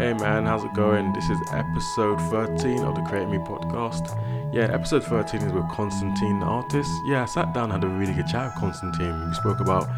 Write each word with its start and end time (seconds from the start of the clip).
Hey 0.00 0.14
man, 0.14 0.46
how's 0.46 0.64
it 0.64 0.72
going? 0.72 1.12
This 1.12 1.28
is 1.28 1.38
episode 1.52 2.18
13 2.30 2.84
of 2.84 2.94
the 2.94 3.02
Create 3.02 3.28
Me 3.28 3.36
podcast. 3.36 4.16
Yeah, 4.50 4.72
episode 4.72 5.04
13 5.04 5.42
is 5.42 5.52
with 5.52 5.68
Constantine, 5.68 6.40
the 6.40 6.46
artist. 6.46 6.90
Yeah, 7.04 7.24
I 7.24 7.26
sat 7.26 7.52
down 7.52 7.70
and 7.70 7.84
had 7.84 7.84
a 7.84 7.94
really 7.94 8.14
good 8.14 8.26
chat 8.26 8.46
with 8.46 8.54
Constantine. 8.54 9.28
We 9.28 9.34
spoke 9.34 9.60
about 9.60 9.90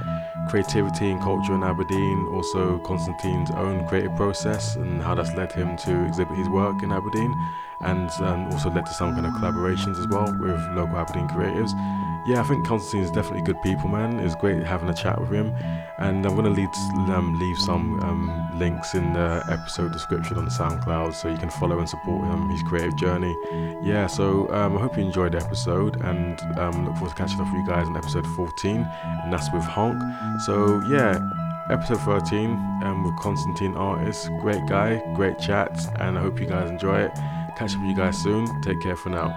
creativity 0.50 1.08
and 1.12 1.20
culture 1.20 1.54
in 1.54 1.62
Aberdeen, 1.62 2.26
also 2.32 2.80
Constantine's 2.80 3.52
own 3.52 3.86
creative 3.86 4.16
process 4.16 4.74
and 4.74 5.00
how 5.00 5.14
that's 5.14 5.32
led 5.34 5.52
him 5.52 5.76
to 5.76 6.04
exhibit 6.06 6.36
his 6.36 6.48
work 6.48 6.82
in 6.82 6.90
Aberdeen, 6.90 7.32
and 7.82 8.10
um, 8.22 8.46
also 8.50 8.70
led 8.70 8.84
to 8.84 8.92
some 8.94 9.14
kind 9.14 9.24
of 9.24 9.32
collaborations 9.34 10.00
as 10.00 10.08
well 10.08 10.26
with 10.40 10.60
local 10.74 10.96
Aberdeen 10.96 11.28
creatives. 11.28 11.70
Yeah, 12.24 12.40
I 12.40 12.44
think 12.44 12.66
Constantine's 12.66 13.10
definitely 13.10 13.42
good 13.42 13.60
people, 13.62 13.88
man. 13.88 14.20
It's 14.20 14.36
great 14.36 14.62
having 14.62 14.88
a 14.88 14.94
chat 14.94 15.20
with 15.20 15.30
him, 15.30 15.52
and 15.98 16.24
I'm 16.24 16.36
gonna 16.36 16.50
leave 16.50 16.68
um, 17.10 17.36
leave 17.40 17.58
some 17.58 18.00
um, 18.00 18.58
links 18.58 18.94
in 18.94 19.12
the 19.12 19.44
episode 19.50 19.92
description 19.92 20.38
on 20.38 20.44
the 20.44 20.50
SoundCloud 20.50 21.14
so 21.14 21.28
you 21.28 21.36
can 21.36 21.50
follow 21.50 21.80
and 21.80 21.88
support 21.88 22.24
him 22.24 22.48
his 22.48 22.62
creative 22.62 22.96
journey. 22.96 23.36
Yeah, 23.82 24.06
so 24.06 24.48
um, 24.52 24.76
I 24.78 24.82
hope 24.82 24.96
you 24.96 25.04
enjoyed 25.04 25.32
the 25.32 25.38
episode, 25.38 26.00
and 26.02 26.40
um, 26.58 26.86
look 26.86 26.94
forward 26.94 27.10
to 27.10 27.16
catching 27.16 27.40
up 27.40 27.46
with 27.46 27.54
you 27.54 27.66
guys 27.66 27.88
in 27.88 27.96
episode 27.96 28.26
14, 28.36 28.76
and 29.24 29.32
that's 29.32 29.52
with 29.52 29.64
Honk. 29.64 30.00
So 30.46 30.80
yeah, 30.88 31.18
episode 31.70 32.00
13 32.02 32.50
um, 32.84 33.02
with 33.04 33.16
Constantine 33.16 33.74
Artist. 33.76 34.28
Great 34.40 34.64
guy, 34.68 35.02
great 35.14 35.40
chat, 35.40 35.76
and 35.98 36.16
I 36.16 36.20
hope 36.20 36.38
you 36.38 36.46
guys 36.46 36.70
enjoy 36.70 37.00
it. 37.00 37.12
Catch 37.56 37.74
up 37.74 37.80
with 37.80 37.90
you 37.90 37.96
guys 37.96 38.16
soon. 38.22 38.46
Take 38.62 38.80
care 38.80 38.96
for 38.96 39.10
now. 39.10 39.36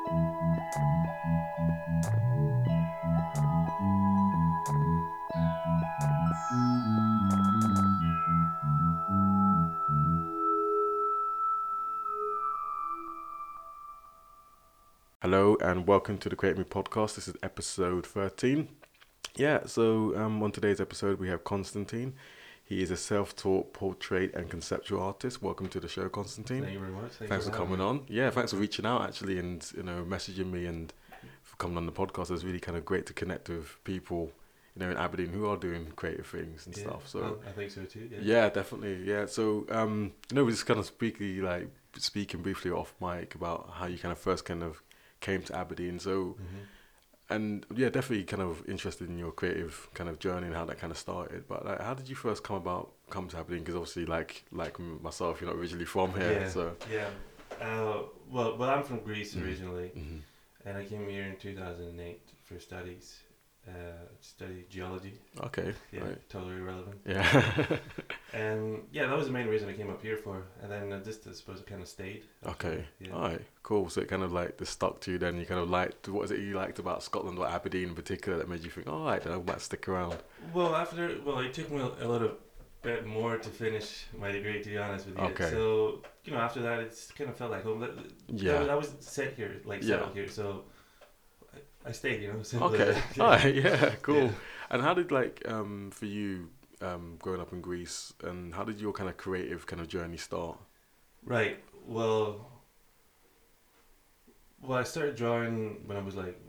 Hello 15.21 15.55
and 15.61 15.87
welcome 15.87 16.17
to 16.17 16.27
the 16.27 16.35
Create 16.35 16.57
Me 16.57 16.65
podcast. 16.65 17.15
This 17.15 17.29
is 17.29 17.35
episode 17.41 18.05
13. 18.05 18.67
Yeah, 19.37 19.65
so 19.65 20.13
um, 20.17 20.43
on 20.43 20.51
today's 20.51 20.81
episode, 20.81 21.19
we 21.19 21.29
have 21.29 21.45
Constantine. 21.45 22.15
He 22.71 22.81
is 22.81 22.89
a 22.89 22.95
self 22.95 23.35
taught 23.35 23.73
portrait 23.73 24.33
and 24.33 24.49
conceptual 24.49 25.01
artist. 25.01 25.41
Welcome 25.41 25.67
to 25.67 25.79
the 25.81 25.89
show, 25.89 26.07
Constantine. 26.07 26.61
Thank 26.61 26.71
you 26.75 26.79
very 26.79 26.93
much. 26.93 27.11
Thank 27.11 27.29
thanks 27.29 27.45
for 27.45 27.51
coming 27.51 27.81
on. 27.81 28.05
Yeah, 28.07 28.29
thanks 28.29 28.51
for 28.53 28.57
reaching 28.59 28.85
out 28.85 29.01
actually 29.01 29.39
and 29.39 29.69
you 29.75 29.83
know 29.83 30.05
messaging 30.07 30.49
me 30.49 30.67
and 30.67 30.93
for 31.43 31.57
coming 31.57 31.75
on 31.75 31.85
the 31.85 31.91
podcast. 31.91 32.31
It's 32.31 32.45
really 32.45 32.61
kind 32.61 32.77
of 32.77 32.85
great 32.85 33.05
to 33.07 33.13
connect 33.13 33.49
with 33.49 33.77
people 33.83 34.31
you 34.73 34.85
know 34.85 34.89
in 34.89 34.95
Aberdeen 34.95 35.33
who 35.33 35.47
are 35.49 35.57
doing 35.57 35.91
creative 35.97 36.27
things 36.27 36.65
and 36.65 36.77
Yeah, 36.77 36.83
stuff. 36.83 37.09
So 37.09 37.19
well, 37.19 37.37
I 37.45 37.51
think 37.51 37.71
so 37.71 37.83
too. 37.83 38.07
Yeah. 38.09 38.19
yeah, 38.21 38.49
definitely. 38.49 39.03
Yeah. 39.03 39.25
So, 39.25 39.65
um, 39.69 40.13
you 40.29 40.35
know, 40.37 40.45
we 40.45 40.53
just 40.53 40.65
kind 40.65 40.79
of 40.79 40.85
speaking 40.85 41.41
like 41.41 41.67
speaking 41.97 42.41
briefly 42.41 42.71
off 42.71 42.95
mic 43.01 43.35
about 43.35 43.71
how 43.73 43.87
you 43.87 43.97
kind 43.97 44.13
of 44.13 44.17
first 44.17 44.45
kind 44.45 44.63
of 44.63 44.81
came 45.19 45.41
to 45.41 45.57
Aberdeen. 45.57 45.99
So, 45.99 46.37
Mhm. 46.39 46.67
And 47.31 47.65
yeah, 47.75 47.89
definitely 47.89 48.23
kind 48.25 48.41
of 48.41 48.67
interested 48.67 49.09
in 49.09 49.17
your 49.17 49.31
creative 49.31 49.89
kind 49.93 50.09
of 50.09 50.19
journey 50.19 50.47
and 50.47 50.55
how 50.55 50.65
that 50.65 50.77
kind 50.79 50.91
of 50.91 50.97
started. 50.97 51.47
But 51.47 51.65
like, 51.65 51.81
how 51.81 51.93
did 51.93 52.07
you 52.09 52.15
first 52.15 52.43
come 52.43 52.57
about 52.57 52.91
come 53.09 53.27
to 53.29 53.37
Aberdeen? 53.37 53.59
Because 53.59 53.75
obviously, 53.75 54.05
like 54.05 54.43
like 54.51 54.77
myself, 54.79 55.41
you're 55.41 55.49
not 55.49 55.57
originally 55.59 55.85
from 55.85 56.13
here. 56.13 56.41
Yeah. 56.41 56.49
So, 56.49 56.75
Yeah. 56.91 57.09
Uh, 57.61 58.03
well, 58.29 58.57
well, 58.57 58.69
I'm 58.69 58.83
from 58.83 58.99
Greece 59.01 59.35
Mhm. 59.35 59.43
originally, 59.43 59.89
hmm 59.89 60.19
and 60.63 60.77
I 60.77 60.85
came 60.85 61.07
here 61.09 61.23
in 61.23 61.37
2008 61.37 62.21
for 62.43 62.59
studies. 62.59 63.19
Uh, 63.67 63.71
study 64.19 64.65
geology. 64.71 65.13
okay, 65.43 65.71
Yeah, 65.91 66.01
right, 66.01 66.29
totally 66.29 66.55
irrelevant. 66.55 66.99
yeah, 67.05 67.77
And 68.33 68.79
yeah, 68.91 69.05
that 69.05 69.15
was 69.15 69.27
the 69.27 69.31
main 69.31 69.47
reason 69.47 69.69
I 69.69 69.73
came 69.73 69.89
up 69.91 70.01
here 70.01 70.17
for. 70.17 70.43
And 70.63 70.71
then 70.71 70.91
uh, 70.91 70.99
just 71.03 71.27
I 71.27 71.31
suppose 71.33 71.61
kind 71.67 71.79
of 71.81 71.87
stayed. 71.87 72.23
after 72.43 72.67
okay, 72.69 72.85
Yeah. 72.99 73.11
all 73.13 73.21
right, 73.21 73.41
cool. 73.61 73.87
So 73.89 74.01
it 74.01 74.07
kind 74.07 74.23
of 74.23 74.31
like 74.31 74.57
just 74.57 74.71
stuck 74.73 74.99
to 75.01 75.11
you. 75.11 75.17
Then 75.19 75.37
you 75.37 75.45
kind 75.45 75.59
of 75.59 75.69
liked 75.69 76.09
what 76.09 76.23
is 76.25 76.31
it 76.31 76.39
you 76.39 76.55
liked 76.55 76.79
about 76.79 77.03
Scotland 77.03 77.37
or 77.37 77.47
Aberdeen 77.47 77.89
in 77.89 77.95
particular 77.95 78.37
that 78.39 78.49
made 78.49 78.63
you 78.63 78.71
think, 78.71 78.87
all 78.89 79.05
right, 79.05 79.21
then 79.21 79.33
I 79.33 79.37
might 79.37 79.61
stick 79.61 79.87
around. 79.87 80.17
Well, 80.53 80.75
after 80.75 81.15
well, 81.23 81.37
it 81.39 81.53
took 81.53 81.69
me 81.69 81.79
a 81.81 82.07
little 82.07 82.31
bit 82.81 83.05
more 83.05 83.37
to 83.37 83.49
finish 83.49 84.05
my 84.17 84.31
degree, 84.31 84.63
to 84.63 84.69
be 84.69 84.77
honest 84.79 85.05
with 85.05 85.17
you. 85.19 85.23
Okay. 85.25 85.51
So 85.51 86.01
you 86.25 86.31
know, 86.33 86.39
after 86.39 86.61
that, 86.63 86.79
it's 86.79 87.11
kind 87.11 87.29
of 87.29 87.37
felt 87.37 87.51
like 87.51 87.63
home. 87.63 87.81
That- 87.81 87.93
Yeah. 88.27 88.53
I 88.63 88.73
was, 88.75 88.91
was 88.95 89.05
set 89.05 89.33
here, 89.35 89.61
like 89.65 89.83
Yeah. 89.83 89.97
settled 89.97 90.15
here, 90.15 90.27
so 90.29 90.63
I, 91.85 91.91
stayed. 91.91 92.21
You 92.21 92.33
know. 92.33 92.43
simply. 92.43 92.79
Okay. 92.81 93.01
Yeah. 93.15 93.23
All 93.23 93.29
right. 93.31 93.55
Yeah. 93.55 93.91
Cool. 94.01 94.23
Yeah. 94.25 94.31
And 94.69 94.81
how 94.81 94.93
did 94.93 95.11
like 95.11 95.41
um 95.47 95.91
for 95.91 96.05
you 96.05 96.49
um 96.81 97.17
growing 97.19 97.41
up 97.41 97.51
in 97.53 97.61
Greece 97.61 98.13
and 98.23 98.53
how 98.53 98.63
did 98.63 98.79
your 98.79 98.93
kind 98.93 99.09
of 99.09 99.17
creative 99.17 99.65
kind 99.65 99.81
of 99.81 99.87
journey 99.87 100.17
start? 100.17 100.57
Right. 101.25 101.57
Well. 101.85 102.47
Well, 104.61 104.77
I 104.77 104.83
started 104.83 105.15
drawing 105.15 105.81
when 105.87 105.97
I 105.97 106.01
was 106.01 106.15
like 106.15 106.39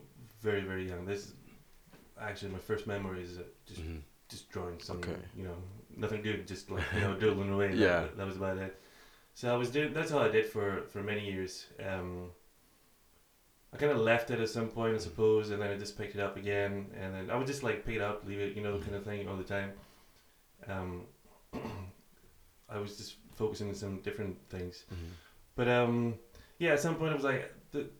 very, 0.41 0.61
very 0.61 0.87
young. 0.87 1.05
This 1.05 1.25
is 1.25 1.33
actually 2.21 2.51
my 2.51 2.59
first 2.59 2.85
memory 2.85 3.23
is 3.23 3.37
uh, 3.39 3.43
just 3.65 3.81
Mhm. 3.81 4.01
just 4.29 4.49
drawing 4.49 4.79
something. 4.79 5.11
Okay. 5.13 5.21
you 5.35 5.43
know, 5.45 5.57
nothing 5.97 6.21
good, 6.21 6.47
just 6.47 6.69
like 6.69 6.83
you 6.93 7.01
know, 7.01 7.15
doodling 7.19 7.49
away. 7.51 7.69
That- 7.69 7.77
Yeah. 7.77 8.07
That, 8.15 8.27
was 8.27 8.35
about 8.37 8.57
it. 8.59 8.79
So 9.33 9.51
I 9.53 9.57
was 9.57 9.71
doing. 9.71 9.93
That's 9.93 10.11
all 10.11 10.21
I 10.21 10.29
did 10.29 10.45
for 10.45 10.83
for 10.91 11.01
many 11.01 11.25
years. 11.25 11.65
Um. 11.83 12.29
I 13.73 13.77
kind 13.77 13.91
of 13.91 13.97
left 13.99 14.29
it 14.31 14.39
at 14.39 14.49
some 14.49 14.67
point, 14.67 14.95
I 14.95 14.99
suppose, 14.99 15.49
and 15.49 15.61
then 15.61 15.71
I 15.71 15.77
just 15.77 15.97
picked 15.97 16.13
it 16.15 16.21
up 16.21 16.37
again, 16.37 16.85
and 17.01 17.13
then 17.15 17.29
I 17.31 17.35
would 17.37 17.47
just 17.47 17.63
like 17.63 17.85
pick 17.85 17.95
it 17.95 18.01
up, 18.01 18.23
leave 18.27 18.39
it, 18.39 18.55
you 18.55 18.61
know, 18.61 18.77
kind 18.79 18.95
of 18.95 19.03
thing 19.03 19.27
all 19.27 19.35
the 19.37 19.43
time. 19.43 19.71
Um. 20.67 21.05
I 22.69 22.79
was 22.79 22.97
just 22.97 23.15
focusing 23.35 23.69
on 23.69 23.75
some 23.75 23.97
different 23.99 24.37
things. 24.49 24.85
But 25.55 25.67
um, 25.67 26.15
yeah, 26.57 26.71
at 26.71 26.79
some 26.79 26.95
point 26.95 27.11
I 27.11 27.15
was 27.15 27.23
like, 27.23 27.53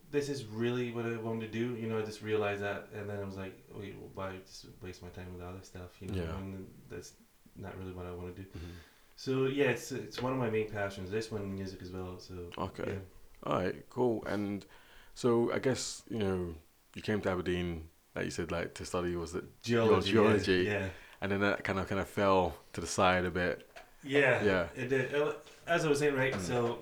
this 0.10 0.30
is 0.30 0.46
really 0.46 0.92
what 0.92 1.06
I 1.06 1.16
want 1.18 1.42
to 1.42 1.48
do. 1.48 1.76
You 1.76 1.88
know, 1.88 2.00
I 2.00 2.02
just 2.02 2.22
realized 2.24 2.62
that, 2.64 2.88
and 2.96 3.08
then 3.10 3.20
I 3.20 3.24
was 3.24 3.38
like, 3.38 3.54
wait, 3.76 3.96
well, 4.00 4.10
why 4.16 4.32
just 4.46 4.66
waste 4.82 5.04
my 5.04 5.10
time 5.10 5.28
with 5.34 5.44
other 5.44 5.60
stuff? 5.62 5.92
You 6.00 6.08
know, 6.10 6.24
Yeah. 6.24 6.38
and 6.38 6.68
that's 6.90 7.14
not 7.56 7.78
really 7.78 7.92
what 7.92 8.06
I 8.06 8.12
want 8.12 8.36
to 8.36 8.42
do. 8.42 8.48
Mhm. 8.48 8.72
So 9.16 9.46
yeah, 9.46 9.66
it's 9.66 9.92
it's 9.92 10.22
one 10.22 10.34
of 10.34 10.40
my 10.40 10.50
main 10.50 10.70
passions. 10.72 11.12
This 11.12 11.32
one, 11.32 11.54
music 11.54 11.82
as 11.84 11.92
well. 11.92 12.18
So 12.18 12.34
Okay. 12.58 12.94
yeah. 12.94 13.00
All 13.44 13.58
right. 13.60 13.76
Cool. 13.92 14.24
And 14.26 14.66
so 15.14 15.52
I 15.54 15.60
guess 15.60 16.04
you 16.10 16.20
know 16.20 16.56
you 16.96 17.02
came 17.02 17.22
to 17.22 17.30
Aberdeen, 17.32 17.86
like 18.16 18.26
you 18.26 18.32
said, 18.32 18.52
like 18.52 18.74
to 18.76 18.86
study 18.86 19.16
was 19.16 19.34
it, 19.36 19.44
geology. 19.62 20.10
yeah, 20.10 20.14
geology. 20.14 20.64
Yeah. 20.68 20.88
and 21.22 21.32
then 21.32 21.40
that 21.42 21.64
kind 21.64 21.80
of 21.80 21.88
kind 21.88 22.02
of 22.02 22.08
fell 22.08 22.56
to 22.74 22.82
the 22.82 22.88
side 22.88 23.26
a 23.26 23.32
bit. 23.32 23.68
Yeah. 24.04 24.44
Yeah. 24.44 24.68
It 24.76 24.90
did. 24.90 25.16
Uh, 25.16 25.34
As 25.66 25.86
I 25.86 25.90
was 25.90 26.00
saying, 26.00 26.16
right. 26.16 26.34
Mm. 26.34 26.42
So. 26.42 26.80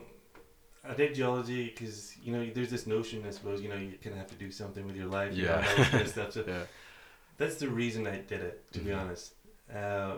I 0.83 0.95
did 0.95 1.13
geology 1.13 1.65
because 1.69 2.17
you 2.17 2.33
know 2.33 2.43
there's 2.55 2.71
this 2.71 2.87
notion 2.87 3.23
I 3.27 3.29
suppose 3.29 3.61
you 3.61 3.69
know 3.69 3.75
you 3.75 3.99
kind 4.03 4.13
of 4.15 4.17
have 4.17 4.31
to 4.31 4.35
do 4.35 4.49
something 4.51 4.83
with 4.87 4.95
your 4.95 5.05
life 5.05 5.31
you 5.35 5.43
know, 5.45 5.49
Yeah. 5.59 5.69
all 5.69 5.75
this 5.77 5.89
kind 5.89 6.01
of 6.01 6.07
stuff. 6.07 6.31
So 6.31 6.43
Yeah. 6.47 6.63
that's 7.37 7.57
the 7.57 7.69
reason 7.69 8.07
I 8.07 8.17
did 8.17 8.41
it, 8.41 8.71
to 8.73 8.79
be 8.79 8.89
Mhm. 8.89 8.99
honest. 8.99 9.35
Uh, 9.71 10.15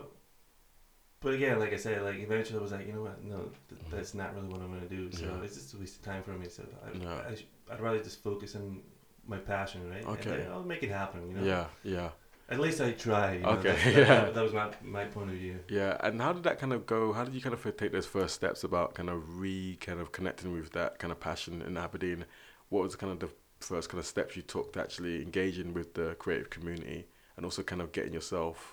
but 1.24 1.34
again, 1.34 1.60
like 1.60 1.74
I 1.74 1.78
said, 1.78 2.02
like 2.04 2.18
eventually 2.20 2.60
I 2.60 2.62
was 2.62 2.72
like, 2.72 2.86
you 2.88 2.94
know 2.94 3.04
what? 3.04 3.24
No, 3.24 3.38
th- 3.70 3.82
Mhm. 3.82 3.90
that's 3.92 4.14
not 4.14 4.36
really 4.36 4.48
what 4.50 4.62
I'm 4.62 4.72
gonna 4.74 4.88
do. 4.88 5.12
So 5.12 5.26
Yeah. 5.26 5.44
it's 5.44 5.56
just 5.56 5.74
a 5.74 5.78
waste 5.78 5.96
of 5.98 6.02
time 6.04 6.22
for 6.24 6.32
me. 6.32 6.48
So 6.50 6.64
I, 6.86 6.98
Yeah. 6.98 7.22
I 7.30 7.36
sh- 7.36 7.46
I'd 7.72 7.82
rather 7.82 8.00
just 8.04 8.22
focus 8.24 8.56
on 8.56 8.82
my 9.28 9.38
passion, 9.38 9.90
right? 9.90 10.04
And 10.06 10.20
Okay. 10.20 10.46
I'll 10.52 10.64
make 10.64 10.84
it 10.84 10.90
happen. 10.92 11.28
You 11.30 11.34
know. 11.38 11.44
Yeah. 11.44 11.68
Yeah. 11.84 12.10
At 12.50 12.60
least 12.60 12.82
I 12.82 12.92
try. 12.92 13.36
You 13.36 13.40
know? 13.40 13.50
Okay, 13.52 13.70
That's- 13.72 13.86
yeah. 13.98 14.26
That, 14.26 14.34
that 14.36 14.44
was 14.44 14.54
my 14.54 14.70
my 14.82 15.06
point 15.06 15.30
of 15.32 15.38
view. 15.38 15.60
Yeah, 15.70 15.98
and 16.02 16.22
how 16.22 16.34
did 16.34 16.44
that 16.44 16.60
kind 16.60 16.74
of 16.74 16.86
go? 16.86 17.14
How 17.14 17.24
did 17.24 17.34
you 17.34 17.42
kind 17.42 17.54
of 17.54 17.64
take 17.78 17.92
those 17.94 18.06
first 18.06 18.36
steps 18.36 18.64
about 18.66 18.94
kind 18.96 19.10
of 19.10 19.40
re 19.40 19.78
kind 19.80 20.00
of 20.02 20.12
connecting 20.12 20.52
with 20.52 20.72
that 20.74 21.00
kind 21.00 21.12
of 21.12 21.20
passion 21.20 21.62
in 21.62 21.78
Aberdeen? 21.78 22.26
What 22.70 22.84
was 22.84 22.96
kind 22.98 23.14
of 23.14 23.20
the 23.20 23.30
first 23.62 23.88
kind 23.90 24.00
of 24.00 24.06
steps 24.06 24.36
you 24.36 24.42
took 24.42 24.74
to 24.74 24.82
actually 24.82 25.22
engaging 25.22 25.74
with 25.74 25.94
the 25.94 26.16
creative 26.16 26.50
community 26.50 27.08
and 27.38 27.46
also 27.46 27.64
kind 27.64 27.82
of 27.82 27.94
getting 27.94 28.14
yourself 28.14 28.73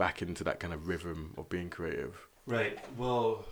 back 0.00 0.22
into 0.22 0.42
that 0.42 0.58
kind 0.58 0.72
of 0.72 0.88
rhythm 0.88 1.34
of 1.36 1.46
being 1.50 1.68
creative? 1.68 2.14
Right. 2.46 2.78
Well, 2.96 3.44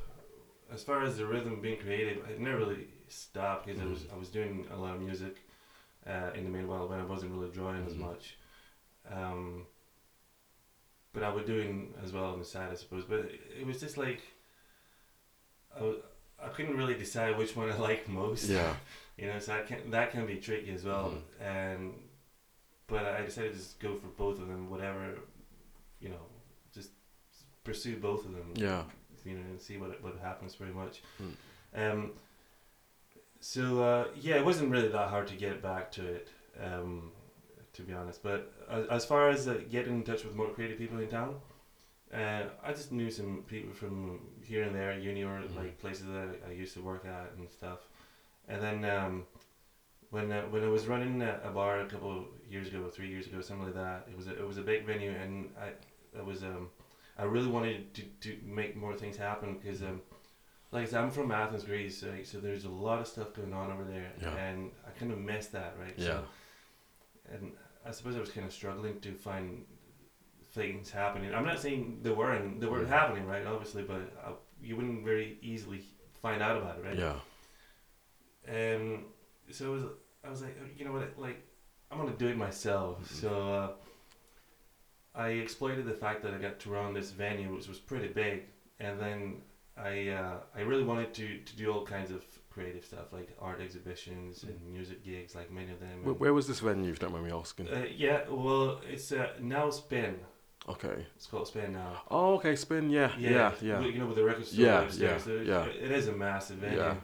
as 0.72 0.82
far 0.82 1.02
as 1.02 1.18
the 1.18 1.26
rhythm 1.26 1.60
being 1.60 1.78
creative, 1.78 2.24
I 2.26 2.40
never 2.42 2.56
really 2.64 2.88
stopped 3.08 3.66
because 3.66 3.82
I 3.82 3.84
was 3.84 4.00
Mhm. 4.04 4.12
I 4.14 4.16
was 4.22 4.28
doing 4.38 4.66
a 4.72 4.76
lot 4.84 4.94
of 4.96 5.02
music 5.02 5.34
uh, 6.06 6.30
in 6.34 6.44
the 6.44 6.50
meanwhile 6.56 6.88
when 6.88 6.98
I 7.00 7.04
wasn't 7.04 7.32
really 7.34 7.50
drawing 7.58 7.84
as 7.84 7.92
Mhm. 7.94 7.98
much. 8.08 8.24
Um, 9.18 9.66
but 11.12 11.22
I 11.22 11.28
was 11.28 11.44
doing 11.44 11.92
as 12.02 12.12
well 12.14 12.28
on 12.32 12.38
the 12.38 12.44
side, 12.54 12.70
I 12.72 12.76
suppose. 12.76 13.04
But 13.04 13.20
it, 13.34 13.40
it 13.60 13.66
was 13.66 13.78
just 13.78 13.96
like 13.98 14.22
I 15.78 15.96
I 16.46 16.48
couldn't 16.48 16.76
really 16.78 16.94
decide 16.94 17.36
which 17.36 17.54
one 17.56 17.70
I 17.70 17.76
liked 17.88 18.08
most. 18.08 18.48
Yeah. 18.48 18.74
You 19.20 19.26
know, 19.26 19.40
so 19.40 19.50
that 19.52 19.66
can 19.66 19.90
that 19.90 20.12
can 20.12 20.24
be 20.26 20.36
tricky 20.36 20.70
as 20.78 20.84
well. 20.84 21.06
Mhm. 21.10 21.22
And 21.54 21.82
but 22.86 23.04
I 23.04 23.20
decided 23.28 23.50
to 23.52 23.58
just 23.58 23.80
go 23.80 23.90
for 24.02 24.06
both 24.22 24.38
of 24.42 24.46
them, 24.46 24.70
whatever, 24.70 25.04
you 26.00 26.08
know, 26.10 26.24
pursue 27.68 27.96
both 28.08 28.24
of 28.26 28.32
them. 28.32 28.48
Yeah. 28.54 28.82
You 29.24 29.34
know, 29.36 29.44
and 29.50 29.60
see 29.60 29.76
what 29.82 30.02
what 30.04 30.14
happens 30.28 30.54
pretty 30.58 30.72
much. 30.82 31.02
Mm. 31.22 31.34
Um. 31.82 32.10
So 33.40 33.62
uh, 33.90 34.04
yeah, 34.26 34.36
it 34.40 34.44
wasn't 34.44 34.70
really 34.70 34.88
that 34.88 35.08
hard 35.14 35.26
to 35.28 35.34
get 35.46 35.62
back 35.62 35.92
to 35.92 36.02
it. 36.16 36.28
Um, 36.66 37.12
to 37.74 37.82
be 37.82 37.92
honest, 37.92 38.22
but 38.22 38.40
as, 38.68 38.86
as 38.98 39.04
far 39.04 39.28
as 39.30 39.46
uh, 39.46 39.60
getting 39.70 39.94
in 39.98 40.02
touch 40.02 40.24
with 40.24 40.34
more 40.34 40.48
creative 40.48 40.78
people 40.78 40.98
in 40.98 41.08
town, 41.08 41.36
uh, 42.12 42.42
I 42.64 42.72
just 42.72 42.90
knew 42.90 43.10
some 43.10 43.44
people 43.46 43.72
from 43.72 44.20
here 44.42 44.64
and 44.64 44.74
there, 44.74 44.98
uni 44.98 45.22
or 45.22 45.38
Mhm. 45.40 45.56
like 45.60 45.78
places 45.78 46.06
that 46.06 46.28
I 46.48 46.52
used 46.62 46.74
to 46.74 46.80
work 46.90 47.04
at 47.06 47.28
and 47.38 47.48
stuff. 47.58 47.80
And 48.48 48.60
then 48.64 48.78
um, 48.96 49.14
when 50.10 50.32
uh, 50.32 50.42
when 50.52 50.64
I 50.64 50.68
was 50.68 50.86
running 50.88 51.22
a, 51.22 51.32
a 51.44 51.50
bar 51.50 51.80
a 51.80 51.86
couple 51.92 52.10
of 52.18 52.24
years 52.52 52.68
ago, 52.68 52.80
three 52.96 53.10
years 53.14 53.26
ago, 53.28 53.40
something 53.40 53.66
like 53.66 53.74
that, 53.84 53.98
it 54.10 54.16
was 54.16 54.26
a, 54.26 54.34
it 54.42 54.46
was 54.50 54.58
a 54.58 54.62
big 54.70 54.80
venue, 54.86 55.12
and 55.22 55.50
I 55.66 55.68
it 56.18 56.24
was 56.24 56.42
um, 56.42 56.70
I 57.18 57.24
really 57.24 57.48
wanted 57.48 57.92
to, 57.94 58.02
to 58.20 58.38
make 58.44 58.76
more 58.76 58.94
things 58.94 59.16
happen 59.16 59.58
because 59.60 59.82
um, 59.82 60.00
like 60.70 60.82
I 60.84 60.86
said, 60.86 61.00
I'm 61.02 61.10
from 61.10 61.30
Athens, 61.32 61.64
Greece, 61.64 61.98
so, 62.00 62.08
so 62.24 62.38
there's 62.38 62.64
a 62.64 62.68
lot 62.70 63.00
of 63.00 63.06
stuff 63.08 63.32
going 63.34 63.52
on 63.52 63.72
over 63.72 63.84
there, 63.84 64.12
Yeah. 64.20 64.36
and 64.36 64.70
I 64.86 64.90
kind 64.98 65.10
of 65.12 65.18
missed 65.18 65.52
that, 65.52 65.74
right? 65.80 65.94
Yeah. 65.96 66.06
So, 66.06 66.24
and 67.32 67.52
I 67.86 67.90
suppose 67.90 68.16
I 68.16 68.20
was 68.20 68.30
kind 68.30 68.46
of 68.46 68.52
struggling 68.52 69.00
to 69.00 69.12
find 69.14 69.64
things 70.52 70.90
happening. 70.90 71.34
I'm 71.34 71.44
not 71.44 71.58
saying 71.58 72.00
they 72.02 72.10
weren't 72.10 72.60
they 72.60 72.66
weren't 72.66 72.86
Mm. 72.86 72.90
happening, 72.90 73.26
right? 73.26 73.46
Obviously, 73.46 73.82
but 73.82 74.00
I, 74.24 74.32
you 74.62 74.76
wouldn't 74.76 75.04
very 75.04 75.38
easily 75.42 75.82
find 76.22 76.42
out 76.42 76.56
about 76.56 76.78
it, 76.78 76.84
right? 76.84 76.98
Yeah. 76.98 77.14
And 78.46 79.04
so 79.50 79.66
it 79.66 79.74
was, 79.76 79.84
I 80.24 80.30
was 80.30 80.42
like, 80.42 80.56
"Oh, 80.62 80.66
you 80.76 80.84
know 80.84 80.92
what, 80.92 81.18
like, 81.18 81.42
I'm 81.90 81.98
gonna 81.98 82.12
do 82.16 82.28
it 82.28 82.36
myself. 82.36 83.00
Mhm. 83.02 83.20
So 83.20 83.52
uh, 83.52 83.70
I 85.26 85.28
exploited 85.44 85.84
the 85.84 85.98
fact 86.04 86.22
that 86.22 86.32
I 86.32 86.38
got 86.38 86.56
to 86.60 86.70
run 86.70 86.94
this 86.94 87.10
venue, 87.10 87.48
which 87.54 87.68
was 87.68 87.78
pretty 87.78 88.08
big, 88.08 88.36
and 88.80 88.94
then 89.04 89.18
I 89.76 90.08
uh, 90.10 90.36
I 90.58 90.60
really 90.70 90.84
wanted 90.84 91.10
to, 91.14 91.26
to 91.48 91.56
do 91.56 91.72
all 91.72 91.84
kinds 91.84 92.10
of 92.16 92.22
creative 92.54 92.84
stuff, 92.84 93.12
like 93.12 93.28
art 93.40 93.60
exhibitions 93.60 94.44
and 94.44 94.56
music 94.72 95.04
gigs, 95.04 95.34
like 95.34 95.50
many 95.50 95.70
of 95.72 95.80
them. 95.80 96.04
Where, 96.04 96.14
where 96.22 96.34
was 96.34 96.46
this 96.46 96.60
venue, 96.60 96.90
if 96.92 96.96
you 96.96 97.00
don't 97.04 97.12
mind 97.12 97.26
me 97.26 97.32
asking? 97.32 97.68
uh, 97.68 97.86
yeah, 98.04 98.20
well, 98.30 98.80
it's 98.92 99.10
uh, 99.12 99.30
now 99.40 99.70
Spin. 99.70 100.14
Okay. 100.68 101.06
It's 101.16 101.26
called 101.26 101.46
Spin 101.48 101.72
now. 101.72 102.02
Oh, 102.10 102.34
okay. 102.34 102.54
Spin. 102.56 102.90
Yeah. 102.90 103.10
Yeah. 103.18 103.52
Yeah. 103.62 103.80
You 103.80 103.98
know, 104.00 104.06
with 104.06 104.16
the 104.16 104.24
record 104.24 104.46
store 104.46 104.64
Yeah, 104.66 104.80
upstairs. 104.82 105.26
yeah, 105.26 105.34
so 105.34 105.40
yeah. 105.52 105.64
It 105.86 105.90
is 105.90 106.08
a 106.08 106.12
massive 106.12 106.58
venue. 106.58 106.78
Yeah. 106.78 106.94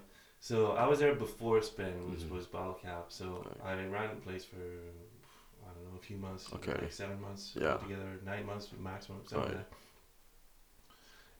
So 0.40 0.72
I 0.72 0.86
was 0.86 0.98
there 0.98 1.14
before 1.14 1.62
Spin, 1.62 2.10
which 2.10 2.20
Mhm. 2.20 2.30
was 2.36 2.46
Bottle 2.46 2.74
Cap. 2.74 3.06
So 3.08 3.24
I 3.64 3.72
ran 3.96 4.10
the 4.14 4.20
place 4.26 4.44
for 4.44 4.56
I 4.56 5.68
don't 5.74 5.84
know 5.90 5.93
a 5.93 5.93
few 6.04 6.16
months, 6.16 6.52
Okay. 6.52 6.72
like 6.82 6.92
seven 6.92 7.20
months 7.20 7.56
Yeah. 7.60 7.76
together, 7.78 8.10
nine 8.24 8.44
months 8.46 8.68
maximum, 8.78 9.20
something 9.26 9.38
Right. 9.48 9.56
like 9.58 9.70
that. 9.70 9.78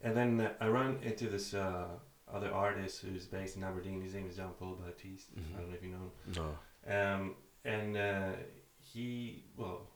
And 0.07 0.17
then 0.17 0.51
I 0.61 0.67
ran 0.69 0.97
into 1.03 1.29
this 1.29 1.55
uh, 1.55 1.89
other 2.29 2.51
artist 2.53 3.03
who's 3.03 3.27
based 3.27 3.57
in 3.57 3.65
Aberdeen. 3.65 4.01
His 4.03 4.15
name 4.15 4.29
is 4.29 4.37
Jean 4.37 4.53
Paul 4.59 4.75
Baptiste. 4.85 5.35
Mhm. 5.35 5.55
I 5.55 5.59
don't 5.61 5.69
know 5.71 5.75
if 5.77 5.83
you 5.83 5.91
know 5.97 6.05
him. 6.07 6.13
No. 6.39 6.49
Um, 6.97 7.37
and 7.65 7.97
uh, 7.97 8.33
he, 8.79 9.45
well, 9.57 9.89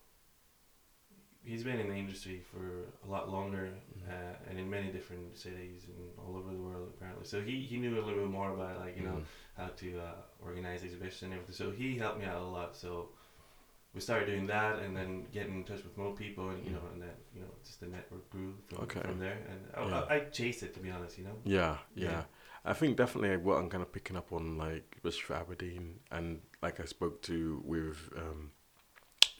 he's 1.42 1.64
been 1.64 1.78
in 1.80 1.88
the 1.88 1.94
industry 1.96 2.40
for 2.50 2.84
a 3.04 3.08
lot 3.14 3.28
longer 3.30 3.66
Mhm. 3.98 4.08
uh, 4.08 4.34
and 4.48 4.58
in 4.58 4.68
many 4.70 4.90
different 4.92 5.36
cities 5.36 5.84
and 5.86 6.18
all 6.18 6.36
over 6.36 6.52
the 6.52 6.60
world 6.68 6.88
apparently. 6.94 7.24
So 7.26 7.42
he, 7.42 7.60
he 7.70 7.76
knew 7.78 7.94
a 7.94 8.02
little 8.06 8.20
bit 8.24 8.30
more 8.30 8.50
about 8.52 8.78
like 8.80 8.96
you 8.96 9.04
know 9.04 9.16
Mhm. 9.16 9.24
how 9.56 9.68
to 9.82 9.88
uh, 10.00 10.22
organize 10.40 10.82
exhibitions 10.84 11.22
and 11.24 11.32
everything. 11.34 11.54
So 11.54 11.70
he 11.70 11.96
helped 11.98 12.18
me 12.20 12.24
out 12.26 12.40
a 12.42 12.46
lot. 12.58 12.76
So 12.76 13.10
we 13.98 14.02
started 14.02 14.26
doing 14.26 14.46
that 14.46 14.78
and 14.82 14.96
then 14.96 15.26
getting 15.32 15.54
in 15.56 15.64
touch 15.64 15.82
with 15.82 15.96
more 16.02 16.14
people 16.14 16.50
and 16.50 16.64
you 16.64 16.70
know 16.70 16.84
and 16.92 17.02
then 17.02 17.16
you 17.34 17.40
know 17.42 17.52
just 17.64 17.80
the 17.80 17.86
network 17.86 18.24
grew 18.30 18.54
from, 18.68 18.84
Okay. 18.84 19.00
from 19.00 19.18
there. 19.18 19.38
And 19.50 19.60
I, 19.76 19.88
Yeah. 19.88 20.00
I, 20.08 20.14
I 20.14 20.18
chased 20.40 20.62
it 20.62 20.72
to 20.74 20.80
be 20.80 20.90
honest. 20.90 21.18
You 21.18 21.24
know. 21.24 21.36
Yeah, 21.44 21.78
yeah. 21.96 22.10
Yeah. 22.10 22.22
I 22.64 22.74
think 22.74 22.96
definitely 22.96 23.36
what 23.38 23.56
I'm 23.58 23.68
kind 23.70 23.82
of 23.82 23.90
picking 23.92 24.16
up 24.16 24.32
on, 24.32 24.58
like, 24.58 24.86
especially 24.98 25.22
for 25.28 25.34
Aberdeen, 25.34 26.00
and 26.12 26.40
like 26.62 26.78
I 26.80 26.84
spoke 26.84 27.22
to 27.22 27.62
with 27.64 27.98
um, 28.16 28.50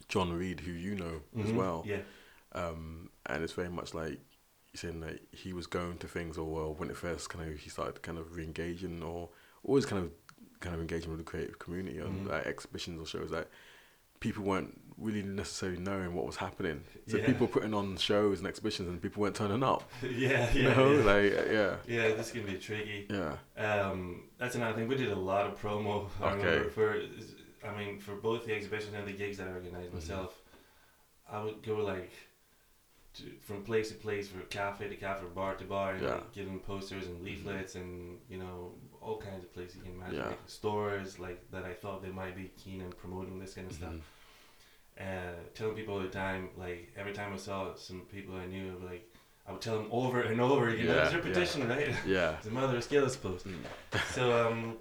John 0.09 0.33
Reed, 0.33 0.61
who 0.61 0.73
you 0.73 0.95
know 0.97 1.21
as 1.45 1.51
Mhm. 1.51 1.55
well, 1.57 1.85
Yeah. 1.87 2.03
um, 2.53 3.11
and 3.27 3.45
it's 3.45 3.53
very 3.53 3.69
much 3.69 3.95
like 3.95 4.19
saying 4.75 5.01
that 5.01 5.21
he 5.33 5.53
was 5.53 5.67
going 5.67 5.99
to 5.99 6.09
things, 6.09 6.37
or 6.39 6.47
well, 6.57 6.75
when 6.75 6.91
it 6.91 6.97
first 6.97 7.29
kind 7.31 7.49
of 7.51 7.59
he 7.59 7.71
started 7.71 8.03
kind 8.03 8.19
of 8.19 8.35
re-engaging, 8.37 9.03
or 9.03 9.31
always 9.63 9.87
kind 9.87 10.05
of 10.05 10.11
kind 10.61 10.75
of 10.75 10.81
engaging 10.81 11.11
with 11.11 11.19
the 11.19 11.25
creative 11.33 11.59
community 11.61 12.01
on 12.01 12.13
Mhm. 12.25 12.29
like, 12.31 12.47
exhibitions 12.47 13.01
or 13.01 13.07
shows 13.07 13.31
that 13.31 13.49
people 14.21 14.43
weren't 14.45 14.81
really 14.97 15.23
necessarily 15.23 15.79
knowing 15.79 16.13
what 16.13 16.27
was 16.27 16.35
happening. 16.37 16.83
So 17.07 17.19
Yeah. 17.19 17.27
people 17.27 17.47
putting 17.47 17.73
on 17.73 17.97
shows 17.97 18.39
and 18.41 18.49
exhibitions, 18.49 18.89
and 18.89 19.01
people 19.01 19.23
weren't 19.23 19.37
turning 19.37 19.63
up. 19.63 19.89
yeah. 20.03 20.53
You 20.53 20.63
Yeah. 20.63 20.75
know, 20.75 20.93
yeah. 20.93 21.05
like 21.05 21.33
yeah, 21.33 21.77
yeah, 21.87 22.15
this 22.17 22.33
can 22.33 22.45
be 22.45 22.55
tricky. 22.59 23.07
yeah. 23.09 23.37
Um, 23.57 24.25
that's 24.39 24.57
another 24.57 24.75
thing. 24.77 24.89
We 24.89 24.97
did 24.97 25.13
a 25.13 25.17
lot 25.17 25.47
of 25.47 25.61
promo. 25.61 26.09
I 26.21 26.33
Okay. 26.33 26.47
remember 26.47 26.71
for, 26.71 27.01
I 27.65 27.77
mean, 27.79 28.01
for 28.01 28.17
both 28.17 28.45
the 28.47 28.55
exhibition 28.55 28.95
and 28.97 29.07
the 29.07 29.13
gigs 29.13 29.39
that 29.39 29.47
I 29.49 29.53
organized 29.53 29.91
Mhm. 29.93 29.95
myself, 29.95 30.43
I 31.31 31.43
would 31.45 31.63
go 31.63 31.77
like 31.77 32.11
to, 33.15 33.23
from 33.41 33.63
place 33.63 33.89
to 33.91 33.95
place, 33.95 34.29
from 34.29 34.43
cafe 34.51 34.89
to 34.89 34.97
cafe, 34.97 35.27
bar 35.35 35.55
to 35.57 35.65
bar, 35.65 35.93
and 35.93 36.03
Yeah. 36.03 36.15
like, 36.15 36.33
giving 36.33 36.59
posters 36.61 37.07
and 37.07 37.23
leaflets 37.23 37.75
and 37.77 38.19
you 38.29 38.39
know 38.39 38.75
all 39.01 39.19
kinds 39.19 39.45
of 39.45 39.53
places 39.55 39.77
you 39.77 39.83
can 39.83 39.93
imagine, 39.95 40.17
Yeah. 40.17 40.29
like 40.29 40.41
stores 40.47 41.19
like 41.19 41.51
that 41.51 41.65
I 41.65 41.73
thought 41.75 42.03
they 42.03 42.11
might 42.11 42.37
be 42.37 42.51
keen 42.63 42.83
on 42.83 42.93
promoting 42.93 43.39
this 43.39 43.55
kind 43.55 43.69
of 43.71 43.77
stuff. 43.77 43.93
Mhm. 43.93 44.01
Uh, 45.01 45.35
telling 45.55 45.77
people 45.77 45.95
all 45.95 46.01
the 46.01 46.09
time, 46.09 46.51
like 46.57 46.93
every 46.97 47.13
time 47.13 47.33
I 47.33 47.37
saw 47.37 47.75
some 47.77 48.01
people 48.11 48.35
I 48.37 48.47
knew, 48.47 48.81
like 48.85 49.05
I 49.47 49.53
would 49.53 49.61
tell 49.61 49.77
them 49.79 49.89
over 49.93 50.21
and 50.23 50.41
over, 50.41 50.75
you 50.75 50.89
know, 50.89 50.97
Yeah, 50.97 51.05
it's 51.05 51.15
repetition, 51.15 51.69
right? 51.69 51.95
Yeah. 52.07 52.33
It's 52.37 52.47
the 52.47 52.51
mother 52.51 52.77
of 52.77 52.85
skill, 52.85 53.05
I 53.05 53.09
suppose. 53.09 53.45
Mm. 53.45 53.63
So 54.17 54.23
um, 54.49 54.77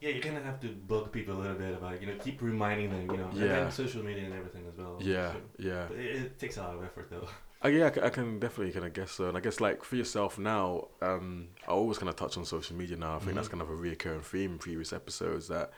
yeah, 0.00 0.10
you 0.10 0.22
kind 0.22 0.36
of 0.38 0.44
have 0.44 0.58
to 0.60 0.68
bug 0.68 1.12
people 1.12 1.34
a 1.36 1.40
little 1.42 1.56
bit 1.56 1.74
about 1.74 1.94
it, 1.94 2.00
you 2.02 2.06
know, 2.08 2.14
keep 2.18 2.40
reminding 2.40 2.90
them, 2.90 3.10
you 3.10 3.16
know, 3.18 3.28
and 3.28 3.38
Yeah. 3.38 3.46
then 3.64 3.70
social 3.70 4.02
media 4.02 4.24
and 4.24 4.34
everything 4.34 4.64
as 4.70 4.76
well. 4.78 4.96
Yeah, 5.00 5.32
So, 5.32 5.38
yeah. 5.58 5.86
it, 5.90 6.16
it 6.22 6.38
takes 6.38 6.56
a 6.56 6.62
lot 6.62 6.74
of 6.74 6.82
effort 6.84 7.10
though. 7.10 7.28
Uh, 7.64 7.68
yeah, 7.68 7.90
I 8.02 8.06
I 8.06 8.10
can 8.10 8.38
definitely 8.38 8.72
kind 8.72 8.86
of 8.86 8.92
guess 8.92 9.12
so. 9.12 9.28
And 9.28 9.36
I 9.36 9.40
guess 9.40 9.60
like 9.60 9.82
for 9.82 9.96
yourself 9.96 10.38
now, 10.38 10.88
um, 11.02 11.48
I 11.66 11.72
always 11.72 11.98
kind 11.98 12.08
of 12.08 12.16
touch 12.16 12.36
on 12.36 12.44
social 12.44 12.76
media 12.76 12.96
now. 12.96 13.16
I 13.16 13.18
think 13.18 13.34
that's 13.34 13.48
Mhm. 13.48 13.52
kind 13.52 13.62
of 13.62 13.70
a 13.70 13.72
reoccurring 13.76 14.22
theme 14.22 14.52
in 14.52 14.58
previous 14.58 14.92
episodes 14.92 15.48
that 15.48 15.72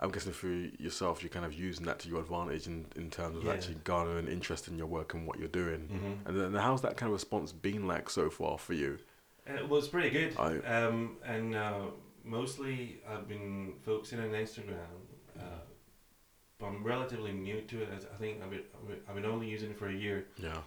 I'm 0.00 0.12
guessing 0.12 0.32
for 0.32 0.46
yourself, 0.46 1.24
you're 1.24 1.30
kind 1.30 1.44
of 1.44 1.52
using 1.52 1.84
that 1.86 1.98
to 2.00 2.08
your 2.08 2.20
advantage 2.20 2.68
in, 2.68 2.86
in 2.94 3.10
terms 3.10 3.36
of 3.38 3.42
Yeah. 3.44 3.52
actually 3.54 3.78
garnering 3.82 4.28
interest 4.28 4.68
in 4.68 4.78
your 4.78 4.86
work 4.86 5.12
and 5.14 5.26
what 5.26 5.40
you're 5.40 5.48
doing. 5.48 5.88
Mm-hmm. 5.88 6.28
And 6.28 6.40
then 6.54 6.54
how's 6.62 6.82
that 6.82 6.96
kind 6.96 7.08
of 7.08 7.14
response 7.14 7.52
been 7.52 7.88
like 7.88 8.08
so 8.08 8.30
far 8.30 8.58
for 8.58 8.74
you? 8.74 8.98
Uh, 9.48 9.66
well, 9.66 9.78
it's 9.80 9.88
pretty 9.88 10.10
good. 10.10 10.36
I- 10.38 10.58
Um, 10.60 11.16
and 11.24 11.56
uh, 11.56 11.86
mostly 12.22 13.00
I've 13.08 13.26
been 13.26 13.74
focusing 13.82 14.20
on 14.20 14.30
Instagram. 14.30 14.86
Uh, 15.36 15.42
but 16.58 16.66
I'm 16.66 16.84
relatively 16.84 17.32
new 17.32 17.62
to 17.62 17.82
it. 17.82 17.88
I 18.12 18.16
think 18.18 18.40
I've 18.40 18.50
been, 18.50 18.62
I've 18.74 18.86
been- 18.88 19.02
I've 19.08 19.14
been 19.16 19.24
only 19.26 19.48
using 19.48 19.70
it 19.72 19.78
for 19.78 19.88
a 19.88 19.92
year. 19.92 20.26
Yeah. 20.36 20.60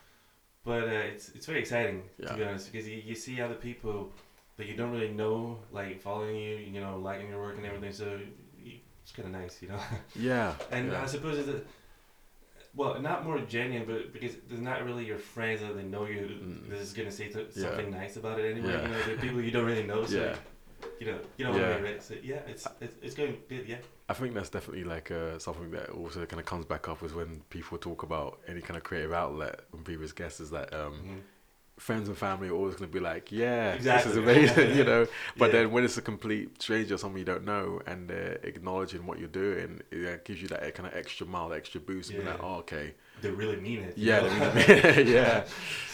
But 0.64 0.84
uh, 0.84 0.92
it's 1.12 1.30
it's 1.30 1.46
very 1.46 1.60
exciting 1.60 2.04
Yeah. 2.20 2.30
to 2.30 2.34
be 2.36 2.44
honest 2.44 2.72
because 2.72 2.88
you, 2.88 2.98
you 3.04 3.16
see 3.16 3.42
other 3.42 3.56
people 3.56 4.12
that 4.58 4.68
you 4.68 4.76
don't 4.76 4.92
really 4.92 5.10
know 5.12 5.58
like 5.72 6.02
following 6.02 6.36
you, 6.36 6.56
you 6.58 6.80
know, 6.82 6.98
liking 6.98 7.30
your 7.30 7.42
work 7.42 7.58
and 7.58 7.66
everything. 7.66 7.92
So 7.92 8.20
it's 9.04 9.12
kind 9.12 9.28
of 9.28 9.42
nice, 9.42 9.62
you 9.62 9.70
know. 9.70 9.80
Yeah. 10.16 10.54
and 10.72 10.92
yeah. 10.92 11.02
I 11.02 11.06
suppose 11.08 11.40
it's 11.40 11.50
a, 11.50 11.62
well, 12.76 13.02
not 13.02 13.26
more 13.26 13.40
genuine, 13.40 13.88
but 13.88 14.14
because 14.14 14.36
there's 14.48 14.62
not 14.62 14.86
really 14.86 15.04
your 15.06 15.18
friends 15.18 15.62
that 15.62 15.76
they 15.76 15.84
know 15.84 16.06
you. 16.06 16.22
Mm. 16.42 16.70
This 16.70 16.82
is 16.82 16.94
gonna 16.94 17.12
say 17.12 17.30
Yeah. 17.34 17.64
something 17.64 17.90
nice 17.92 18.18
about 18.18 18.40
it 18.40 18.52
anyway. 18.52 18.72
You 18.84 18.88
know, 18.88 19.04
the 19.04 19.22
people 19.22 19.42
you 19.42 19.52
don't 19.52 19.66
really 19.66 19.84
know. 19.88 20.06
So 20.06 20.18
Yeah. 20.26 20.36
You 21.02 21.08
know, 21.08 21.20
you 21.38 21.46
know 21.46 21.52
what 21.52 21.62
Yeah. 21.62 21.70
I 21.70 21.76
mean, 21.76 21.84
right? 21.84 22.04
So 22.04 22.14
yeah, 22.32 22.42
it's 22.52 22.68
it's, 22.80 22.96
it's 23.02 23.16
going 23.16 23.36
good. 23.50 23.68
Yeah. 23.68 23.78
I 24.08 24.14
think 24.14 24.34
that's 24.36 24.50
definitely 24.50 24.84
like 24.84 25.10
uh, 25.10 25.40
something 25.40 25.72
that 25.72 25.90
also 25.90 26.26
kind 26.28 26.40
of 26.40 26.46
comes 26.46 26.66
back 26.66 26.88
up 26.88 27.02
is 27.04 27.14
when 27.14 27.42
people 27.50 27.78
talk 27.78 28.04
about 28.04 28.40
any 28.48 28.62
kind 28.62 28.78
of 28.78 28.84
creative 28.84 29.14
outlet 29.14 29.62
from 29.72 29.84
previous 29.84 30.12
guests 30.12 30.40
is 30.40 30.50
that 30.52 30.74
um, 30.82 30.94
Mhm. 30.94 31.22
friends 31.78 32.08
and 32.10 32.18
family 32.18 32.50
are 32.50 32.54
always 32.62 32.76
going 32.76 32.90
to 32.92 32.94
be 33.00 33.04
like, 33.04 33.32
yeah, 33.32 33.74
Exactly. 33.74 34.12
this 34.12 34.18
is 34.18 34.24
amazing, 34.24 34.78
you 34.80 34.84
know. 34.84 35.08
But 35.38 35.48
Yeah. 35.48 35.52
then 35.62 35.72
when 35.72 35.84
it's 35.86 35.98
a 35.98 36.02
complete 36.14 36.62
stranger, 36.62 36.98
someone 36.98 37.20
you 37.20 37.26
don't 37.34 37.46
know, 37.46 37.82
and 37.88 38.08
they're 38.10 38.40
acknowledging 38.52 39.02
what 39.08 39.18
you're 39.18 39.36
doing, 39.46 39.82
it 39.92 40.24
gives 40.26 40.40
you 40.42 40.48
that 40.50 40.62
kind 40.76 40.88
of 40.90 40.94
extra 40.96 41.26
mile, 41.26 41.52
extra 41.54 41.80
boost. 41.82 42.10
And 42.12 42.20
be 42.20 42.26
like, 42.32 42.44
oh, 42.44 42.58
okay, 42.64 42.94
they 43.22 43.32
really 43.32 43.60
mean 43.68 43.80
it. 43.88 43.94
yeah, 43.98 44.20
know? 44.22 44.50
they 44.54 44.82
really- 44.82 45.14
yeah, 45.14 45.46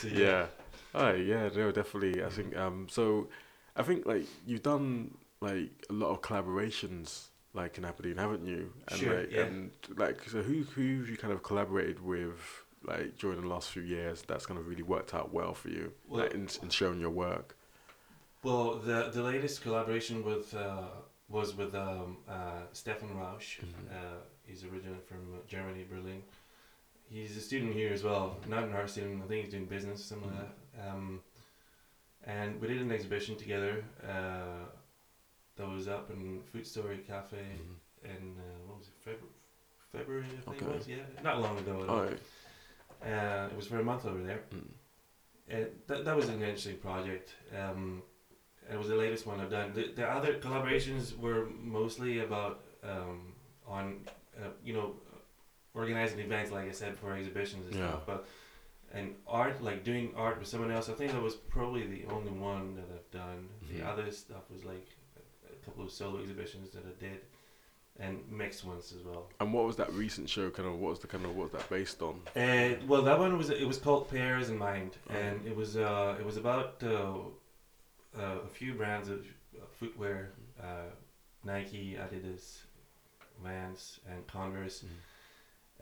So, 0.02 0.08
yeah. 0.08 0.48
Oh, 0.96 1.12
yeah, 1.14 1.50
no, 1.56 1.72
definitely. 1.72 2.24
I 2.24 2.30
think 2.30 2.58
um, 2.58 2.88
so. 2.90 3.28
I 3.78 3.84
think 3.84 4.06
like 4.06 4.26
you've 4.46 4.64
done 4.64 5.14
like 5.42 5.70
a 5.90 5.94
lot 5.94 6.10
of 6.10 6.22
collaborations, 6.22 7.28
like 7.54 7.78
in 7.78 7.86
Aberdeen, 7.86 8.18
haven't 8.18 8.46
you? 8.46 8.74
And, 8.90 9.00
Sure, 9.00 9.20
Like, 9.20 9.32
yeah. 9.32 9.42
And 9.44 9.72
like, 9.96 10.22
so 10.30 10.42
who 10.42 10.64
who 10.64 11.00
have 11.00 11.10
you 11.10 11.18
kind 11.18 11.34
of 11.34 11.44
collaborated 11.44 12.00
with? 12.04 12.40
Like 12.84 13.18
during 13.18 13.42
the 13.42 13.48
last 13.48 13.72
few 13.72 13.82
years, 13.82 14.24
that's 14.28 14.46
kind 14.46 14.60
of 14.60 14.68
really 14.68 14.84
worked 14.84 15.14
out 15.14 15.34
well 15.34 15.54
for 15.54 15.70
you, 15.70 15.92
Well- 16.08 16.24
like 16.24 16.34
in, 16.34 16.48
in 16.62 16.70
showing 16.70 17.00
your 17.02 17.10
work. 17.10 17.56
Well, 18.44 18.76
the 18.76 19.10
the 19.12 19.24
latest 19.24 19.62
collaboration 19.64 20.24
with 20.24 20.54
uh, 20.56 20.84
was 21.28 21.56
with 21.58 21.74
um, 21.76 22.18
uh, 22.30 22.62
Stefan 22.72 23.10
Rausch. 23.18 23.60
Mhm. 23.60 23.92
Uh, 23.92 24.20
he's 24.46 24.64
originally 24.64 25.00
from 25.10 25.20
Germany, 25.48 25.86
Berlin. 25.90 26.22
He's 27.10 27.36
a 27.36 27.42
student 27.42 27.74
here 27.74 27.92
as 27.92 28.04
well, 28.04 28.38
not 28.48 28.64
an 28.64 28.74
art 28.74 28.90
student. 28.90 29.24
I 29.24 29.28
think 29.28 29.44
he's 29.46 29.52
doing 29.54 29.66
business, 29.66 30.06
something 30.06 30.30
like 30.30 30.40
that. 30.46 30.88
Um, 30.90 31.22
and 32.28 32.60
we 32.62 32.68
did 32.68 32.82
an 32.82 32.92
exhibition 32.92 33.36
together 33.36 33.84
uh, 34.04 34.66
that 35.56 35.68
was 35.68 35.88
up 35.88 36.12
in 36.12 36.42
Food 36.52 36.68
Story 36.68 37.00
Cafe 37.08 37.38
Mhm. 37.38 37.78
in 38.14 38.36
uh, 38.38 38.68
what 38.68 38.78
was 38.80 38.88
it, 38.90 38.94
February? 39.04 39.34
February, 39.92 40.26
I 40.26 40.52
think 40.52 40.62
Okay. 40.64 40.72
it 40.72 40.78
was. 40.78 40.88
Yeah, 40.88 41.24
not 41.24 41.42
long 41.42 41.58
ago. 41.58 41.82
At 41.84 41.90
all. 41.90 41.96
Alright. 41.96 42.20
Uh, 43.02 43.48
it 43.52 43.56
was 43.56 43.68
for 43.68 43.80
a 43.80 43.84
month 43.84 44.06
over 44.06 44.22
there. 44.22 44.42
Mm. 44.54 44.68
Uh, 45.50 45.70
that, 45.88 46.04
that 46.06 46.16
was 46.16 46.28
an 46.28 46.42
interesting 46.42 46.78
project. 46.78 47.34
Um, 47.58 48.04
it 48.70 48.78
was 48.78 48.90
the 48.90 48.96
latest 48.96 49.26
one 49.26 49.40
I've 49.40 49.50
done. 49.50 49.72
The, 49.74 49.94
the 49.96 50.06
other 50.06 50.34
collaborations 50.40 51.18
were 51.18 51.46
mostly 51.80 52.20
about 52.20 52.66
um, 52.84 53.34
on 53.66 53.84
uh, 54.38 54.50
you 54.64 54.74
know 54.74 54.96
organizing 55.74 56.20
events, 56.20 56.52
like 56.52 56.68
I 56.68 56.72
said, 56.72 56.98
for 56.98 57.14
exhibitions 57.14 57.66
and 57.68 57.76
Yeah. 57.76 57.88
stuff. 57.90 58.04
But 58.06 58.26
and 58.94 59.16
art, 59.28 59.64
like 59.64 59.84
doing 59.84 60.14
art 60.16 60.40
with 60.40 60.48
someone 60.48 60.72
else, 60.72 60.90
I 60.90 60.94
think 60.94 61.12
that 61.12 61.22
was 61.22 61.36
probably 61.36 61.86
the 61.86 62.06
only 62.12 62.32
one 62.32 62.76
that 62.76 62.86
I've 62.94 63.12
done. 63.12 63.50
Mhm. 63.66 63.78
The 63.78 63.88
other 63.88 64.12
stuff 64.12 64.50
was 64.52 64.64
like 64.64 64.88
a, 65.18 65.66
couple 65.66 65.84
of 65.84 65.92
solo 65.92 66.22
exhibitions 66.22 66.70
that 66.72 66.84
I 66.86 66.94
did, 66.98 67.20
and 68.00 68.24
mixed 68.32 68.64
ones 68.64 68.94
as 68.98 69.04
well. 69.04 69.30
And 69.42 69.54
what 69.54 69.66
was 69.66 69.76
that 69.76 69.92
recent 69.92 70.30
show? 70.30 70.50
Kind 70.50 70.70
of 70.70 70.76
what 70.80 70.92
was 70.92 71.00
the 71.00 71.08
kind 71.08 71.26
of 71.26 71.36
what 71.36 71.52
was 71.52 71.52
that 71.52 71.70
based 71.70 72.02
on? 72.02 72.22
Uh, 72.36 72.76
well, 72.88 73.02
that 73.02 73.20
one 73.20 73.38
was 73.38 73.50
it 73.50 73.68
was 73.68 73.78
called 73.78 74.10
Pairs 74.10 74.50
in 74.50 74.58
Mind, 74.58 74.96
and 75.10 75.46
it 75.46 75.56
was 75.56 75.76
uh, 75.76 76.16
it 76.20 76.26
was 76.26 76.38
about 76.38 76.82
uh, 76.84 77.18
uh, 78.18 78.40
a 78.46 78.48
few 78.48 78.74
brands 78.76 79.10
of 79.10 79.26
footwear, 79.80 80.32
uh, 80.62 80.90
Nike, 81.44 81.98
Adidas, 82.00 82.60
Vans, 83.44 84.00
and 84.10 84.26
Converse. 84.28 84.86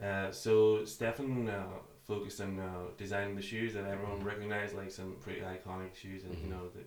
Uh, 0.02 0.30
so 0.30 0.84
Stefan 0.84 1.48
uh, 1.48 1.64
focused 2.06 2.40
on 2.40 2.58
uh, 2.58 2.68
designing 2.96 3.34
the 3.34 3.42
shoes 3.42 3.74
that 3.74 3.84
everyone 3.84 4.22
recognized, 4.24 4.74
like 4.76 4.90
some 4.90 5.16
pretty 5.20 5.40
iconic 5.40 5.94
shoes, 5.94 6.24
and 6.24 6.34
you 6.38 6.46
Mhm. 6.46 6.50
know 6.50 6.68
the 6.68 6.80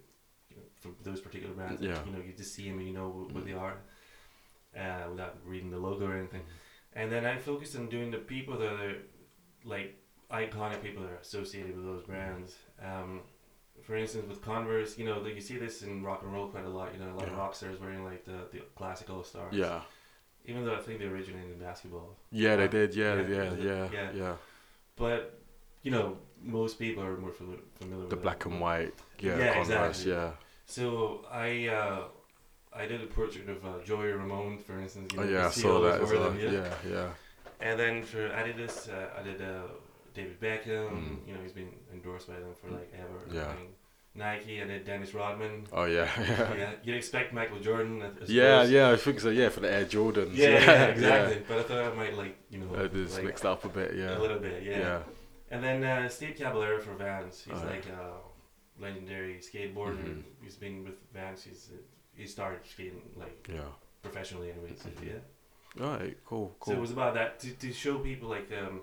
you 0.49 0.55
know, 0.57 0.63
from 0.79 0.95
those 1.03 1.21
particular 1.21 1.53
brands. 1.53 1.81
Yeah. 1.81 2.03
You 2.05 2.11
know, 2.11 2.19
you 2.19 2.33
just 2.33 2.53
see 2.55 2.67
them 2.69 2.79
and 2.79 2.87
you 2.87 2.93
know 2.93 3.09
what, 3.09 3.31
what 3.33 3.43
Mhm. 3.43 3.47
they 3.47 3.53
are, 3.53 3.77
uh, 4.75 5.09
without 5.11 5.37
reading 5.45 5.69
the 5.71 5.77
logo 5.77 6.07
or 6.07 6.13
anything. 6.15 6.41
And 6.93 7.11
then 7.11 7.25
I 7.25 7.37
focused 7.37 7.75
on 7.75 7.87
doing 7.87 8.09
the 8.11 8.17
people 8.17 8.57
that 8.57 8.73
are 8.73 8.95
like 9.63 9.95
iconic 10.31 10.81
people 10.81 11.03
that 11.03 11.11
are 11.11 11.17
associated 11.17 11.75
with 11.75 11.85
those 11.85 12.03
brands. 12.03 12.57
Um, 12.81 13.21
for 13.83 13.95
instance, 13.95 14.27
with 14.27 14.41
Converse, 14.41 14.97
you 14.97 15.05
know, 15.05 15.19
like 15.19 15.35
you 15.35 15.41
see 15.41 15.57
this 15.57 15.81
in 15.83 16.03
rock 16.03 16.23
and 16.23 16.33
roll 16.33 16.47
quite 16.49 16.65
a 16.65 16.69
lot. 16.69 16.93
You 16.93 16.99
know, 16.99 17.11
a 17.13 17.17
lot 17.19 17.27
of 17.27 17.35
rock 17.37 17.53
stars 17.55 17.79
wearing 17.79 18.03
like 18.03 18.25
the, 18.25 18.47
the 18.51 18.61
classical 18.75 19.23
stars. 19.23 19.53
Yeah. 19.55 19.81
Even 20.45 20.65
though 20.65 20.75
I 20.75 20.79
think 20.79 20.99
they 20.99 21.05
originated 21.05 21.51
in 21.51 21.59
basketball. 21.59 22.15
Yeah, 22.31 22.55
they 22.55 22.63
Uh, 22.63 22.67
did. 22.67 22.95
Yeah, 22.95 23.15
yeah, 23.21 23.27
yeah, 23.27 23.53
yeah, 23.55 23.89
Yeah. 23.91 24.11
yeah. 24.13 24.35
But 24.99 25.39
you 25.83 25.91
know, 25.91 26.17
most 26.43 26.77
people 26.77 27.03
are 27.03 27.17
more 27.17 27.31
familiar, 27.31 27.61
familiar 27.79 28.07
The 28.09 28.15
with 28.15 28.23
black 28.23 28.41
it. 28.41 28.45
and 28.51 28.59
white. 28.61 28.93
Yeah, 29.19 29.37
Yeah, 29.37 29.53
Converse. 29.53 30.05
exactly. 30.05 30.11
Yeah. 30.11 30.31
So 30.65 30.85
I 31.47 31.49
uh, 31.79 32.01
I 32.81 32.85
did 32.91 33.01
a 33.01 33.07
portrait 33.07 33.47
of 33.49 33.59
uh, 33.65 33.69
Joey 33.89 34.11
Ramone, 34.11 34.57
for 34.59 34.75
instance. 34.79 35.07
You 35.13 35.19
Oh 35.21 35.23
yeah, 35.23 35.47
I 35.47 35.51
saw 35.51 35.79
that 35.85 36.01
as 36.01 36.11
well. 36.11 36.29
them, 36.29 36.39
Yeah, 36.39 36.73
yeah. 36.95 37.09
And 37.67 37.75
then 37.79 38.03
for 38.03 38.23
Adidas, 38.39 38.75
uh, 38.89 39.19
I 39.19 39.21
did 39.23 39.41
uh, 39.41 39.67
David 40.13 40.39
Beckham. 40.39 40.89
Mm. 40.91 41.27
You 41.27 41.33
know, 41.33 41.41
he's 41.43 41.51
been 41.61 41.73
endorsed 41.93 42.27
by 42.27 42.35
them 42.43 42.53
for 42.61 42.69
like 42.77 42.89
ever. 43.03 43.19
Yeah. 43.39 43.53
Nike, 44.15 44.59
and 44.59 44.69
then 44.69 44.83
Dennis 44.83 45.13
Rodman. 45.13 45.65
Oh 45.71 45.85
yeah, 45.85 46.09
yeah. 46.19 46.55
yeah, 46.55 46.71
you'd 46.83 46.95
expect 46.97 47.33
Michael 47.33 47.59
Jordan. 47.59 48.03
Yeah, 48.27 48.63
yeah, 48.63 48.91
I 48.91 48.97
think 48.97 49.19
so. 49.19 49.29
Yeah, 49.29 49.49
for 49.49 49.59
the 49.61 49.71
Air 49.71 49.85
Jordans. 49.85 50.31
Yeah, 50.35 50.49
yeah, 50.49 50.59
yeah, 50.59 50.85
exactly. 50.87 51.43
But 51.47 51.57
I 51.59 51.63
thought 51.63 51.93
I 51.93 51.95
might 51.95 52.17
like 52.17 52.37
you 52.49 52.59
know 52.59 52.67
Yeah. 52.73 52.81
Uh, 52.83 52.87
just 52.87 53.15
like, 53.15 53.25
mixed 53.25 53.45
up 53.45 53.63
a 53.65 53.69
bit. 53.69 53.95
Yeah. 53.95 54.17
a 54.17 54.19
little 54.19 54.39
bit, 54.39 54.63
yeah. 54.63 54.77
Yeah. 54.79 54.99
And 55.51 55.63
then 55.63 55.83
uh, 55.83 56.09
Steve 56.09 56.35
Caballero 56.37 56.79
for 56.79 56.93
Vans. 56.93 57.41
He's 57.43 57.53
Oh, 57.55 57.63
yeah. 57.63 57.69
like 57.69 57.85
a 57.87 58.81
legendary 58.81 59.35
skateboarder. 59.39 60.03
Mhm. 60.03 60.23
He's 60.43 60.55
been 60.55 60.83
with 60.83 60.95
Vans. 61.13 61.43
He's 61.43 61.69
uh, 61.73 61.77
he 62.13 62.25
started 62.25 62.59
skating 62.69 63.01
like 63.15 63.47
Yeah. 63.51 63.61
professionally 64.01 64.51
anyway. 64.51 64.73
So, 64.75 64.89
Mhm. 64.89 65.07
yeah. 65.07 65.83
All 65.85 65.91
right. 65.97 66.17
Cool. 66.25 66.55
Cool. 66.59 66.73
So 66.73 66.77
it 66.77 66.81
was 66.81 66.91
about 66.91 67.13
that 67.13 67.39
to, 67.41 67.51
to 67.51 67.71
show 67.73 67.99
people 67.99 68.27
like 68.29 68.49
um, 68.61 68.81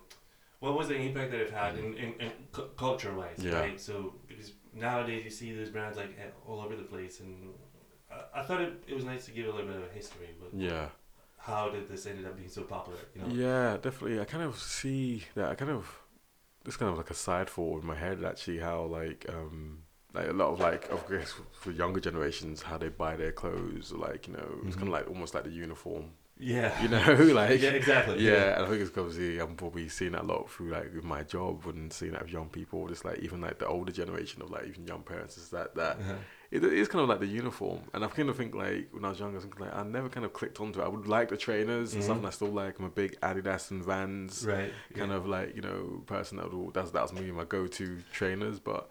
what 0.61 0.77
was 0.79 0.89
the 0.89 0.97
impact 0.97 1.31
that 1.33 1.41
it 1.41 1.51
had 1.51 1.77
in, 1.79 1.95
in, 1.95 2.15
in 2.21 2.31
cu- 2.53 2.69
culture 2.77 3.13
wise, 3.15 3.39
Yeah. 3.39 3.61
right? 3.61 3.81
So 3.81 4.15
nowadays 4.77 5.25
you 5.25 5.31
see 5.31 5.53
those 5.55 5.71
brands 5.71 5.97
like 5.97 6.19
all 6.47 6.61
over 6.61 6.77
the 6.77 6.83
place, 6.83 7.21
and 7.21 7.51
I, 8.11 8.41
I 8.41 8.43
thought 8.43 8.61
it, 8.61 8.83
it 8.87 8.95
was 8.95 9.05
nice 9.05 9.25
to 9.27 9.31
give 9.33 9.47
a 9.47 9.51
little 9.53 9.67
bit 9.67 9.77
of 9.77 9.85
a 9.85 9.95
history, 9.95 10.29
but 10.41 10.53
Yeah. 10.59 10.89
how 11.39 11.69
did 11.71 11.89
this 11.89 12.07
ended 12.07 12.27
up 12.27 12.37
being 12.37 12.49
so 12.49 12.63
popular? 12.63 12.99
You 13.15 13.23
know? 13.23 13.29
Yeah, 13.35 13.77
definitely. 13.77 14.21
I 14.21 14.25
kind 14.25 14.43
of 14.45 14.59
see 14.59 15.25
that. 15.35 15.51
I 15.51 15.55
kind 15.55 15.71
of 15.71 15.87
this 16.65 16.77
kind 16.77 16.91
of 16.91 16.99
like 16.99 17.11
a 17.11 17.15
side 17.15 17.49
thought 17.49 17.83
in 17.83 17.87
my 17.87 17.95
head 17.95 18.25
actually. 18.25 18.59
How 18.59 18.83
like 18.85 19.27
um 19.29 19.83
like 20.15 20.29
a 20.29 20.33
lot 20.33 20.49
of 20.53 20.61
like 20.61 20.91
of 20.91 21.07
course 21.07 21.35
for 21.53 21.71
younger 21.71 22.01
generations 22.01 22.63
how 22.63 22.79
they 22.79 22.89
buy 22.89 23.17
their 23.17 23.33
clothes 23.33 23.93
like 23.93 24.27
you 24.27 24.33
know 24.33 24.61
it's 24.67 24.77
kind 24.77 24.89
Mhm. 24.89 24.95
of 24.95 25.01
like 25.01 25.09
almost 25.09 25.35
like 25.35 25.45
the 25.45 25.51
uniform 25.51 26.11
Yeah. 26.39 26.83
you 26.83 26.89
know 26.89 26.99
like 27.35 27.61
yeah, 27.63 27.71
exactly. 27.71 28.23
yeah, 28.23 28.57
and 28.57 28.67
I 28.67 28.69
think 28.69 28.83
it's 28.83 28.97
obviously 28.99 29.39
I'm 29.39 29.55
probably 29.57 29.89
seeing 29.89 30.13
that 30.13 30.23
a 30.23 30.25
lot 30.27 30.51
through 30.51 30.71
like 30.71 30.95
with 30.95 31.05
my 31.05 31.23
job 31.23 31.65
and 31.67 31.91
seeing 31.93 32.13
that 32.13 32.23
with 32.23 32.31
young 32.33 32.49
people. 32.51 32.87
Just 32.89 33.05
like 33.05 33.21
even 33.21 33.41
like 33.41 33.59
the 33.59 33.67
older 33.67 33.91
generation 33.93 34.43
of 34.43 34.51
like 34.51 34.67
even 34.67 34.87
young 34.87 35.03
parents 35.03 35.39
is 35.39 35.49
that 35.51 35.75
that 35.77 35.97
Uh-huh. 35.99 36.15
it 36.51 36.63
is 36.63 36.89
kind 36.89 37.03
of 37.03 37.09
like 37.09 37.21
the 37.21 37.27
uniform. 37.27 37.81
And 37.95 38.05
I 38.05 38.09
kind 38.09 38.29
of 38.29 38.37
think 38.37 38.55
like 38.55 38.89
when 38.93 39.05
I 39.05 39.09
was 39.09 39.19
younger, 39.19 39.39
I 39.39 39.45
was 39.45 39.59
like 39.59 39.75
I 39.75 39.83
never 39.83 40.11
kind 40.11 40.27
of 40.27 40.33
clicked 40.35 40.61
onto 40.61 40.81
it. 40.81 40.85
I 40.85 40.89
would 40.89 41.07
like 41.09 41.31
the 41.31 41.39
trainers 41.39 41.95
and 41.95 42.03
stuff, 42.05 42.17
Mhm. 42.17 42.19
and 42.21 42.27
I 42.27 42.31
still 42.31 42.49
like. 42.53 42.79
I'm 42.79 42.85
a 42.85 42.91
big 42.91 43.19
Adidas 43.23 43.71
and 43.71 43.83
Vans 43.83 44.45
Right. 44.47 44.73
kind 44.95 45.11
yeah. 45.13 45.17
of 45.17 45.27
like 45.27 45.57
you 45.57 45.63
know 45.63 46.03
person 46.07 46.37
that 46.37 46.53
would 46.53 46.75
that's 46.75 46.91
that's 46.91 47.13
maybe 47.15 47.33
my 47.33 47.45
go-to 47.45 48.03
trainers, 48.13 48.61
but. 48.61 48.89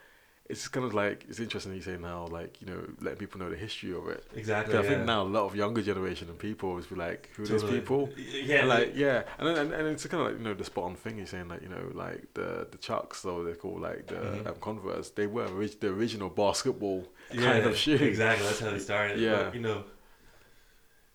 It's 0.48 0.68
kind 0.68 0.86
of 0.86 0.94
like 0.94 1.26
it's 1.28 1.40
interesting 1.40 1.74
you 1.74 1.82
say 1.82 1.98
now, 1.98 2.28
like 2.28 2.62
you 2.62 2.68
know, 2.68 2.80
letting 3.02 3.18
people 3.18 3.40
know 3.40 3.50
the 3.50 3.56
history 3.58 3.92
of 3.96 4.08
it. 4.10 4.24
exactly. 4.36 4.76
'Cause 4.76 4.86
I 4.86 4.88
think 4.90 5.06
now 5.06 5.24
a 5.24 5.32
lot 5.38 5.46
of 5.46 5.56
younger 5.56 5.82
generation 5.82 6.30
of 6.30 6.38
people 6.38 6.76
be 6.80 6.96
like, 6.96 7.30
"Who 7.36 7.44
are 7.44 7.48
these 7.48 7.64
people?" 7.64 8.10
Yeah. 8.16 8.60
And 8.60 8.70
like 8.70 8.92
yeah, 8.96 9.24
and 9.40 9.48
and, 9.62 9.74
and 9.74 9.88
it's 9.88 10.06
kind 10.06 10.22
of 10.22 10.28
like 10.30 10.38
you 10.40 10.44
know 10.48 10.54
the 10.54 10.64
spot 10.64 10.84
on 10.84 10.96
thing. 10.96 11.18
You're 11.18 11.26
saying 11.26 11.48
like 11.48 11.64
you 11.64 11.70
know 11.70 11.90
like 11.94 12.22
the 12.36 12.68
the 12.70 12.78
Chucks 12.78 13.26
or 13.26 13.44
they're 13.44 13.56
called 13.56 13.82
like 13.82 14.06
the 14.06 14.16
Mhm. 14.16 14.48
um, 14.48 14.56
Converse. 14.62 15.10
They 15.10 15.26
were 15.26 15.48
orig- 15.48 15.80
the 15.80 15.90
original 15.90 16.30
basketball 16.30 17.08
yeah, 17.34 17.42
kind 17.54 17.66
of 17.66 17.76
shoe. 17.76 17.96
Exactly. 17.96 18.46
That's 18.46 18.60
how 18.60 18.70
they 18.70 18.80
started. 18.80 19.20
Yeah. 19.20 19.36
But, 19.46 19.56
you 19.56 19.62
know. 19.62 19.84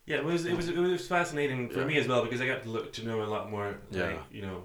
Yeah, 0.05 0.17
it 0.17 0.25
was 0.25 0.45
it 0.45 0.55
was 0.57 0.67
it 0.67 0.77
was 0.77 1.07
fascinating 1.07 1.69
for 1.69 1.79
Yeah. 1.79 1.85
me 1.85 1.97
as 1.97 2.07
well 2.07 2.23
because 2.23 2.41
I 2.41 2.47
got 2.47 2.63
to 2.63 2.69
look 2.69 2.91
to 2.93 3.05
know 3.05 3.21
a 3.23 3.29
lot 3.35 3.49
more. 3.49 3.77
Yeah. 3.91 4.17
You 4.31 4.41
know. 4.41 4.63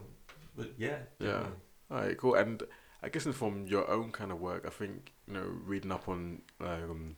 But 0.57 0.71
yeah. 0.77 0.99
Yeah. 1.21 1.27
definitely. 1.27 1.53
All 1.91 1.99
right, 2.01 2.17
cool. 2.19 2.35
And 2.35 2.63
I 3.03 3.09
guess 3.09 3.25
from 3.27 3.67
your 3.67 3.89
own 3.91 4.11
kind 4.13 4.33
of 4.33 4.41
work, 4.41 4.65
I 4.67 4.71
think 4.71 5.13
you 5.29 5.35
know 5.35 5.47
reading 5.65 5.93
up 5.93 6.09
on 6.09 6.43
um 6.61 7.17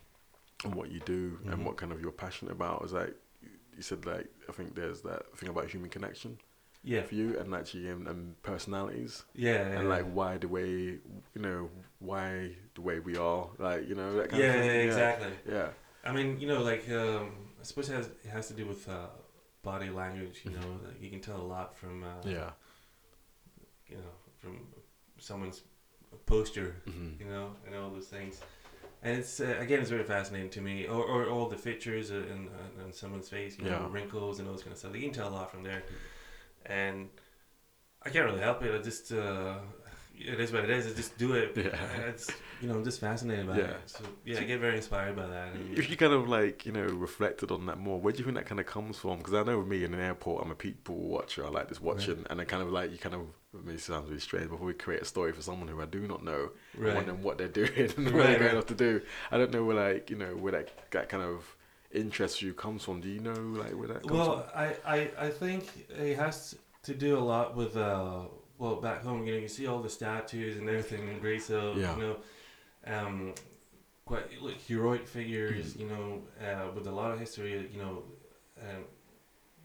on 0.65 0.73
what 0.73 0.91
you 0.91 1.01
do 1.01 1.39
Mhm. 1.45 1.53
and 1.53 1.65
what 1.67 1.77
kind 1.77 1.93
of 1.93 2.01
you're 2.01 2.11
passionate 2.11 2.53
about 2.53 2.85
is 2.85 2.93
like 2.93 3.15
you 3.77 3.83
said 3.83 4.05
like 4.05 4.27
I 4.49 4.53
think 4.53 4.75
there's 4.75 5.03
that 5.03 5.37
thing 5.39 5.49
about 5.49 5.67
human 5.71 5.89
connection 5.89 6.39
Yeah. 6.83 7.03
for 7.03 7.15
you 7.15 7.39
and 7.39 7.55
actually 7.55 7.89
and, 7.89 8.09
and 8.09 8.43
personalities 8.43 9.25
Yeah. 9.35 9.63
and 9.79 9.89
like 9.89 10.05
why 10.13 10.37
the 10.39 10.49
way 10.49 10.69
you 10.69 11.01
know 11.47 11.71
why 12.01 12.57
the 12.75 12.81
way 12.81 12.99
we 12.99 13.17
are 13.17 13.49
like 13.59 13.89
you 13.89 13.95
know 13.95 14.17
that 14.17 14.31
kind 14.31 14.43
yeah, 14.43 14.55
of 14.55 14.65
thing. 14.65 14.87
exactly. 14.89 15.33
Yeah. 15.49 15.71
I 16.05 16.13
mean, 16.13 16.41
you 16.41 16.47
know, 16.49 16.63
like 16.63 16.89
um, 16.91 17.31
I 17.61 17.65
suppose 17.65 17.89
it 17.91 17.95
has 17.95 18.07
it 18.25 18.31
has 18.31 18.49
to 18.49 18.55
do 18.55 18.65
with 18.67 18.89
uh, 18.89 19.09
body 19.63 19.91
language. 19.91 20.41
You 20.45 20.53
know, 20.53 20.81
like, 20.85 21.01
you 21.03 21.11
can 21.11 21.21
tell 21.21 21.37
a 21.41 21.49
lot 21.57 21.77
from 21.77 22.03
uh, 22.03 22.23
Yeah. 22.25 22.51
you 23.89 23.97
know 23.97 24.13
from 24.39 24.67
someone's 25.19 25.63
posture. 26.27 26.77
Mhm. 26.87 27.21
You 27.21 27.27
know, 27.27 27.51
and 27.67 27.75
all 27.75 27.91
those 27.91 28.07
things. 28.09 28.41
And 29.03 29.19
it's 29.19 29.41
uh, 29.41 29.57
again, 29.61 29.81
it's 29.81 29.91
very 29.91 30.05
fascinating 30.05 30.51
to 30.51 30.61
me. 30.61 30.87
Or, 30.87 31.03
or 31.05 31.29
all 31.29 31.49
the 31.49 31.57
features 31.57 32.11
in, 32.11 32.25
in, 32.25 32.49
in 32.85 32.93
someone's 32.93 33.29
face. 33.29 33.57
You 33.59 33.67
know, 33.71 33.89
wrinkles 33.91 34.39
and 34.39 34.49
all 34.49 34.55
this 34.55 34.63
kind 34.63 34.73
of 34.73 34.79
stuff. 34.79 34.95
You 34.95 35.03
can 35.03 35.13
tell 35.13 35.29
a 35.29 35.35
lot 35.41 35.51
from 35.51 35.63
there. 35.63 35.83
And 36.67 37.09
I 38.03 38.11
can't 38.11 38.25
really 38.25 38.41
help 38.41 38.63
it. 38.63 38.75
I 38.75 38.83
just 38.83 39.13
uh, 39.13 39.55
it 40.21 40.41
is 40.41 40.53
what 40.53 40.65
it 40.65 40.71
is. 40.71 40.87
I 40.87 40.95
just 40.95 41.17
do 41.19 41.33
it. 41.35 41.53
Yeah. 41.57 42.09
It's 42.09 42.31
you 42.61 42.69
know 42.69 42.75
I'm 42.75 42.85
just 42.85 43.01
fascinated 43.01 43.47
by 43.47 43.59
Yeah. 43.59 43.65
it. 43.65 43.77
So 43.87 44.05
yeah, 44.25 44.41
I 44.41 44.45
get 44.45 44.61
very 44.61 44.77
inspired 44.77 45.17
by 45.17 45.27
that. 45.27 45.53
And, 45.55 45.79
If 45.79 45.89
you 45.91 45.97
kind 45.97 46.13
of 46.13 46.29
like, 46.29 46.67
you 46.67 46.73
know, 46.73 46.83
reflected 46.85 47.51
on 47.51 47.67
that 47.67 47.79
more, 47.79 48.01
where 48.01 48.13
do 48.13 48.19
you 48.19 48.25
think 48.25 48.37
that 48.37 48.47
kind 48.47 48.61
of 48.61 48.67
comes 48.67 48.99
from? 48.99 49.19
Because 49.19 49.35
I 49.35 49.43
know 49.45 49.59
with 49.59 49.69
me 49.69 49.85
in 49.85 49.95
an 49.95 50.01
airport, 50.01 50.45
I'm 50.45 50.51
a 50.51 50.55
people 50.55 50.97
watcher. 50.97 51.45
I 51.47 51.49
like 51.51 51.69
this 51.69 51.81
watching, 51.81 52.25
and 52.31 52.41
I 52.41 52.45
kind 52.45 52.63
of 52.63 52.71
like 52.73 52.91
you 52.93 52.99
kind 52.99 53.15
of. 53.15 53.23
It 53.67 53.81
sounds 53.81 54.09
really 54.09 54.21
strange. 54.21 54.51
Before 54.51 54.67
we 54.67 54.75
create 54.75 55.01
a 55.03 55.07
story 55.07 55.33
for 55.33 55.41
someone 55.41 55.69
who 55.69 55.81
I 55.81 55.87
do 55.87 56.01
not 56.07 56.23
know, 56.23 56.51
right. 56.77 56.95
wondering 56.95 57.23
what 57.23 57.39
they're 57.39 57.49
doing 57.49 57.71
and 57.97 58.07
what 58.07 58.15
Right, 58.15 58.27
they're 58.27 58.39
going 58.39 58.49
right. 58.53 58.57
off 58.59 58.67
to 58.67 58.75
do. 58.75 59.01
I 59.31 59.39
don't 59.39 59.51
know 59.53 59.65
where 59.65 59.77
like 59.95 60.11
you 60.11 60.17
know 60.17 60.37
where 60.37 60.53
that 60.53 60.91
that 60.91 61.09
kind 61.09 61.23
of 61.23 61.57
interest 61.93 62.41
for 62.41 62.45
you 62.45 62.53
comes 62.55 62.85
from. 62.85 63.01
Do 63.01 63.09
you 63.09 63.21
know 63.21 63.33
like 63.33 63.73
where 63.73 63.89
that 63.89 64.03
comes 64.03 64.09
from? 64.09 64.19
Well, 64.19 64.51
I, 64.55 64.77
I, 64.87 65.11
I 65.19 65.31
think 65.31 65.87
it 65.89 66.17
has 66.19 66.55
to 66.83 66.95
do 66.95 67.17
a 67.19 67.21
lot 67.21 67.57
with 67.57 67.77
uh 67.77 68.21
well 68.59 68.77
back 68.77 69.03
home 69.03 69.27
you 69.27 69.33
know 69.35 69.39
you 69.39 69.49
see 69.49 69.67
all 69.67 69.81
the 69.81 69.89
statues 69.91 70.59
and 70.59 70.69
everything 70.69 71.09
in 71.09 71.19
Greece 71.19 71.47
so 71.47 71.75
Yeah. 71.77 71.97
you 71.97 72.03
know 72.03 72.17
um 72.87 73.35
quite 74.09 74.43
like 74.43 74.59
heroic 74.67 75.07
figures, 75.07 75.77
you 75.77 75.87
know, 75.87 76.23
uh, 76.43 76.71
with 76.75 76.87
a 76.87 76.91
lot 76.91 77.11
of 77.13 77.21
history, 77.21 77.69
you 77.71 77.79
know, 77.79 78.03
um, 78.59 78.85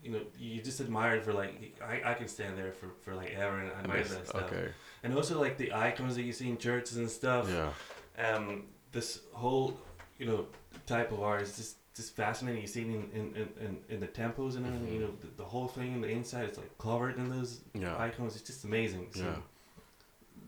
you 0.03 0.11
know, 0.11 0.19
you 0.37 0.61
just 0.61 0.81
admire 0.81 1.15
it 1.15 1.23
for 1.23 1.31
like 1.31 1.73
I, 1.81 2.11
I 2.11 2.13
can 2.13 2.27
stand 2.27 2.57
there 2.57 2.73
for, 2.73 2.89
for 3.03 3.15
like 3.15 3.31
ever 3.35 3.57
and 3.59 3.71
admire 3.71 4.03
that 4.03 4.27
stuff. 4.27 4.51
okay. 4.51 4.67
And 5.01 5.15
also 5.15 5.39
like 5.39 5.57
the 5.57 5.73
icons 5.73 6.15
that 6.17 6.23
you 6.23 6.33
see 6.33 6.49
in 6.49 6.57
churches 6.57 6.97
and 6.97 7.09
stuff. 7.09 7.49
Yeah. 7.49 7.71
Um, 8.21 8.63
this 8.91 9.21
whole 9.31 9.79
you 10.19 10.25
know 10.25 10.47
type 10.85 11.13
of 11.13 11.21
art 11.21 11.41
is 11.43 11.55
just 11.55 11.77
just 11.95 12.15
fascinating. 12.15 12.61
You 12.61 12.67
see 12.67 12.81
it 12.81 12.87
in 12.87 13.09
in, 13.13 13.47
in, 13.65 13.77
in, 13.89 13.99
the 13.99 14.07
temples 14.07 14.55
and 14.55 14.65
everything. 14.65 14.89
Mhm. 14.89 14.93
You 14.93 14.99
know, 15.01 15.11
the, 15.21 15.27
the 15.37 15.43
whole 15.43 15.67
thing 15.67 15.93
in 15.93 16.01
the 16.01 16.07
inside 16.09 16.49
is 16.49 16.57
like 16.57 16.75
covered 16.77 17.17
in 17.17 17.29
those 17.29 17.61
Yeah. 17.73 17.97
icons. 17.97 18.35
It's 18.35 18.45
just 18.45 18.63
amazing. 18.65 19.07
So 19.13 19.23
Yeah. 19.23 19.35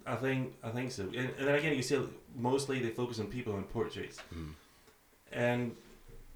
I 0.07 0.15
think 0.15 0.53
I 0.63 0.69
think 0.69 0.91
so. 0.91 1.03
And, 1.03 1.29
and 1.37 1.47
then 1.47 1.55
again, 1.55 1.75
you 1.75 1.81
see 1.83 1.99
mostly 2.35 2.79
they 2.79 2.89
focus 2.89 3.19
on 3.19 3.27
people 3.27 3.55
and 3.55 3.67
portraits, 3.69 4.17
Mm. 4.33 4.53
and 5.31 5.75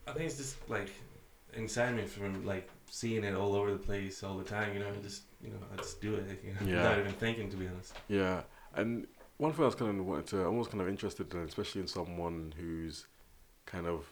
I 0.08 0.12
think 0.14 0.26
it's 0.26 0.38
just 0.38 0.56
like 0.70 0.90
inside 1.54 1.96
me 1.96 2.06
from 2.06 2.46
like 2.46 2.70
seeing 2.90 3.24
it 3.24 3.36
all 3.36 3.54
over 3.56 3.72
the 3.72 3.78
place 3.90 4.24
all 4.24 4.38
the 4.38 4.44
time. 4.44 4.74
You 4.74 4.80
know, 4.80 4.88
and 4.88 5.04
just 5.04 5.24
you 5.44 5.50
know, 5.52 5.58
I 5.74 5.76
just 5.78 6.02
do 6.02 6.16
it. 6.16 6.44
You 6.44 6.54
know, 6.54 6.60
Yeah. 6.72 6.78
without 6.78 7.00
even 7.00 7.14
thinking, 7.14 7.50
to 7.52 7.58
be 7.58 7.68
honest. 7.68 7.94
Yeah, 8.08 8.42
and 8.76 9.08
one 9.38 9.54
thing 9.54 9.64
I 9.64 9.66
was 9.68 9.76
kind 9.76 10.00
of 10.00 10.06
wanted 10.06 10.28
to, 10.28 10.42
I'm 10.42 10.48
almost 10.48 10.72
kind 10.72 10.82
of 10.82 10.90
interested 10.90 11.34
in, 11.34 11.42
especially 11.42 11.82
in 11.82 11.88
someone 11.88 12.54
who's 12.58 13.06
kind 13.66 13.88
of 13.88 14.06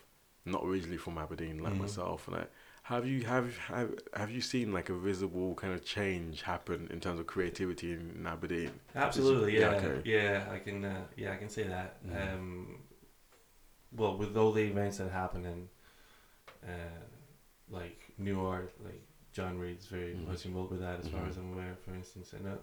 not 0.51 0.63
originally 0.63 0.97
from 0.97 1.17
Aberdeen 1.17 1.59
like 1.63 1.73
Mhm. 1.73 1.81
myself, 1.81 2.27
and 2.27 2.37
I, 2.37 2.45
have 2.83 3.05
you 3.05 3.25
have 3.25 3.57
have 3.57 3.93
have 4.15 4.31
you 4.31 4.41
seen 4.41 4.71
like 4.71 4.89
a 4.89 4.93
visible 4.95 5.55
kind 5.55 5.73
of 5.73 5.83
change 5.83 6.41
happen 6.43 6.87
in 6.91 6.99
terms 6.99 7.19
of 7.19 7.27
creativity 7.27 7.91
in, 7.93 8.15
in 8.19 8.25
Aberdeen? 8.27 8.71
Absolutely, 8.95 9.59
Yeah, 9.59 9.71
yeah, 9.71 9.77
okay. 9.77 10.01
yeah. 10.05 10.45
I 10.51 10.59
can, 10.59 10.85
uh, 10.85 11.03
yeah, 11.15 11.33
I 11.33 11.37
can 11.37 11.49
say 11.49 11.63
that. 11.63 11.97
Mhm. 12.07 12.33
Um, 12.35 12.77
well, 13.95 14.17
with 14.17 14.35
all 14.37 14.51
the 14.51 14.63
events 14.63 14.97
that 14.97 15.11
happen 15.11 15.45
and 15.45 15.67
uh, 16.63 16.99
like 17.69 17.99
Nuart, 18.19 18.69
like 18.83 19.01
John 19.33 19.57
Reed's 19.59 19.85
very 19.87 20.13
Mhm. 20.13 20.27
much 20.27 20.45
involved 20.45 20.71
with 20.71 20.81
that, 20.81 20.99
as 20.99 21.07
far 21.07 21.21
Mhm. 21.21 21.29
as 21.29 21.37
I'm 21.37 21.53
aware, 21.53 21.75
for 21.85 21.93
instance, 21.93 22.33
and 22.33 22.47
uh, 22.47 22.57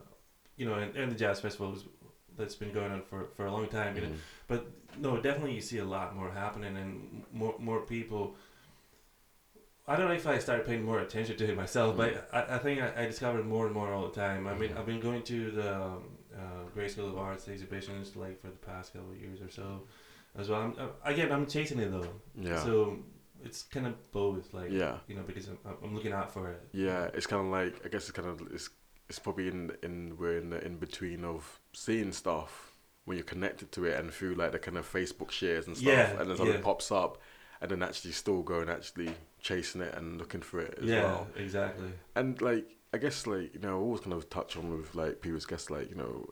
you 0.56 0.66
know, 0.66 0.74
and, 0.74 0.94
and 0.96 1.12
the 1.12 1.16
jazz 1.16 1.40
festivals 1.40 1.84
that's 2.36 2.54
been 2.54 2.72
going 2.72 2.90
on 2.92 3.02
for, 3.02 3.28
for 3.36 3.46
a 3.46 3.52
long 3.52 3.66
time. 3.68 3.94
You 3.96 4.02
know, 4.02 4.08
Mm. 4.08 4.16
but 4.48 4.66
no, 4.98 5.16
definitely 5.20 5.54
you 5.54 5.60
see 5.60 5.78
a 5.78 5.84
lot 5.84 6.14
more 6.16 6.30
happening 6.30 6.76
and 6.76 7.22
more 7.32 7.54
more 7.58 7.80
people. 7.82 8.36
I 9.86 9.96
don't 9.96 10.08
know 10.08 10.14
if 10.14 10.26
I 10.26 10.38
started 10.38 10.64
paying 10.66 10.82
more 10.82 11.00
attention 11.00 11.36
to 11.36 11.44
it 11.50 11.56
myself, 11.56 11.96
but 11.96 12.28
I, 12.32 12.54
I 12.56 12.58
think 12.58 12.80
I, 12.80 13.02
I 13.02 13.06
discovered 13.06 13.44
more 13.44 13.66
and 13.66 13.74
more 13.74 13.92
all 13.92 14.08
the 14.08 14.14
time. 14.18 14.46
I 14.46 14.54
mean, 14.54 14.70
Mhm. 14.70 14.78
I've 14.78 14.86
been 14.86 15.00
going 15.00 15.22
to 15.24 15.50
the 15.50 15.74
um, 15.76 16.04
uh, 16.34 16.62
Gray's 16.72 16.92
School 16.92 17.08
of 17.08 17.18
Arts 17.18 17.48
exhibitions 17.48 18.16
like 18.16 18.40
for 18.40 18.48
the 18.48 18.56
past 18.56 18.94
couple 18.94 19.10
of 19.10 19.20
years 19.20 19.40
or 19.42 19.50
so, 19.50 19.82
as 20.38 20.48
well. 20.48 20.62
I'm, 20.62 20.74
uh, 20.78 20.86
again, 21.04 21.30
I'm 21.30 21.46
chasing 21.46 21.78
it 21.80 21.90
though, 21.90 22.08
Yeah, 22.34 22.62
so 22.64 22.98
it's 23.44 23.62
kind 23.64 23.86
of 23.86 24.10
both, 24.10 24.54
like 24.54 24.70
yeah, 24.70 24.96
you 25.06 25.16
know, 25.16 25.22
because 25.22 25.48
I'm, 25.48 25.58
I'm 25.84 25.94
looking 25.94 26.12
out 26.12 26.32
for 26.32 26.48
it. 26.50 26.60
yeah. 26.72 27.10
It's 27.12 27.26
kind 27.26 27.44
of 27.44 27.52
like 27.52 27.84
I 27.84 27.88
guess 27.90 28.04
it's 28.08 28.12
kind 28.12 28.28
of 28.28 28.40
it's 28.54 28.70
it's 29.08 29.18
probably 29.18 29.48
in 29.48 29.72
in 29.82 30.16
we're 30.18 30.38
in 30.38 30.50
the 30.50 30.64
in 30.64 30.78
between 30.78 31.24
of 31.24 31.60
seeing 31.72 32.12
stuff 32.12 32.72
when 33.04 33.16
you're 33.18 33.24
connected 33.24 33.70
to 33.72 33.84
it 33.84 33.98
and 34.00 34.12
through 34.12 34.34
like 34.34 34.52
the 34.52 34.58
kind 34.58 34.78
of 34.78 34.90
Facebook 34.90 35.30
shares 35.30 35.66
and 35.66 35.76
stuff, 35.76 36.14
Yeah, 36.14 36.18
and 36.18 36.30
then 36.30 36.36
something 36.36 36.56
yeah. 36.56 36.62
pops 36.62 36.90
up, 36.90 37.18
and 37.60 37.70
then 37.70 37.82
actually 37.82 38.12
still 38.12 38.42
going 38.42 38.68
actually 38.70 39.10
chasing 39.40 39.82
it 39.82 39.94
and 39.94 40.18
looking 40.18 40.40
for 40.42 40.60
it 40.60 40.78
as 40.82 40.86
yeah, 40.86 40.96
well. 40.96 41.28
exactly. 41.36 41.92
And 42.16 42.40
like 42.40 42.66
I 42.92 42.98
guess 42.98 43.26
like 43.26 43.54
you 43.54 43.60
know 43.60 43.70
I 43.78 43.80
always 43.80 44.00
kind 44.00 44.14
of 44.14 44.30
touch 44.30 44.56
on 44.56 44.70
with 44.78 44.94
like 44.94 45.20
previous 45.20 45.46
guests 45.46 45.70
like 45.70 45.90
you 45.90 45.96
know 45.96 46.26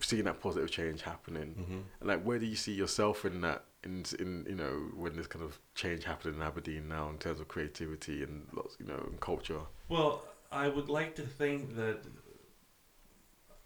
seeing 0.00 0.24
that 0.24 0.40
positive 0.40 0.70
change 0.70 1.02
happening 1.02 1.56
hmm 1.56 1.80
and 2.00 2.08
like 2.08 2.22
where 2.22 2.38
do 2.38 2.46
you 2.46 2.54
see 2.56 2.72
yourself 2.72 3.24
in 3.24 3.40
that 3.40 3.64
in 3.84 4.04
in 4.18 4.46
you 4.48 4.54
know 4.54 4.90
when 4.96 5.16
this 5.16 5.26
kind 5.26 5.44
of 5.44 5.58
change 5.74 6.04
happening 6.04 6.36
in 6.36 6.42
Aberdeen 6.42 6.88
now 6.88 7.08
in 7.10 7.18
terms 7.18 7.40
of 7.40 7.48
creativity 7.48 8.22
and 8.22 8.46
lots 8.52 8.76
you 8.78 8.86
know 8.86 9.02
and 9.08 9.20
culture. 9.20 9.60
Well, 9.88 10.22
I 10.50 10.68
would 10.68 10.88
like 10.88 11.14
to 11.16 11.22
think 11.22 11.76
that 11.76 11.98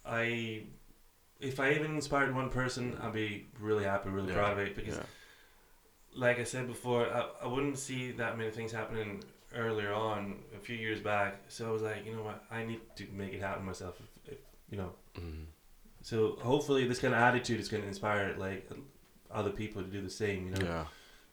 I, 0.05 0.65
if 1.41 1.61
I 1.61 1.73
even 1.73 1.95
inspired 1.95 2.35
one 2.35 2.51
person, 2.51 2.99
I'd 3.01 3.13
be 3.13 3.47
really 3.61 3.85
happy, 3.85 4.09
really 4.11 4.29
Yeah, 4.29 4.35
proud 4.35 4.53
of 4.53 4.59
it. 4.59 4.75
Because, 4.75 4.97
Yeah. 4.97 5.05
like 6.15 6.39
I 6.39 6.45
said 6.45 6.67
before, 6.67 7.07
I, 7.07 7.29
I 7.45 7.47
wouldn't 7.47 7.79
see 7.79 8.13
that 8.13 8.37
many 8.37 8.51
things 8.51 8.73
happening 8.73 9.23
earlier 9.55 9.93
on, 9.93 10.43
a 10.57 10.59
few 10.59 10.77
years 10.77 11.01
back. 11.01 11.43
So 11.49 11.69
I 11.69 11.73
was 11.73 11.83
like, 11.83 12.05
you 12.07 12.15
know 12.17 12.23
what, 12.23 12.45
I 12.51 12.65
need 12.65 12.81
to 12.97 13.07
make 13.13 13.33
it 13.33 13.41
happen 13.41 13.65
myself. 13.65 14.01
If, 14.27 14.33
if, 14.33 14.39
you 14.71 14.79
know, 14.79 14.93
Mm. 15.15 15.45
so 16.01 16.37
hopefully 16.41 16.89
this 16.89 16.99
kind 16.99 17.13
of 17.13 17.21
attitude 17.21 17.61
is 17.61 17.69
going 17.69 17.83
to 17.83 17.89
inspire 17.89 18.35
like 18.39 18.67
other 19.31 19.51
people 19.51 19.83
to 19.83 19.89
do 19.89 20.01
the 20.01 20.09
same. 20.11 20.47
You 20.47 20.53
know, 20.55 20.65
Yeah. 20.67 20.85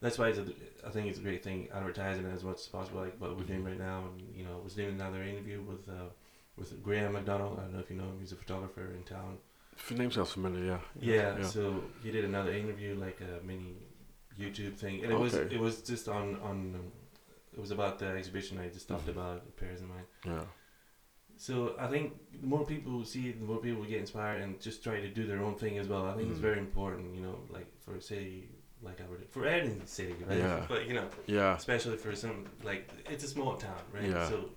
That's 0.01 0.17
why 0.17 0.29
it's 0.29 0.39
a, 0.39 0.45
I 0.87 0.89
think 0.91 1.07
it's 1.07 1.19
a 1.19 1.21
great 1.21 1.43
thing 1.43 1.67
advertising 1.73 2.25
as 2.27 2.43
much 2.43 2.57
as 2.57 2.67
possible, 2.67 3.01
like 3.01 3.19
what 3.19 3.35
we're 3.37 3.43
doing 3.43 3.63
right 3.63 3.77
now. 3.79 4.05
And 4.07 4.35
you 4.35 4.43
know, 4.45 4.59
I 4.59 4.63
was 4.63 4.73
doing 4.75 4.89
another 4.89 5.21
interview 5.23 5.61
with 5.61 5.87
uh, 5.89 6.09
with 6.57 6.81
Graham 6.83 7.13
McDonald. 7.13 7.59
I 7.59 7.63
don't 7.63 7.73
know 7.73 7.79
if 7.79 7.89
you 7.89 7.97
know 7.97 8.03
him. 8.03 8.17
He's 8.19 8.31
a 8.31 8.35
photographer 8.35 8.85
in 8.95 9.03
town. 9.03 9.37
If 9.77 9.89
your 9.91 9.99
name 9.99 10.11
sounds 10.11 10.31
familiar, 10.33 10.65
yeah. 10.65 10.79
Yeah. 10.99 11.37
yeah. 11.39 11.45
So 11.45 11.83
he 12.03 12.11
did 12.11 12.25
another 12.25 12.51
interview, 12.51 12.95
like 12.95 13.19
a 13.21 13.45
mini 13.45 13.75
YouTube 14.39 14.75
thing, 14.77 15.03
and 15.03 15.11
it 15.11 15.19
was 15.19 15.33
it 15.33 15.59
was 15.59 15.81
just 15.81 16.07
on 16.07 16.35
on. 16.41 16.75
Um, 16.75 16.91
it 17.51 17.59
was 17.59 17.71
about 17.71 17.99
the 17.99 18.05
exhibition 18.07 18.57
I 18.59 18.69
just 18.69 18.87
talked 18.87 19.07
Mhm. 19.07 19.15
about, 19.17 19.57
Pairs 19.57 19.81
of 19.81 19.89
Mine. 19.89 20.05
Yeah. 20.23 20.43
So 21.37 21.75
I 21.79 21.87
think 21.87 22.13
the 22.41 22.45
more 22.47 22.65
people 22.65 23.03
see 23.05 23.29
it, 23.29 23.39
the 23.39 23.45
more 23.45 23.57
people 23.57 23.83
get 23.83 23.99
inspired 23.99 24.41
and 24.41 24.59
just 24.61 24.83
try 24.83 24.99
to 25.01 25.09
do 25.09 25.25
their 25.25 25.41
own 25.41 25.55
thing 25.55 25.77
as 25.77 25.87
well. 25.87 26.05
I 26.05 26.15
think 26.15 26.29
it's 26.29 26.39
Mm. 26.39 26.49
very 26.49 26.59
important, 26.59 27.15
you 27.15 27.21
know, 27.21 27.39
like 27.49 27.67
for 27.81 27.95
a 27.95 28.01
city 28.81 29.01
I 29.05 29.09
would 29.09 29.25
for 29.31 29.45
any 29.45 29.75
city, 29.85 30.15
right? 30.27 30.37
Yeah. 30.37 30.65
But 30.67 30.87
you 30.87 30.93
know, 30.93 31.07
Yeah. 31.27 31.55
especially 31.55 31.97
for 31.97 32.15
some 32.15 32.45
like 32.63 32.89
it's 33.09 33.23
a 33.23 33.27
small 33.27 33.55
town, 33.55 33.81
right? 33.93 34.03
Yeah. 34.09 34.27
So 34.29 34.49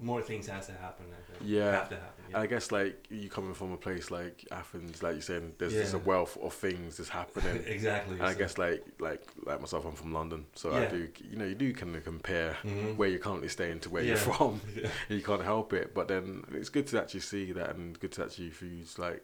more 0.00 0.22
things 0.22 0.46
has 0.46 0.66
to 0.66 0.72
happen. 0.74 1.06
I 1.10 1.32
think. 1.32 1.42
Yeah. 1.50 1.72
Have 1.72 1.88
to 1.88 1.96
happen. 1.96 2.24
Yeah. 2.30 2.40
I 2.40 2.46
guess 2.46 2.70
like 2.70 3.06
you 3.10 3.28
coming 3.30 3.54
from 3.54 3.72
a 3.72 3.76
place 3.76 4.10
like 4.10 4.44
Athens, 4.52 5.02
like 5.02 5.14
you're 5.14 5.22
saying, 5.22 5.54
there's 5.58 5.72
just 5.72 5.94
a 5.94 5.98
wealth 5.98 6.36
of 6.42 6.52
things 6.54 6.98
that's 6.98 7.08
happening. 7.08 7.64
exactly. 7.66 8.14
And 8.14 8.22
I 8.22 8.34
guess 8.34 8.58
like 8.58 8.84
like 9.00 9.22
like 9.44 9.60
myself, 9.60 9.84
I'm 9.86 9.94
from 9.94 10.12
London, 10.12 10.46
so 10.54 10.70
I 10.72 10.82
Yeah. 10.82 10.88
do 10.90 11.08
you 11.30 11.36
know 11.36 11.46
you 11.46 11.54
do 11.54 11.72
kind 11.72 11.96
of 11.96 12.04
compare 12.04 12.56
Mhm. 12.62 12.96
where 12.96 13.08
you're 13.08 13.18
currently 13.18 13.48
staying 13.48 13.80
to 13.80 13.90
where 13.90 14.02
Yeah. 14.02 14.08
you're 14.10 14.16
from. 14.36 14.60
Yeah. 14.76 14.90
you 15.08 15.22
can't 15.22 15.42
help 15.42 15.72
it. 15.72 15.94
But 15.94 16.06
then 16.08 16.44
it's 16.52 16.68
good 16.68 16.86
to 16.88 17.00
actually 17.00 17.20
see 17.20 17.52
that, 17.52 17.70
and 17.74 17.98
good 17.98 18.12
to 18.12 18.24
actually 18.24 18.50
for 18.50 18.66
you 18.66 18.84
to 18.84 19.00
like 19.00 19.22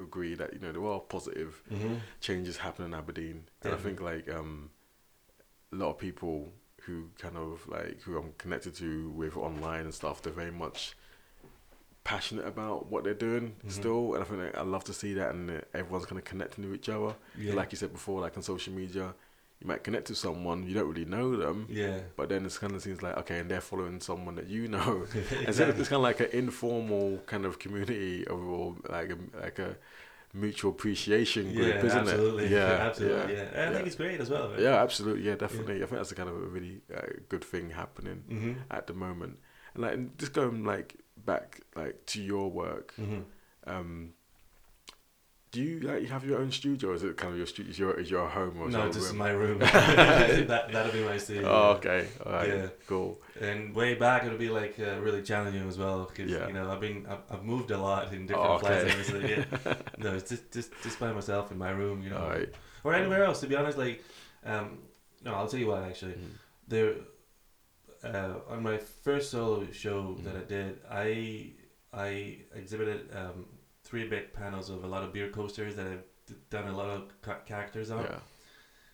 agree 0.00 0.34
that 0.34 0.52
you 0.52 0.58
know 0.58 0.72
there 0.72 0.84
are 0.86 1.00
positive 1.00 1.62
Mhm. 1.70 2.00
changes 2.20 2.58
happening 2.58 2.88
in 2.88 2.94
Aberdeen, 2.94 3.48
and 3.62 3.74
I 3.74 3.76
think 3.76 4.00
like 4.00 4.28
um 4.30 4.70
a 5.72 5.76
lot 5.76 5.90
of 5.90 5.98
people 5.98 6.52
who 6.82 7.10
kind 7.18 7.36
of 7.36 7.66
like 7.68 8.00
who 8.02 8.16
I'm 8.18 8.32
connected 8.38 8.74
to 8.76 9.10
with 9.10 9.36
online 9.36 9.84
and 9.84 9.94
stuff, 9.94 10.22
they're 10.22 10.32
very 10.32 10.50
much 10.50 10.96
passionate 12.02 12.46
about 12.46 12.90
what 12.90 13.04
they're 13.04 13.14
doing 13.14 13.54
Mhm. 13.64 13.70
still, 13.70 14.14
and 14.14 14.22
I 14.24 14.26
think 14.26 14.40
like, 14.42 14.56
I 14.56 14.62
love 14.62 14.84
to 14.84 14.92
see 14.92 15.14
that, 15.14 15.34
and 15.34 15.62
everyone's 15.74 16.06
kind 16.06 16.18
of 16.18 16.24
connecting 16.24 16.64
to 16.64 16.74
each 16.74 16.88
other. 16.88 17.14
Yeah. 17.38 17.54
Like 17.54 17.72
you 17.72 17.78
said 17.78 17.92
before, 17.92 18.20
like 18.20 18.36
on 18.36 18.42
social 18.42 18.72
media, 18.72 19.14
you 19.60 19.66
might 19.68 19.84
connect 19.84 20.06
to 20.06 20.14
someone 20.14 20.66
you 20.66 20.74
don't 20.74 20.88
really 20.88 21.04
know 21.04 21.36
them, 21.36 21.66
yeah. 21.70 22.00
but 22.16 22.28
then 22.28 22.46
it's 22.46 22.58
kind 22.58 22.74
of 22.74 22.82
seems 22.82 23.02
like 23.02 23.16
okay, 23.18 23.38
and 23.40 23.50
they're 23.50 23.60
following 23.60 24.00
someone 24.00 24.34
that 24.36 24.46
you 24.48 24.68
know. 24.68 25.06
And 25.46 25.54
so 25.54 25.64
exactly. 25.64 25.80
it's 25.80 25.88
kind 25.88 25.98
of 25.98 26.02
like 26.02 26.20
an 26.20 26.30
informal 26.32 27.18
kind 27.26 27.44
of 27.44 27.58
community 27.58 28.26
overall, 28.26 28.76
like 28.88 29.10
a 29.10 29.18
like 29.38 29.58
a 29.58 29.76
mutual 30.32 30.70
appreciation 30.70 31.52
group, 31.52 31.74
yeah, 31.74 31.84
isn't 31.86 31.98
absolutely. 32.00 32.44
it? 32.46 32.50
Yeah, 32.52 32.58
absolutely. 32.58 33.34
Yeah. 33.34 33.34
Absolutely. 33.34 33.34
Yeah, 33.34 33.40
I 33.54 33.58
yeah. 33.64 33.72
think 33.74 33.86
it's 33.86 33.96
great 33.96 34.20
as 34.20 34.30
well. 34.30 34.50
Right? 34.50 34.60
Yeah, 34.60 34.82
absolutely. 34.82 35.24
Yeah, 35.24 35.34
definitely. 35.36 35.76
I 35.76 35.78
think 35.86 35.90
that's 35.90 36.12
a 36.12 36.14
kind 36.14 36.28
of 36.28 36.36
a 36.36 36.46
really 36.46 36.80
uh, 36.96 37.00
good 37.28 37.44
thing 37.44 37.70
happening 37.70 38.24
Mhm. 38.30 38.56
at 38.70 38.86
the 38.86 38.94
moment. 38.94 39.38
And 39.74 39.82
like 39.82 39.94
and 39.94 40.16
just 40.18 40.32
going 40.32 40.64
like 40.64 40.96
back 41.16 41.60
like 41.76 42.06
to 42.06 42.22
your 42.22 42.50
work, 42.50 42.94
Mhm. 42.98 43.24
um, 43.66 44.14
do 45.52 45.60
you 45.60 45.80
like 45.80 46.06
have 46.08 46.24
your 46.24 46.38
own 46.40 46.52
studio? 46.52 46.90
Or 46.90 46.94
is 46.94 47.02
it 47.02 47.16
kind 47.16 47.32
of 47.32 47.38
your 47.38 47.46
studio? 47.46 47.70
Is 47.70 47.78
your 47.78 47.98
is 47.98 48.10
your 48.10 48.28
home 48.28 48.58
or 48.60 48.68
is 48.68 48.74
No, 48.74 48.86
just 48.92 49.08
room? 49.08 49.18
my 49.18 49.30
room. 49.30 49.58
that 49.58 50.68
that'll 50.72 50.92
be 50.92 51.02
my 51.02 51.16
studio. 51.18 51.48
Oh, 51.48 51.70
okay. 51.78 52.06
All 52.24 52.32
right. 52.32 52.48
Yeah. 52.48 52.66
Cool. 52.86 53.20
And 53.40 53.74
way 53.74 53.94
back, 53.94 54.24
it'll 54.24 54.38
be 54.38 54.48
like 54.50 54.78
uh, 54.78 55.00
really 55.00 55.22
challenging 55.22 55.66
as 55.68 55.76
well 55.76 56.04
because 56.04 56.30
Yeah. 56.30 56.46
you 56.46 56.52
know 56.52 56.70
I've 56.70 56.80
been 56.80 57.06
I've, 57.08 57.22
I've 57.30 57.44
moved 57.44 57.70
a 57.72 57.78
lot 57.78 58.12
in 58.12 58.26
different 58.26 58.48
Oh, 58.48 58.54
okay. 58.66 58.88
everything, 58.90 59.28
yeah. 59.64 59.74
No, 59.98 60.14
it's 60.14 60.28
just 60.30 60.52
just 60.52 60.70
just 60.82 61.00
by 61.00 61.12
myself 61.12 61.50
in 61.50 61.58
my 61.58 61.70
room, 61.70 62.02
you 62.02 62.10
know, 62.10 62.18
All 62.18 62.28
right. 62.30 62.48
or 62.84 62.94
anywhere 62.94 63.24
else. 63.24 63.40
To 63.40 63.46
be 63.48 63.56
honest, 63.56 63.76
like, 63.76 64.04
um, 64.44 64.78
no, 65.24 65.34
I'll 65.34 65.48
tell 65.48 65.58
you 65.60 65.66
what. 65.66 65.82
Actually, 65.82 66.12
Mm. 66.12 66.30
there, 66.68 66.94
uh, 68.04 68.34
on 68.48 68.62
my 68.62 68.78
first 68.78 69.30
solo 69.30 69.66
show 69.72 70.16
that 70.24 70.34
Mhm. 70.34 70.42
I 70.42 70.44
did, 70.54 70.78
I 70.90 71.52
I 71.92 72.38
exhibited 72.54 73.10
um, 73.16 73.46
three 73.90 74.06
big 74.08 74.32
panels 74.32 74.70
of 74.70 74.84
a 74.84 74.86
lot 74.86 75.02
of 75.02 75.12
beer 75.12 75.28
coasters 75.30 75.74
that 75.76 75.86
I've 75.86 76.04
d- 76.26 76.34
done 76.48 76.68
a 76.68 76.76
lot 76.76 76.88
of 76.90 77.44
characters 77.44 77.90
on. 77.90 78.04
Yeah. 78.04 78.18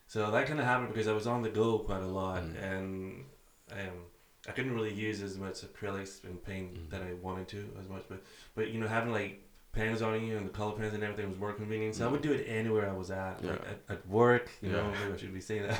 So 0.08 0.30
that 0.30 0.46
kind 0.46 0.58
of 0.60 0.66
happened 0.66 0.88
because 0.92 1.08
I 1.08 1.12
was 1.12 1.26
on 1.26 1.42
the 1.42 1.50
go 1.50 1.78
quite 1.80 2.02
a 2.02 2.06
lot, 2.20 2.42
Mm. 2.42 2.62
and 2.70 3.24
um, 3.72 3.96
I 4.48 4.52
couldn't 4.52 4.74
really 4.74 4.94
use 4.94 5.20
as 5.22 5.36
much 5.36 5.56
acrylics 5.66 6.24
and 6.24 6.42
paint 6.42 6.74
Mm. 6.74 6.90
that 6.90 7.02
I 7.02 7.12
wanted 7.26 7.48
to 7.48 7.60
as 7.80 7.88
much. 7.88 8.04
But 8.08 8.22
but 8.54 8.64
you 8.70 8.78
know 8.80 8.88
having 8.88 9.12
like 9.12 9.42
pens 9.72 10.00
on 10.00 10.24
you 10.26 10.38
and 10.38 10.46
the 10.48 10.54
color 10.60 10.72
pens 10.78 10.94
and 10.94 11.02
everything 11.02 11.28
was 11.28 11.38
more 11.38 11.52
convenient. 11.52 11.94
So 11.96 12.04
I 12.06 12.08
Mm. 12.08 12.12
would 12.12 12.22
do 12.22 12.32
it 12.32 12.44
anywhere 12.60 12.88
I 12.88 12.96
was 13.02 13.10
at, 13.10 13.42
Yeah. 13.42 13.50
like 13.50 13.60
at, 13.72 13.80
at 13.94 14.08
work. 14.08 14.48
You 14.62 14.70
know, 14.72 14.84
maybe 14.90 15.12
I 15.12 15.16
should 15.18 15.34
be 15.34 15.40
saying 15.50 15.64
that. 15.68 15.78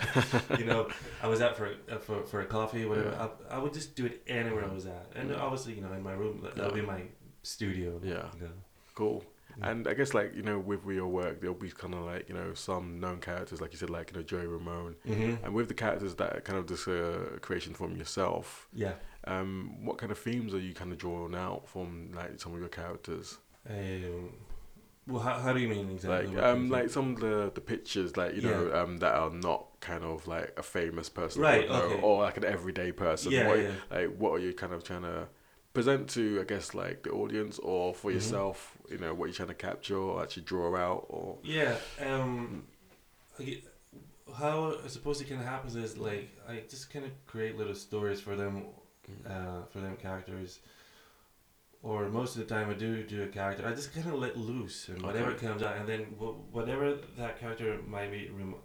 you 0.60 0.66
know, 0.70 0.80
I 1.22 1.28
was 1.28 1.40
out 1.40 1.56
for 1.56 1.66
uh, 1.92 1.98
for 2.06 2.18
for 2.30 2.38
a 2.46 2.46
coffee, 2.56 2.84
whatever. 2.84 3.10
Yeah. 3.12 3.28
I, 3.50 3.54
I 3.56 3.58
would 3.62 3.72
just 3.72 3.94
do 3.96 4.04
it 4.10 4.16
anywhere 4.26 4.64
I 4.70 4.74
was 4.80 4.86
at, 4.86 5.06
and 5.14 5.30
Yeah. 5.30 5.36
obviously, 5.44 5.72
you 5.74 5.82
know, 5.84 5.92
in 5.98 6.02
my 6.02 6.12
room, 6.22 6.40
that, 6.42 6.52
that 6.56 6.64
would 6.66 6.74
be 6.82 6.86
my 6.96 7.02
studio. 7.44 8.00
Yeah. 8.02 8.26
You 8.34 8.40
know. 8.48 8.56
Cool. 8.96 9.22
Yeah. 9.58 9.70
And 9.70 9.88
I 9.88 9.94
guess 9.94 10.12
like 10.12 10.34
you 10.34 10.42
know 10.42 10.58
with 10.58 10.84
your 10.84 11.06
work 11.06 11.40
there'll 11.40 11.54
be 11.68 11.70
kind 11.70 11.94
of 11.94 12.00
like 12.00 12.28
you 12.28 12.34
know 12.34 12.52
some 12.54 12.98
known 13.00 13.20
characters 13.20 13.60
like 13.62 13.72
you 13.72 13.78
said 13.78 13.88
like 13.88 14.10
you 14.10 14.16
know 14.18 14.22
Joey 14.22 14.46
Ramone 14.46 14.96
Mm-hmm. 15.08 15.44
and 15.44 15.54
with 15.54 15.68
the 15.68 15.74
characters 15.74 16.14
that 16.16 16.36
are 16.36 16.40
kind 16.40 16.58
of 16.58 16.66
this 16.66 16.86
uh, 16.88 17.38
creation 17.40 17.72
from 17.72 17.96
yourself 17.96 18.68
Yeah. 18.74 18.94
um 19.26 19.50
what 19.86 19.96
kind 19.96 20.12
of 20.12 20.18
themes 20.18 20.52
are 20.52 20.58
you 20.58 20.74
kind 20.74 20.92
of 20.92 20.98
drawing 20.98 21.34
out 21.34 21.66
from 21.68 22.10
like 22.14 22.38
some 22.42 22.52
of 22.54 22.58
your 22.60 22.68
characters 22.68 23.38
Um, 23.70 24.30
well, 25.06 25.22
how, 25.22 25.38
how 25.38 25.52
do 25.52 25.60
you 25.60 25.68
mean 25.68 25.88
exactly? 25.90 26.34
like 26.34 26.44
um 26.44 26.68
like 26.68 26.90
some 26.90 27.14
of 27.14 27.20
the 27.20 27.50
the 27.54 27.60
pictures 27.60 28.16
like 28.16 28.34
you 28.34 28.42
know 28.42 28.70
um 28.74 28.98
that 28.98 29.14
are 29.14 29.30
not 29.30 29.60
kind 29.80 30.04
of 30.04 30.26
like 30.26 30.52
a 30.58 30.62
famous 30.62 31.08
person 31.08 31.40
Right, 31.42 31.66
or, 31.70 31.74
okay. 31.76 32.00
or 32.02 32.22
like 32.24 32.36
an 32.36 32.44
everyday 32.44 32.92
person 32.92 33.32
Yeah, 33.32 33.46
what, 33.48 33.58
yeah. 33.60 33.70
like 33.90 34.16
what 34.18 34.32
are 34.32 34.38
you 34.40 34.52
kind 34.52 34.72
of 34.72 34.82
trying 34.84 35.02
to 35.02 35.28
present 35.76 36.08
to 36.16 36.24
I 36.40 36.44
guess 36.52 36.66
like 36.74 36.98
the 37.06 37.10
audience 37.22 37.58
or 37.72 37.82
for 37.94 38.10
Mhm. 38.10 38.14
yourself 38.14 38.56
you 38.92 38.98
know 39.02 39.12
what 39.16 39.24
you're 39.26 39.34
trying 39.40 39.54
to 39.56 39.60
capture 39.68 39.98
or 39.98 40.22
actually 40.22 40.44
draw 40.52 40.68
out 40.86 41.02
or 41.16 41.26
Yeah. 41.42 41.76
Um, 42.08 42.64
how 44.42 44.56
I 44.84 44.88
suppose 44.88 45.20
it 45.20 45.28
kind 45.28 45.40
of 45.40 45.46
happens 45.54 45.76
is 45.76 45.96
like 46.08 46.26
I 46.48 46.54
just 46.74 46.86
kind 46.92 47.04
of 47.04 47.12
create 47.26 47.56
little 47.60 47.74
stories 47.74 48.20
for 48.26 48.34
them, 48.42 48.54
uh, 49.34 49.62
for 49.72 49.80
them 49.84 49.96
characters. 49.96 50.60
Or 51.82 52.08
most 52.08 52.30
of 52.36 52.40
the 52.42 52.54
time 52.54 52.68
I 52.70 52.74
do 52.74 52.90
do 53.04 53.22
a 53.22 53.28
character. 53.38 53.62
I 53.70 53.72
just 53.80 53.90
kind 53.94 54.08
of 54.08 54.14
let 54.24 54.36
loose 54.36 54.88
and 54.88 55.00
whatever 55.02 55.30
Okay. 55.32 55.46
comes 55.46 55.62
out, 55.62 55.76
and 55.78 55.86
then 55.92 56.00
wh- 56.20 56.36
whatever 56.56 56.86
that 57.20 57.38
character 57.38 57.68
might 57.86 58.10
be 58.10 58.22
rem- 58.38 58.62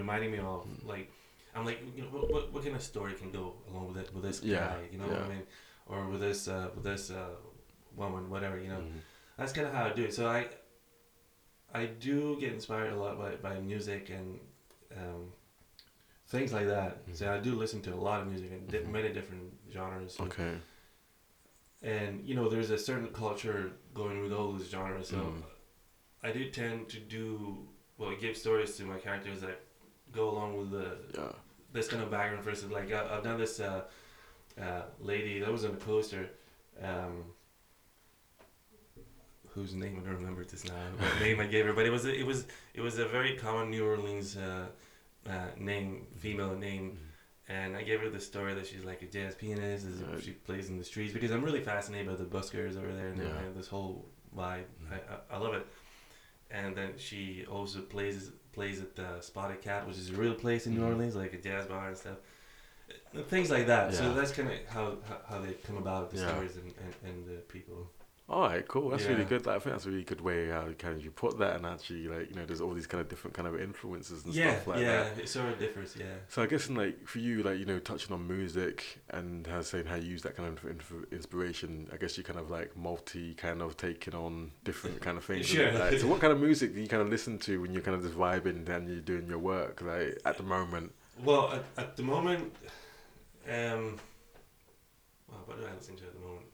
reminding 0.00 0.30
me 0.32 0.38
of, 0.38 0.60
Mm. 0.66 0.84
like 0.92 1.06
I'm 1.54 1.64
like, 1.64 1.78
you 1.96 2.02
know, 2.02 2.08
what, 2.16 2.24
what, 2.34 2.44
what 2.52 2.62
kind 2.64 2.76
of 2.80 2.82
story 2.82 3.12
can 3.14 3.30
go 3.30 3.44
along 3.68 3.84
with 3.88 3.98
it 4.02 4.08
with 4.14 4.24
this 4.28 4.38
Yeah, 4.42 4.66
guy, 4.68 4.80
you 4.92 4.98
know 4.98 5.08
what. 5.12 5.22
I 5.26 5.28
mean, 5.34 5.46
or 5.90 6.06
with 6.08 6.20
this 6.20 6.48
uh, 6.48 6.68
with 6.74 6.84
this 6.84 7.10
uh, 7.10 7.34
woman, 7.96 8.30
whatever, 8.30 8.58
you 8.58 8.68
know 8.68 8.78
Mhm. 8.80 9.00
that's 9.36 9.52
kind 9.52 9.66
of 9.66 9.74
how 9.74 9.84
I 9.86 9.92
do 9.92 10.04
it. 10.04 10.14
So 10.14 10.26
I, 10.28 10.48
I 11.74 11.86
do 11.86 12.38
get 12.40 12.52
inspired 12.52 12.92
a 12.92 12.96
lot 12.96 13.18
by, 13.18 13.36
by 13.36 13.60
music 13.60 14.10
and 14.10 14.38
um, 14.96 15.32
things 16.28 16.52
like 16.52 16.66
that. 16.66 17.06
Mhm. 17.06 17.16
So 17.16 17.32
I 17.32 17.38
do 17.38 17.54
listen 17.54 17.80
to 17.82 17.94
a 17.94 18.00
lot 18.08 18.20
of 18.22 18.26
music 18.28 18.50
and 18.52 18.68
di- 18.68 18.78
Mhm. 18.78 18.92
many 18.98 19.12
different 19.12 19.46
genres. 19.72 20.14
So- 20.16 20.24
okay 20.24 20.54
And 21.82 22.12
you 22.28 22.34
know, 22.34 22.48
there's 22.48 22.70
a 22.70 22.78
certain 22.78 23.08
culture 23.08 23.72
going 23.94 24.20
with 24.22 24.32
all 24.32 24.52
those 24.52 24.68
genres. 24.68 25.08
So 25.08 25.16
Mm. 25.16 25.42
I 26.22 26.30
do 26.32 26.50
tend 26.50 26.88
to 26.90 26.98
do 27.00 27.24
well, 27.98 28.14
give 28.16 28.36
stories 28.36 28.76
to 28.76 28.84
my 28.84 28.98
characters 28.98 29.40
that 29.40 29.58
go 30.12 30.24
along 30.30 30.50
with 30.58 30.70
the 30.70 30.88
yeah 31.18 31.32
this 31.72 31.86
kind 31.88 32.02
of 32.02 32.10
background 32.10 32.42
versus 32.44 32.68
like 32.78 32.88
I, 32.92 33.00
I've 33.16 33.22
done 33.22 33.38
this 33.38 33.60
uh, 33.60 33.84
uh, 34.60 34.82
lady 35.00 35.40
that 35.40 35.50
was 35.52 35.64
on 35.64 35.72
the 35.72 35.76
poster 35.76 36.28
um, 36.82 37.24
whose 39.48 39.74
name 39.74 40.00
I 40.00 40.06
don't 40.06 40.14
remember 40.18 40.44
this 40.44 40.64
now 40.64 40.74
what 40.98 41.20
name 41.20 41.40
I 41.40 41.46
gave 41.46 41.66
her 41.66 41.72
but 41.72 41.84
it 41.86 41.90
was 41.90 42.04
a, 42.06 42.14
it 42.18 42.24
was 42.26 42.46
it 42.74 42.80
was 42.80 42.98
a 42.98 43.06
very 43.06 43.36
common 43.36 43.70
New 43.70 43.84
Orleans 43.86 44.36
uh, 44.36 44.66
uh, 45.28 45.32
name 45.58 46.06
female 46.18 46.54
name 46.56 46.98
and 47.48 47.76
I 47.76 47.82
gave 47.82 48.00
her 48.00 48.08
the 48.08 48.20
story 48.20 48.54
that 48.54 48.66
she's 48.66 48.84
like 48.84 49.02
a 49.02 49.06
jazz 49.06 49.34
pianist 49.34 49.86
is 49.86 50.02
Right. 50.02 50.22
she 50.22 50.30
plays 50.32 50.68
in 50.68 50.78
the 50.78 50.84
streets 50.84 51.12
because 51.12 51.30
I'm 51.32 51.42
really 51.44 51.60
fascinated 51.60 52.06
by 52.06 52.14
the 52.14 52.24
buskers 52.24 52.76
over 52.76 52.92
there 52.92 53.08
and 53.08 53.18
Yeah. 53.18 53.32
this 53.56 53.66
whole 53.68 54.06
vibe 54.36 54.64
I, 54.90 54.96
I, 55.34 55.36
I 55.36 55.38
love 55.38 55.54
it 55.54 55.66
and 56.50 56.74
then 56.76 56.92
she 56.96 57.44
also 57.50 57.80
plays 57.80 58.30
plays 58.52 58.80
at 58.80 58.96
the 58.96 59.20
Spotted 59.20 59.62
Cat, 59.62 59.86
which 59.86 59.96
is 59.96 60.10
a 60.10 60.14
real 60.14 60.34
place 60.34 60.66
in 60.66 60.74
New 60.74 60.80
Mhm. 60.80 60.88
Orleans, 60.88 61.14
like 61.14 61.32
a 61.32 61.38
jazz 61.38 61.66
bar 61.66 61.86
and 61.86 61.96
stuff. 61.96 62.16
Uh, 63.16 63.22
Things 63.22 63.50
like 63.50 63.66
that. 63.66 63.94
So 63.94 64.14
that's 64.14 64.30
kind 64.32 64.50
of 64.50 64.58
how, 64.68 64.96
how 65.28 65.40
they 65.40 65.54
come 65.66 65.76
about 65.76 66.10
the 66.10 66.18
Yeah. 66.18 66.28
stories 66.28 66.56
and, 66.56 66.72
and, 66.82 66.94
and 67.10 67.26
the 67.26 67.40
people. 67.42 67.90
All 68.28 68.42
right, 68.42 68.66
cool. 68.68 68.90
That's 68.90 69.06
really 69.06 69.24
good. 69.24 69.44
Like, 69.44 69.56
I 69.56 69.58
think 69.58 69.74
that's 69.74 69.86
a 69.86 69.90
really 69.90 70.04
good 70.04 70.20
way 70.20 70.50
how 70.50 70.62
kind 70.78 70.94
of 70.94 71.04
you 71.04 71.10
put 71.10 71.36
that, 71.40 71.56
and 71.56 71.66
actually, 71.66 72.06
like 72.06 72.30
you 72.30 72.36
know, 72.36 72.46
there's 72.46 72.60
all 72.60 72.72
these 72.72 72.86
kind 72.86 73.00
of 73.00 73.08
different 73.08 73.34
kind 73.34 73.48
of 73.48 73.60
influences 73.60 74.24
and 74.24 74.32
yeah, 74.32 74.52
stuff 74.52 74.68
like 74.68 74.78
yeah, 74.78 75.02
that. 75.02 75.18
it 75.18 75.28
sort 75.28 75.48
of 75.48 75.58
differs. 75.58 75.96
Yeah. 75.98 76.04
So 76.28 76.40
I 76.40 76.46
guess, 76.46 76.68
in, 76.68 76.76
like 76.76 77.08
for 77.08 77.18
you, 77.18 77.42
like 77.42 77.58
you 77.58 77.64
know, 77.64 77.80
touching 77.80 78.12
on 78.14 78.28
music 78.28 79.00
and 79.08 79.44
how 79.48 79.62
saying 79.62 79.86
how 79.86 79.96
you 79.96 80.06
use 80.08 80.22
that 80.22 80.36
kind 80.36 80.48
of 80.56 80.64
inf- 80.64 81.10
inspiration. 81.10 81.88
I 81.92 81.96
guess 81.96 82.16
you 82.16 82.22
kind 82.22 82.38
of 82.38 82.52
like 82.52 82.76
multi, 82.76 83.34
kind 83.34 83.60
of 83.62 83.76
taking 83.76 84.14
on 84.14 84.52
different 84.62 85.00
kind 85.00 85.18
of 85.18 85.24
things. 85.24 85.46
Sure. 85.50 85.72
Like, 85.72 85.98
so 85.98 86.06
what 86.06 86.20
kind 86.20 86.32
of 86.32 86.40
music 86.40 86.72
do 86.72 86.80
you 86.80 86.86
kind 86.86 87.02
of 87.02 87.08
listen 87.08 87.36
to 87.40 87.60
when 87.60 87.72
you're 87.72 87.82
kind 87.82 87.96
of 87.96 88.02
just 88.04 88.14
vibing 88.16 88.68
and 88.68 88.88
you're 88.88 89.00
doing 89.00 89.26
your 89.26 89.40
work, 89.40 89.82
like 89.82 90.20
at 90.24 90.36
the 90.36 90.44
moment? 90.44 90.92
Well, 91.24 91.52
at, 91.52 91.64
at 91.76 91.96
the 91.96 92.04
moment, 92.04 92.54
um, 93.50 93.98
well, 95.28 95.42
what 95.46 95.58
do 95.58 95.66
I 95.66 95.74
listen 95.76 95.96
to 95.96 96.04
at 96.04 96.14
the 96.14 96.20
moment? 96.20 96.46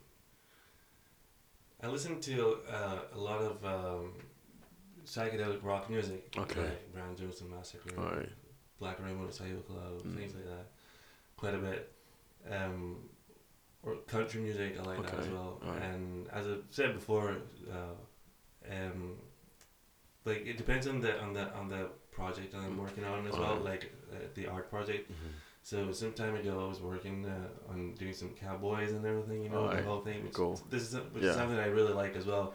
I 1.83 1.87
listen 1.87 2.19
to 2.21 2.57
uh, 2.71 2.99
a 3.13 3.19
lot 3.19 3.39
of 3.39 3.63
um, 3.65 4.13
psychedelic 5.05 5.63
rock 5.63 5.89
music. 5.89 6.33
Okay. 6.37 6.61
Like 6.61 6.93
Brian 6.93 7.15
Jonestown 7.15 7.51
Massacre. 7.51 7.95
Right. 7.95 8.29
Black 8.79 8.99
Rebel 8.99 9.15
Motorcycle 9.15 9.61
Club, 9.61 10.03
Mm. 10.03 10.15
things 10.17 10.33
like 10.35 10.45
that. 10.45 10.67
Quite 11.35 11.53
a 11.55 11.59
bit. 11.59 11.91
Um, 12.49 12.97
or 13.83 13.95
country 14.07 14.41
music, 14.41 14.77
I 14.79 14.83
like 14.83 15.03
that 15.03 15.19
as 15.19 15.27
well. 15.29 15.61
alright. 15.65 15.81
And 15.83 16.27
as 16.29 16.47
I 16.47 16.55
said 16.71 16.93
before, 16.93 17.37
uh, 17.71 18.73
um, 18.73 19.15
like 20.25 20.45
it 20.45 20.57
depends 20.57 20.87
on 20.87 20.99
the 20.99 21.19
on 21.21 21.33
the 21.33 21.51
on 21.53 21.69
the 21.69 21.89
project 22.11 22.51
that 22.51 22.57
I'm 22.59 22.77
working 22.77 23.03
on 23.05 23.27
as 23.27 23.33
well, 23.37 23.55
like 23.57 23.91
uh, 24.11 24.17
the 24.33 24.47
art 24.47 24.69
project. 24.69 25.09
So 25.67 25.91
some 25.91 26.13
time 26.13 26.33
ago, 26.37 26.63
I 26.63 26.69
was 26.69 26.79
working 26.79 27.25
uh, 27.25 27.69
on 27.69 27.93
doing 27.95 28.13
some 28.13 28.29
cowboys 28.29 28.93
and 28.93 29.05
everything, 29.05 29.43
you 29.43 29.49
know, 29.49 29.63
Alright, 29.63 29.79
the 29.79 29.83
whole 29.83 29.99
thing. 29.99 30.23
Which, 30.23 30.31
cool. 30.31 30.57
This 30.69 30.83
is 30.83 30.95
which 31.11 31.21
Yeah. 31.25 31.31
is 31.31 31.35
something 31.35 31.59
I 31.59 31.65
really 31.65 31.91
like 31.91 32.15
as 32.15 32.25
well. 32.25 32.53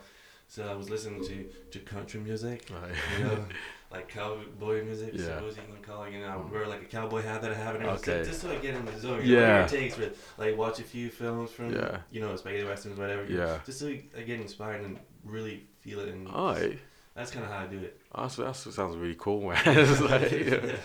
So 0.48 0.64
I 0.66 0.75
was 0.75 0.88
listening 0.88 1.22
to 1.29 1.44
to 1.72 1.79
country 1.81 2.20
music 2.20 2.70
Right. 2.70 2.94
you 3.18 3.25
know, 3.25 3.44
like 3.92 4.09
cowboy 4.09 4.83
music, 4.83 5.11
Yeah. 5.12 5.25
suppose 5.27 5.59
you 5.59 5.62
can 5.70 5.83
call 5.83 6.05
it. 6.05 6.14
You 6.14 6.20
know, 6.20 6.29
I 6.29 6.37
would 6.38 6.51
wear 6.51 6.66
like 6.66 6.81
a 6.81 6.87
cowboy 6.87 7.20
hat 7.20 7.42
that 7.42 7.51
I 7.51 7.55
have, 7.64 7.75
and 7.75 7.85
Okay. 7.85 8.25
just 8.25 8.40
so 8.40 8.51
I 8.51 8.57
get 8.57 8.75
in 8.77 8.87
the 8.87 8.98
zone. 8.98 9.20
You 9.27 9.37
Yeah. 9.37 9.64
it 9.66 9.68
takes 9.68 9.94
for 9.96 10.09
like 10.38 10.57
watch 10.57 10.79
a 10.81 10.83
few 10.94 11.11
films 11.11 11.51
from 11.51 11.68
Yeah. 11.75 11.98
you 12.11 12.22
know 12.22 12.35
spaghetti 12.37 12.64
westerns, 12.64 12.98
whatever. 12.98 13.25
Yeah. 13.27 13.59
Just 13.66 13.79
so 13.81 13.88
I 13.88 14.22
get 14.31 14.40
inspired 14.40 14.81
and 14.87 14.98
really 15.22 15.66
feel 15.81 16.01
it, 16.01 16.09
and 16.14 16.29
All 16.29 16.55
right. 16.55 16.79
That's 17.14 17.31
kind 17.31 17.44
of 17.44 17.51
how 17.51 17.59
I 17.61 17.66
do 17.66 17.79
it. 17.79 18.01
That's, 18.16 18.37
that 18.37 18.55
sounds 18.57 18.96
really 18.96 19.16
cool, 19.18 19.48
man. 19.51 19.61
it's 19.66 20.01
like, 20.01 20.31
Yeah. 20.33 20.77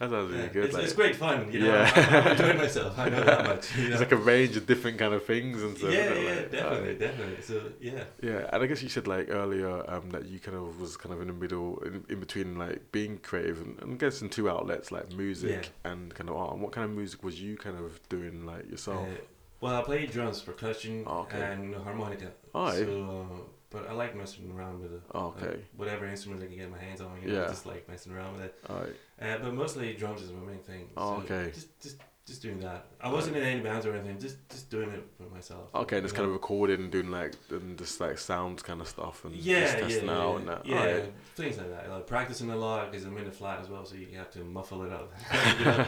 That 0.00 0.08
sounds 0.10 0.30
really 0.32 0.44
Yeah. 0.44 0.48
good. 0.48 0.64
It's, 0.64 0.74
like, 0.74 0.84
it's 0.84 0.92
great 0.94 1.14
fun. 1.16 1.52
You 1.52 1.60
know, 1.60 1.66
Yeah. 1.74 1.92
I'm, 1.94 2.26
I'm 2.26 2.32
enjoying 2.32 2.56
myself. 2.58 2.98
I 2.98 3.08
know 3.10 3.22
that 3.22 3.44
much. 3.44 3.76
You 3.76 3.84
know? 3.88 3.90
It's 3.90 4.00
like 4.00 4.12
a 4.12 4.16
range 4.16 4.56
of 4.56 4.66
different 4.66 4.98
kind 4.98 5.12
of 5.12 5.24
things 5.26 5.62
and 5.62 5.76
stuff. 5.76 5.92
yeah, 5.92 6.14
yeah, 6.14 6.30
Like, 6.30 6.50
definitely, 6.50 6.78
alright. 6.78 6.98
definitely. 6.98 7.42
So 7.42 7.62
yeah, 7.80 8.04
Yeah, 8.22 8.48
and 8.52 8.62
I 8.62 8.66
guess 8.66 8.82
you 8.82 8.88
said 8.88 9.06
like 9.06 9.28
earlier 9.30 9.84
um, 9.90 10.08
that 10.10 10.24
you 10.26 10.38
kind 10.40 10.56
of 10.56 10.80
was 10.80 10.96
kind 10.96 11.14
of 11.14 11.20
in 11.20 11.26
the 11.28 11.34
middle, 11.34 11.78
in, 11.84 12.02
in 12.08 12.18
between 12.18 12.56
like 12.58 12.90
being 12.92 13.18
creative 13.18 13.60
and, 13.60 13.78
and 13.82 13.92
I 13.92 13.96
guess 13.96 14.22
in 14.22 14.30
two 14.30 14.48
outlets 14.48 14.90
like 14.90 15.12
music 15.12 15.68
and 15.84 16.14
kind 16.14 16.30
of 16.30 16.36
art. 16.36 16.54
And 16.54 16.62
what 16.62 16.72
kind 16.72 16.86
of 16.86 16.96
music 16.96 17.22
was 17.22 17.40
you 17.40 17.56
kind 17.58 17.76
of 17.78 18.00
doing 18.08 18.46
like 18.46 18.70
yourself? 18.70 19.06
Uh, 19.06 19.20
well, 19.60 19.76
I 19.76 19.82
play 19.82 20.06
drums, 20.06 20.40
percussion, 20.40 21.04
Oh, 21.06 21.18
okay. 21.20 21.42
and 21.42 21.74
harmonica. 21.74 22.30
Alright. 22.54 22.78
So, 22.78 23.26
uh, 23.34 23.42
but 23.70 23.88
I 23.88 23.92
like 23.92 24.16
messing 24.16 24.50
around 24.54 24.80
with 24.82 24.92
it. 24.92 25.02
Oh, 25.14 25.34
okay. 25.40 25.60
whatever 25.76 26.06
instrument 26.06 26.42
I 26.42 26.46
can 26.46 26.56
get 26.56 26.70
my 26.70 26.78
hands 26.78 27.00
on, 27.00 27.20
you 27.22 27.28
know, 27.28 27.42
Yeah. 27.42 27.48
just 27.48 27.66
like 27.66 27.88
messing 27.88 28.12
around 28.12 28.34
with 28.36 28.44
it. 28.46 28.54
All 28.68 28.76
right. 28.76 28.94
Uh, 29.20 29.38
but 29.42 29.54
mostly 29.54 29.94
drums 29.94 30.22
is 30.22 30.32
my 30.32 30.44
main 30.44 30.58
thing. 30.60 30.88
Oh, 30.96 31.18
so 31.18 31.24
okay. 31.34 31.50
Just, 31.52 31.80
just, 31.80 31.96
just 32.26 32.42
doing 32.42 32.60
that. 32.60 32.86
I 33.00 33.10
wasn't 33.10 33.36
in 33.36 33.42
any 33.42 33.60
bands 33.60 33.86
or 33.86 33.94
anything. 33.94 34.18
Just, 34.18 34.36
just 34.48 34.70
doing 34.70 34.90
it 34.90 35.04
for 35.16 35.32
myself. 35.34 35.68
Okay, 35.74 36.00
just 36.00 36.14
you 36.14 36.16
kind 36.18 36.26
of 36.28 36.32
recording 36.32 36.80
and 36.80 36.90
doing 36.90 37.10
like 37.10 37.34
and 37.50 37.76
just 37.78 38.00
like 38.00 38.18
sounds 38.18 38.62
kind 38.62 38.80
of 38.80 38.88
stuff 38.88 39.24
and 39.24 39.34
Yeah, 39.34 39.60
just 39.62 39.78
testing 39.78 40.06
yeah, 40.06 40.12
out 40.18 40.30
yeah, 40.32 40.36
and 40.38 40.48
that. 40.48 40.66
yeah, 40.66 40.76
Alright. 40.80 41.12
things 41.36 41.58
like 41.58 41.70
that. 41.70 41.90
Like 41.90 42.06
practicing 42.06 42.50
a 42.50 42.56
lot 42.56 42.90
because 42.90 43.04
I'm 43.06 43.16
in 43.18 43.24
the 43.24 43.32
flat 43.32 43.60
as 43.60 43.68
well, 43.68 43.84
so 43.84 43.94
you 43.96 44.06
have 44.16 44.30
to 44.32 44.40
muffle 44.44 44.82
it 44.84 44.92
up. 44.92 45.12
know? 45.64 45.86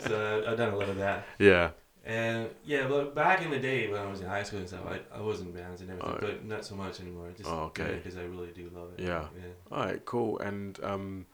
So 0.00 0.44
I've 0.48 0.56
done 0.56 0.72
a 0.72 0.76
lot 0.76 0.88
of 0.88 0.96
that. 0.96 1.26
Yeah. 1.38 1.70
And 2.06 2.50
yeah, 2.64 2.86
but 2.86 3.14
back 3.16 3.42
in 3.42 3.50
the 3.50 3.58
day 3.58 3.88
when 3.90 4.00
I 4.00 4.08
was 4.08 4.20
in 4.20 4.28
high 4.28 4.44
school 4.44 4.60
and 4.60 4.68
stuff, 4.68 4.82
I, 4.86 5.00
I 5.18 5.20
was 5.20 5.40
in 5.40 5.50
bands 5.50 5.80
and 5.80 5.90
everything, 5.90 6.18
but 6.20 6.44
not 6.44 6.64
so 6.64 6.76
much 6.76 7.00
anymore. 7.00 7.28
Just 7.36 7.50
Oh, 7.50 7.64
okay. 7.64 7.96
because 7.96 8.16
I 8.16 8.22
really 8.22 8.52
do 8.52 8.70
love 8.72 8.90
it. 8.96 9.00
Yeah. 9.02 9.26
Yeah. 9.36 9.52
All 9.72 9.84
right, 9.84 10.04
cool. 10.04 10.38
And 10.38 10.78
um, 10.84 11.26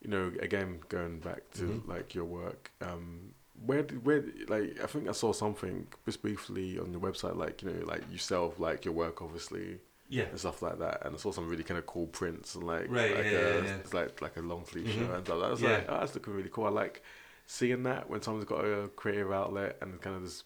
you 0.00 0.08
know, 0.08 0.32
again, 0.40 0.80
going 0.88 1.18
back 1.20 1.42
to 1.56 1.64
Mhm. 1.64 1.86
like 1.88 2.14
your 2.14 2.24
work, 2.24 2.70
um, 2.80 3.34
where 3.66 3.82
did 3.82 4.06
where 4.06 4.24
like 4.48 4.80
I 4.82 4.86
think 4.86 5.06
I 5.06 5.12
saw 5.12 5.32
something 5.32 5.86
just 6.06 6.22
briefly 6.22 6.78
on 6.78 6.92
your 6.92 7.00
website, 7.02 7.36
like 7.36 7.62
you 7.62 7.70
know, 7.70 7.84
like 7.86 8.02
you 8.10 8.16
sell 8.16 8.54
like 8.58 8.86
your 8.86 8.94
work, 8.94 9.20
obviously, 9.20 9.80
Yeah. 10.08 10.24
and 10.30 10.38
stuff 10.38 10.62
like 10.62 10.78
that. 10.78 11.04
And 11.04 11.14
I 11.14 11.18
saw 11.18 11.30
some 11.30 11.46
really 11.46 11.62
kind 11.64 11.76
of 11.78 11.84
cool 11.86 12.06
prints 12.06 12.54
and 12.54 12.64
like 12.64 12.86
Right, 12.90 13.14
like 13.14 13.26
yeah, 13.26 13.38
a, 13.38 13.54
yeah, 13.58 13.64
yeah. 13.64 13.76
It's 13.84 13.92
like 13.92 14.22
like 14.22 14.36
a 14.38 14.40
long 14.40 14.64
sleeve 14.64 14.86
Mhm. 14.86 14.94
shirt 14.94 15.14
and 15.16 15.26
stuff. 15.26 15.42
I 15.42 15.50
was 15.50 15.60
Yeah. 15.60 15.70
like, 15.72 15.86
oh, 15.90 16.00
that's 16.00 16.14
looking 16.14 16.32
really 16.34 16.48
cool. 16.50 16.64
I 16.66 16.70
like 16.70 17.02
seeing 17.46 17.82
that 17.84 18.08
when 18.10 18.22
someone's 18.22 18.46
got 18.46 18.64
a 18.64 18.88
creative 18.96 19.32
outlet 19.32 19.76
and 19.80 20.00
kind 20.00 20.16
of 20.16 20.24
just 20.24 20.44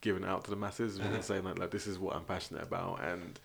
giving 0.00 0.24
out 0.24 0.44
to 0.44 0.50
the 0.50 0.56
masses 0.56 0.98
Uh-huh. 0.98 1.08
and 1.14 1.24
saying 1.24 1.44
like, 1.44 1.58
like 1.58 1.70
this 1.70 1.86
is 1.86 1.98
what 1.98 2.14
I'm 2.16 2.24
passionate 2.24 2.62
about 2.62 3.02
and 3.02 3.38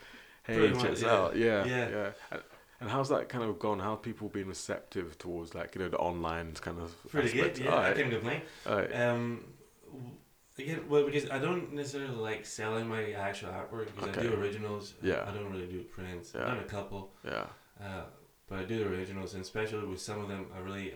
hey, 0.43 0.71
check 0.73 0.91
this 0.91 1.02
yeah. 1.04 1.12
out. 1.13 1.36
Yeah, 1.36 1.65
Yeah. 1.65 1.89
yeah. 1.89 2.10
And, 2.32 2.41
and 2.82 2.89
how's 2.89 3.10
that 3.10 3.30
kind 3.30 3.43
of 3.43 3.60
gone? 3.60 3.80
How 3.80 3.91
have 3.91 4.02
people 4.02 4.30
been 4.30 4.47
receptive 4.47 5.17
towards 5.17 5.54
like 5.54 5.75
you 5.75 5.82
know 5.82 5.89
the 5.89 5.97
online 5.97 6.54
kind 6.54 6.80
of 6.80 6.93
Pretty 7.10 7.39
aspect? 7.39 7.58
good. 7.58 7.65
Yeah, 7.65 7.78
I 7.78 7.93
can't 7.93 8.10
complain. 8.12 8.41
alright. 8.67 8.95
Um, 8.95 9.43
w- 9.91 10.12
again, 10.58 10.89
well, 10.89 11.06
because 11.06 11.30
I 11.30 11.39
don't 11.39 11.73
necessarily 11.73 12.15
like 12.15 12.45
selling 12.45 12.88
my 12.88 13.12
actual 13.12 13.49
artwork 13.49 13.88
because 13.95 14.17
I 14.17 14.21
do 14.21 14.34
originals. 14.34 14.93
Yeah. 15.02 15.25
I 15.28 15.32
don't 15.34 15.52
really 15.52 15.67
do 15.67 15.84
prints. 15.84 16.32
Yeah. 16.34 16.41
I've 16.41 16.47
done 16.47 16.60
a 16.60 16.63
couple, 16.63 17.12
yeah, 17.25 17.45
uh, 17.82 18.04
but 18.47 18.60
I 18.60 18.63
do 18.63 18.80
the 18.84 18.89
originals, 18.89 19.34
and 19.36 19.41
especially 19.43 19.86
with 19.86 20.02
some 20.02 20.19
of 20.21 20.28
them, 20.28 20.47
I 20.56 20.60
really, 20.60 20.93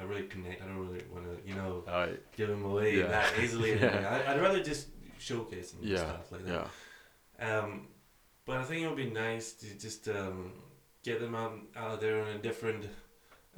I 0.00 0.02
really 0.04 0.24
connect. 0.24 0.62
I 0.62 0.66
don't 0.66 0.78
really 0.86 1.04
want 1.12 1.24
to, 1.24 1.48
you 1.48 1.54
know, 1.54 1.84
give 2.36 2.48
them 2.48 2.64
away 2.64 2.98
Yeah. 2.98 3.06
that 3.08 3.38
easily. 3.42 3.72
Yeah. 3.80 4.22
I, 4.26 4.32
I'd 4.32 4.40
rather 4.40 4.62
just 4.62 4.88
showcase 5.18 5.70
them 5.72 5.80
and 5.82 5.90
Yeah, 5.90 5.98
stuff 5.98 6.32
like 6.32 6.44
that. 6.46 6.68
yeah, 7.38 7.58
Um, 7.58 7.88
but 8.44 8.58
I 8.58 8.64
think 8.64 8.82
it 8.82 8.88
would 8.88 8.96
be 8.96 9.10
nice 9.10 9.52
to 9.54 9.66
just 9.78 10.08
um, 10.08 10.52
get 11.02 11.20
them 11.20 11.34
out 11.34 11.54
out 11.76 12.00
there 12.00 12.20
on 12.22 12.28
a 12.28 12.38
different, 12.38 12.84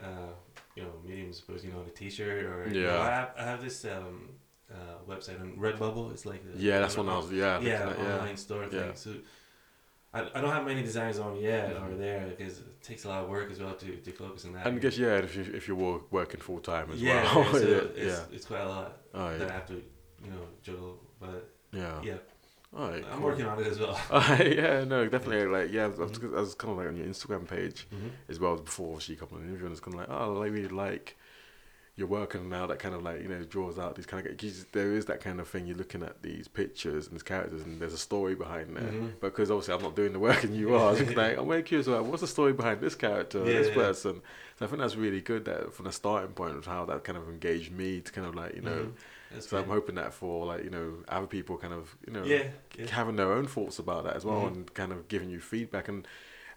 uh, 0.01 0.33
you 0.77 0.83
know, 0.85 0.93
medium. 1.05 1.33
Suppose 1.33 1.65
you 1.65 1.73
know, 1.73 1.83
a 1.87 1.91
T-shirt 1.91 2.45
or 2.45 2.69
you 2.69 2.83
know, 2.83 2.89
Yeah. 2.95 3.01
I 3.01 3.11
have 3.11 3.31
I 3.39 3.43
have 3.43 3.63
this 3.63 3.85
um, 3.85 4.31
uh, 4.73 4.99
website 5.09 5.41
on 5.41 5.57
Redbubble. 5.57 6.13
It's 6.13 6.25
like 6.27 6.43
the, 6.51 6.59
yeah. 6.63 6.79
That's 6.81 6.97
one 6.97 7.09
I 7.09 7.17
was. 7.17 7.31
Yeah, 7.33 7.61
yeah 7.61 7.87
online 8.15 8.37
store 8.37 8.65
Yeah. 8.65 8.69
thing. 8.71 8.93
So 8.95 9.11
I, 10.15 10.21
I 10.35 10.41
don't 10.41 10.51
have 10.51 10.65
many 10.65 10.83
designs 10.83 11.19
on 11.19 11.37
yet 11.37 11.75
Mhm. 11.77 11.93
or 11.93 11.97
there 11.97 12.27
because 12.27 12.61
it 12.61 12.83
takes 12.83 13.05
a 13.05 13.09
lot 13.09 13.25
of 13.25 13.29
work 13.29 13.51
as 13.51 13.59
well 13.61 13.75
to, 13.75 13.97
to 13.97 14.13
focus 14.13 14.45
on 14.47 14.53
that. 14.55 14.67
And 14.67 14.77
I 14.77 14.79
guess 14.79 14.97
yeah, 14.97 15.17
if 15.19 15.37
you 15.37 15.43
if 15.55 15.69
you're 15.69 16.01
working 16.11 16.41
full 16.41 16.61
time 16.61 16.91
as 16.93 17.03
yeah, 17.03 17.23
well. 17.35 17.53
so 17.53 17.59
yeah, 17.69 17.77
it's, 17.95 17.99
yeah. 18.19 18.35
it's 18.37 18.47
quite 18.47 18.63
a 18.63 18.69
lot 18.69 18.97
Oh 19.15 19.37
that 19.39 19.51
I 19.51 19.53
have 19.53 19.67
to 19.67 19.75
you 20.25 20.31
know 20.31 20.45
juggle. 20.63 20.99
But 21.21 21.51
yeah. 21.73 22.01
yeah, 22.03 22.15
Alright, 22.75 23.05
I'm 23.11 23.19
cool. 23.19 23.27
working 23.27 23.47
on 23.47 23.59
it 23.61 23.67
as 23.67 23.79
well. 23.79 23.99
yeah, 24.41 24.85
no, 24.85 25.07
definitely. 25.09 25.47
Like, 25.47 25.73
yeah, 25.73 25.85
I 25.85 25.89
was, 25.89 26.11
Mhm. 26.13 26.37
I 26.37 26.41
was 26.41 26.55
kind 26.55 26.73
of 26.73 26.79
like 26.79 26.89
on 26.89 26.97
your 26.97 27.07
Instagram 27.07 27.47
page 27.49 27.87
hmm 27.91 28.09
as 28.29 28.39
well 28.41 28.57
before 28.57 29.01
she 29.01 29.15
come 29.17 29.29
on 29.33 29.41
the 29.43 29.49
interview, 29.49 29.67
and 29.67 29.73
it's 29.73 29.81
kind 29.81 29.95
of 29.95 30.01
like, 30.01 30.11
oh, 30.11 30.43
I 30.43 30.47
really 30.47 30.69
like 30.69 31.17
your 31.99 32.07
work, 32.07 32.35
and 32.35 32.49
now 32.49 32.67
that 32.69 32.79
kind 32.79 32.95
of 32.95 33.03
like 33.03 33.21
you 33.23 33.29
know 33.29 33.43
draws 33.43 33.79
out 33.79 33.97
these 33.97 34.07
kind 34.07 34.25
of 34.27 34.73
there 34.73 34.93
is 34.93 35.07
that 35.07 35.21
kind 35.21 35.41
of 35.41 35.49
thing. 35.49 35.67
You're 35.67 35.77
looking 35.77 36.03
at 36.03 36.23
these 36.23 36.47
pictures 36.49 37.07
and 37.07 37.15
these 37.17 37.25
characters, 37.25 37.63
and 37.63 37.81
there's 37.81 37.93
a 37.93 37.99
story 37.99 38.35
behind 38.37 38.77
there. 38.77 38.85
Mhm. 38.85 39.21
Because 39.21 39.51
obviously 39.51 39.75
I'm 39.75 39.83
not 39.83 39.97
doing 39.97 40.13
the 40.13 40.19
work, 40.21 40.45
and 40.45 40.55
you 40.57 40.75
are. 40.75 40.95
So 40.97 41.05
like 41.15 41.37
I'm 41.37 41.49
very 41.49 41.63
curious 41.65 41.89
about 41.89 42.05
what's 42.07 42.21
the 42.23 42.29
story 42.29 42.53
behind 42.53 42.81
this 42.81 42.95
character, 42.95 43.41
Yeah, 43.45 43.59
this 43.61 43.71
person. 43.71 44.23
So 44.59 44.65
I 44.65 44.69
think 44.69 44.81
that's 44.81 44.97
really 44.97 45.21
good 45.21 45.45
that 45.47 45.75
from 45.75 45.87
the 45.87 45.93
starting 45.93 46.33
point 46.33 46.57
of 46.57 46.67
how 46.67 46.85
that 46.87 47.05
kind 47.05 47.19
of 47.19 47.29
engaged 47.29 47.73
me 47.73 48.01
to 48.01 48.13
kind 48.13 48.27
of 48.27 48.35
like 48.35 48.55
you 48.55 48.63
know. 48.63 48.71
Mhm. 48.87 48.93
That's 49.33 49.49
So 49.49 49.59
I'm 49.59 49.69
hoping 49.69 49.97
that 49.97 50.15
for 50.15 50.47
like 50.47 50.65
you 50.65 50.71
know 50.71 50.95
other 51.09 51.27
people 51.27 51.59
kind 51.59 51.75
of 51.75 51.97
you 52.07 52.13
know 52.13 52.25
yeah, 52.25 52.45
yeah. 52.79 52.87
having 52.87 53.17
their 53.17 53.33
own 53.33 53.47
thoughts 53.47 53.79
about 53.79 54.05
that 54.05 54.17
as 54.17 54.25
well 54.25 54.43
Mhm. 54.43 54.55
and 54.55 54.75
kind 54.75 54.93
of 54.93 55.09
giving 55.09 55.31
you 55.31 55.41
feedback 55.41 55.89
and 55.89 56.07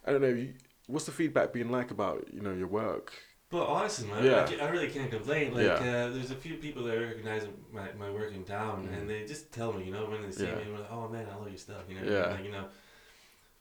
I 0.06 0.12
don't 0.12 0.21
know 0.21 0.47
what's 0.88 1.06
the 1.06 1.12
feedback 1.12 1.54
being 1.54 1.69
like 1.69 1.91
about 1.91 2.27
you 2.34 2.41
know 2.41 2.54
your 2.54 2.67
work 2.67 3.13
But 3.52 3.68
honestly, 3.68 4.08
man, 4.08 4.24
Yeah. 4.24 4.48
I, 4.62 4.66
I 4.66 4.70
really 4.70 4.88
can't 4.88 5.12
complain. 5.12 5.54
Like, 5.54 5.66
Yeah. 5.66 5.74
uh, 5.74 6.10
there's 6.14 6.32
a 6.32 6.36
few 6.46 6.56
people 6.56 6.84
that 6.86 6.98
recognize 6.98 7.44
my, 7.72 7.88
my 8.00 8.10
work 8.10 8.32
in 8.34 8.44
town, 8.46 8.88
Mhm. 8.88 8.94
and 8.98 9.10
they 9.10 9.26
just 9.26 9.52
tell 9.52 9.74
me, 9.74 9.84
you 9.88 9.92
know, 9.92 10.06
when 10.10 10.22
they 10.22 10.32
see 10.32 10.46
Yeah. 10.46 10.56
me, 10.56 10.66
like, 10.78 10.90
"Oh 10.90 11.10
man, 11.10 11.28
I 11.30 11.36
love 11.36 11.50
your 11.50 11.58
stuff," 11.58 11.84
you 11.90 11.96
know. 12.00 12.06
Yeah. 12.16 12.28
Like, 12.36 12.46
you 12.46 12.52
know, 12.52 12.66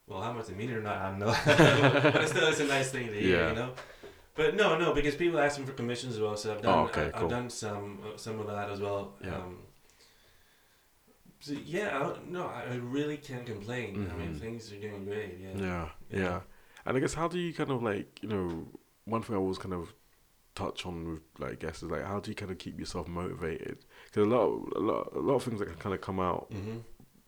well, 0.06 0.22
how 0.22 0.32
much 0.32 0.46
they 0.46 0.54
mean 0.54 0.70
it 0.70 0.76
or 0.76 0.82
not, 0.82 0.96
I 0.96 1.10
don't 1.10 1.18
know. 1.18 1.26
but 2.12 2.28
still, 2.28 2.46
it's 2.48 2.60
a 2.60 2.64
nice 2.66 2.90
thing 2.92 3.06
to 3.08 3.12
hear, 3.12 3.48
you 3.48 3.54
know. 3.54 3.70
But 4.36 4.54
no, 4.54 4.78
no, 4.78 4.94
because 4.94 5.16
people 5.16 5.40
ask 5.40 5.58
me 5.58 5.66
for 5.66 5.72
commissions 5.72 6.14
as 6.14 6.20
well, 6.20 6.36
so 6.36 6.54
I've 6.54 6.62
done, 6.62 6.78
Oh, 6.78 6.82
okay, 6.84 7.06
I, 7.08 7.10
cool. 7.10 7.20
have 7.22 7.30
done 7.30 7.50
some 7.50 7.98
uh, 8.06 8.16
some 8.16 8.38
of 8.40 8.46
that 8.46 8.70
as 8.70 8.80
well. 8.80 9.14
Yeah. 9.24 9.36
Um, 9.38 9.58
so 11.40 11.52
yeah, 11.52 11.98
I 11.98 12.16
no, 12.28 12.46
I 12.46 12.74
really 12.76 13.16
can't 13.16 13.44
complain. 13.46 14.08
I 14.12 14.16
mean, 14.16 14.34
Mhm. 14.34 14.40
things 14.40 14.72
are 14.72 14.76
doing 14.76 15.04
great. 15.04 15.38
Yeah. 15.40 15.56
yeah, 15.56 15.88
yeah 16.10 16.18
Yeah. 16.20 16.40
and 16.86 16.96
I 16.96 17.00
guess 17.00 17.14
how 17.14 17.28
do 17.28 17.38
you 17.38 17.52
kind 17.52 17.70
of 17.70 17.82
like 17.82 18.22
you 18.22 18.28
know 18.28 18.68
one 19.04 19.22
thing 19.22 19.34
I 19.36 19.38
always 19.38 19.58
kind 19.58 19.74
of 19.74 19.92
touch 20.54 20.84
on 20.84 21.08
with 21.12 21.20
like 21.38 21.60
guests 21.60 21.82
is 21.82 21.90
like 21.90 22.04
how 22.04 22.20
do 22.20 22.30
you 22.30 22.34
kind 22.34 22.50
of 22.50 22.58
keep 22.58 22.78
yourself 22.78 23.06
motivated 23.08 23.78
because 24.06 24.26
a 24.26 24.28
lot 24.28 24.46
a 24.76 24.80
lot 24.80 25.12
a 25.14 25.18
lot 25.20 25.34
of 25.36 25.42
things 25.44 25.58
that 25.60 25.66
can 25.66 25.76
kind 25.76 25.94
of 25.94 26.00
come 26.00 26.20
out 26.20 26.50
Mm-hmm. 26.50 26.78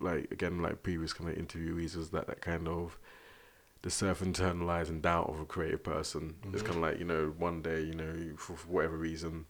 like 0.00 0.30
again 0.32 0.61
like 0.61 0.82
previous 0.82 1.12
kind 1.12 1.30
of 1.30 1.37
interviewees 1.37 1.96
is 1.96 2.11
that 2.11 2.26
that 2.26 2.40
kind 2.40 2.66
of 2.68 2.98
the 3.82 3.90
self 3.90 4.20
internalizing 4.20 5.02
doubt 5.02 5.28
of 5.28 5.40
a 5.40 5.44
creative 5.44 5.82
person. 5.82 6.37
It's 6.52 6.62
Mhm. 6.62 6.66
kind 6.66 6.76
of 6.76 6.82
like 6.82 6.98
you 6.98 7.04
know 7.04 7.35
one 7.37 7.62
day 7.62 7.80
you 7.82 7.94
know 7.94 8.37
for, 8.37 8.56
for 8.56 8.68
whatever 8.68 8.96
reason 8.96 9.46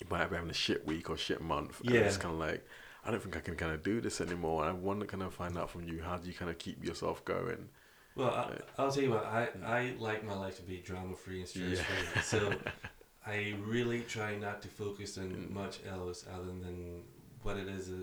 you 0.00 0.06
might 0.10 0.28
be 0.30 0.34
having 0.36 0.50
a 0.50 0.54
shit 0.54 0.84
week 0.86 1.08
or 1.10 1.16
shit 1.16 1.40
month. 1.40 1.80
And 1.80 1.94
it's 2.06 2.16
kind 2.16 2.34
of 2.34 2.40
like 2.40 2.66
I 3.04 3.10
don't 3.10 3.22
think 3.22 3.36
I 3.36 3.40
can 3.40 3.56
kind 3.56 3.72
of 3.72 3.82
do 3.82 4.00
this 4.00 4.20
anymore. 4.20 4.62
And 4.62 4.70
I 4.70 4.72
want 4.72 5.00
to 5.00 5.06
kind 5.06 5.22
of 5.22 5.34
find 5.34 5.56
out 5.58 5.70
from 5.70 5.84
you 5.84 6.02
how 6.02 6.16
do 6.16 6.26
you 6.28 6.34
kind 6.34 6.50
of 6.50 6.58
keep 6.58 6.84
yourself 6.84 7.24
going. 7.24 7.68
Well, 8.14 8.28
I, 8.30 8.58
I'll 8.82 8.90
tell 8.92 9.02
you 9.02 9.10
what. 9.10 9.24
I, 9.24 9.48
I 9.64 9.94
like 9.98 10.24
my 10.24 10.34
life 10.34 10.56
to 10.56 10.62
be 10.62 10.78
drama 10.78 11.14
free 11.16 11.40
and 11.40 11.48
stress 11.48 11.80
free. 11.80 12.22
So 12.22 12.52
I 13.26 13.54
really 13.64 14.00
try 14.02 14.36
not 14.36 14.62
to 14.62 14.68
focus 14.68 15.16
on 15.18 15.30
Mm. 15.30 15.50
much 15.50 15.78
else 15.88 16.24
other 16.32 16.46
than 16.46 17.02
what 17.42 17.56
it 17.56 17.68
is, 17.68 17.88
uh, 17.88 17.94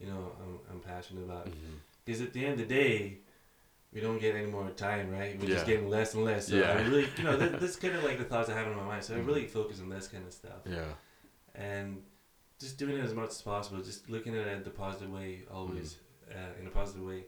you 0.00 0.06
know, 0.06 0.32
I'm, 0.42 0.58
I'm 0.70 0.80
passionate 0.80 1.22
about. 1.24 1.48
Because 2.04 2.20
at 2.20 2.32
the 2.32 2.44
end 2.44 2.60
of 2.60 2.68
the 2.68 2.74
day, 2.74 3.18
we 3.92 4.00
don't 4.00 4.18
get 4.20 4.34
any 4.34 4.46
more 4.46 4.68
time, 4.70 5.10
right? 5.10 5.38
We're 5.38 5.46
Yeah. 5.48 5.54
just 5.54 5.66
getting 5.66 5.88
less 5.88 6.14
and 6.14 6.24
less. 6.24 6.48
So 6.48 6.56
Yeah. 6.56 6.72
I 6.72 6.82
really, 6.82 7.08
you 7.16 7.24
know, 7.24 7.36
that, 7.36 7.60
that's 7.60 7.76
kind 7.76 7.94
of 7.94 8.02
like 8.02 8.18
the 8.18 8.24
thoughts 8.24 8.48
I 8.50 8.54
have 8.54 8.66
in 8.66 8.76
my 8.76 8.82
mind. 8.84 9.04
So 9.04 9.14
I 9.14 9.18
really 9.18 9.46
focus 9.46 9.80
on 9.80 9.88
this 9.90 10.08
kind 10.08 10.26
of 10.26 10.32
stuff 10.32 10.62
Yeah. 10.66 10.92
and 11.54 12.02
just 12.58 12.78
doing 12.78 12.96
it 12.96 13.04
as 13.04 13.14
much 13.14 13.30
as 13.30 13.42
possible. 13.42 13.80
Just 13.82 14.08
looking 14.10 14.36
at 14.36 14.46
it 14.46 14.64
the 14.64 14.70
positive 14.70 15.10
way 15.12 15.42
always, 15.52 15.98
Mm. 16.28 16.36
uh, 16.36 16.60
in 16.60 16.66
a 16.66 16.70
positive 16.70 17.04
way. 17.04 17.24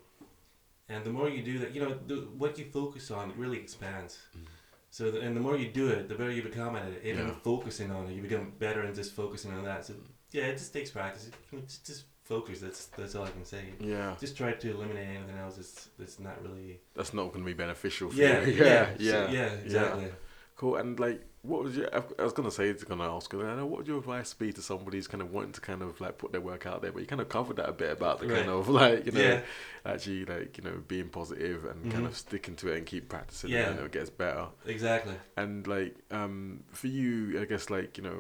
And 0.95 1.05
the 1.05 1.11
more 1.19 1.29
you 1.29 1.43
do 1.43 1.59
that, 1.61 1.71
you 1.75 1.81
know, 1.85 1.93
the, 2.11 2.17
what 2.43 2.59
you 2.59 2.67
focus 2.81 3.11
on 3.11 3.31
it 3.31 3.37
really 3.37 3.59
expands. 3.59 4.19
Mhm. 4.37 4.47
So, 4.91 5.11
the, 5.11 5.21
and 5.27 5.37
the 5.37 5.41
more 5.41 5.57
you 5.57 5.69
do 5.83 5.89
it, 5.89 6.09
the 6.09 6.15
better 6.15 6.31
you 6.31 6.43
become 6.43 6.77
at 6.77 6.89
it. 6.95 7.01
Even 7.05 7.27
Yeah. 7.27 7.35
focusing 7.43 7.91
on 7.91 8.03
it, 8.09 8.13
you 8.17 8.23
become 8.23 8.53
better 8.59 8.83
in 8.85 8.95
just 8.95 9.13
focusing 9.13 9.53
on 9.53 9.65
that. 9.65 9.85
So, 9.87 9.93
yeah, 10.31 10.45
it 10.53 10.57
just 10.63 10.73
takes 10.73 10.91
practice. 10.91 11.31
Just, 11.67 11.87
just 11.87 12.03
focus. 12.25 12.61
That's 12.61 12.87
that's 12.97 13.15
all 13.17 13.25
I 13.25 13.31
can 13.31 13.45
say. 13.45 13.65
Yeah. 13.81 14.15
Just 14.21 14.37
try 14.37 14.53
to 14.53 14.71
eliminate 14.71 15.09
anything 15.17 15.37
else 15.45 15.57
that's 15.57 15.89
that's 15.99 16.19
not 16.21 16.37
really. 16.47 16.81
That's 16.97 17.13
not 17.13 17.25
going 17.33 17.43
to 17.45 17.51
be 17.55 17.59
beneficial 17.65 18.11
for 18.11 18.17
Yeah, 18.17 18.45
you. 18.47 18.53
yeah, 18.65 18.65
yeah. 18.65 18.87
so- 18.97 18.99
Yeah. 18.99 19.31
yeah, 19.39 19.51
exactly. 19.67 20.09
Cool. 20.57 20.77
And 20.77 20.99
like, 21.07 21.21
what 21.45 21.63
was 21.63 21.77
your? 21.77 21.89
I 21.95 22.23
was 22.23 22.33
gonna 22.33 22.51
say, 22.51 22.69
it's 22.69 22.85
gonna 22.85 23.09
ask. 23.15 23.33
I 23.35 23.55
know 23.55 23.67
what 23.67 23.79
would 23.79 23.87
your 23.87 23.99
advice 23.99 24.35
be 24.35 24.53
to 24.53 24.63
somebody 24.63 24.99
who's 24.99 25.07
kind 25.07 25.23
of 25.23 25.31
wanting 25.33 25.53
to 25.53 25.61
kind 25.61 25.83
of 25.83 26.01
like 26.01 26.19
put 26.19 26.33
their 26.33 26.41
work 26.41 26.67
out 26.67 26.83
there, 26.83 26.91
but 26.91 27.01
you 27.01 27.07
kind 27.07 27.21
of 27.21 27.29
covered 27.29 27.57
that 27.57 27.69
a 27.69 27.73
bit 27.73 27.93
about 27.93 28.19
the 28.21 28.27
kind 28.27 28.49
of 28.49 28.69
like 28.69 29.07
you 29.07 29.13
know 29.13 29.21
Yeah. 29.21 29.41
actually 29.87 30.25
like 30.25 30.59
you 30.59 30.65
know 30.65 30.83
being 30.89 31.09
positive 31.09 31.65
and 31.67 31.91
kind 31.93 32.05
Mhm. 32.05 32.09
of 32.09 32.17
sticking 32.17 32.57
to 32.57 32.69
it 32.73 32.79
and 32.79 32.87
keep 32.87 33.09
practicing. 33.09 33.51
Yeah. 33.51 33.71
and, 33.71 33.81
it 33.81 33.93
gets 33.93 34.11
better. 34.11 34.47
Exactly. 34.67 35.15
And 35.37 35.67
like 35.67 35.95
um 36.11 36.65
for 36.73 36.89
you, 36.89 37.41
I 37.41 37.45
guess 37.45 37.71
like 37.71 37.97
you 37.99 38.05
know 38.05 38.19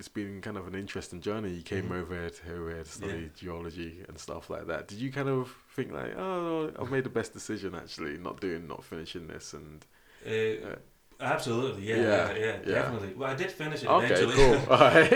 it's 0.00 0.08
been 0.08 0.40
kind 0.40 0.56
of 0.56 0.66
an 0.66 0.74
interesting 0.74 1.20
journey. 1.20 1.52
You 1.52 1.62
came 1.62 1.88
Mhm. 1.90 2.00
over 2.02 2.28
to 2.28 2.44
here 2.44 2.82
to 2.82 2.84
study 2.84 3.12
Yeah. 3.22 3.28
geology 3.36 4.04
and 4.08 4.18
stuff 4.18 4.50
like 4.50 4.66
that. 4.66 4.88
Did 4.88 4.98
you 4.98 5.12
kind 5.12 5.28
of 5.28 5.54
think 5.76 5.92
like, 5.92 6.16
oh, 6.18 6.72
I've 6.76 6.90
made 6.90 7.04
the 7.04 7.10
best 7.10 7.32
decision 7.32 7.76
actually, 7.76 8.18
not 8.18 8.40
doing, 8.40 8.66
not 8.66 8.82
finishing 8.82 9.28
this, 9.28 9.54
and 9.54 9.86
Uh, 10.26 10.76
absolutely. 11.20 11.82
Yeah. 11.88 11.96
Yeah, 11.96 12.32
Yeah. 12.34 12.44
Yeah. 12.66 12.74
Definitely. 12.74 13.14
Well, 13.14 13.30
I 13.30 13.34
did 13.34 13.50
finish 13.50 13.82
it 13.82 13.88
okay, 13.88 14.06
eventually. 14.06 14.34
cool, 14.34 14.54
uh, 14.70 15.08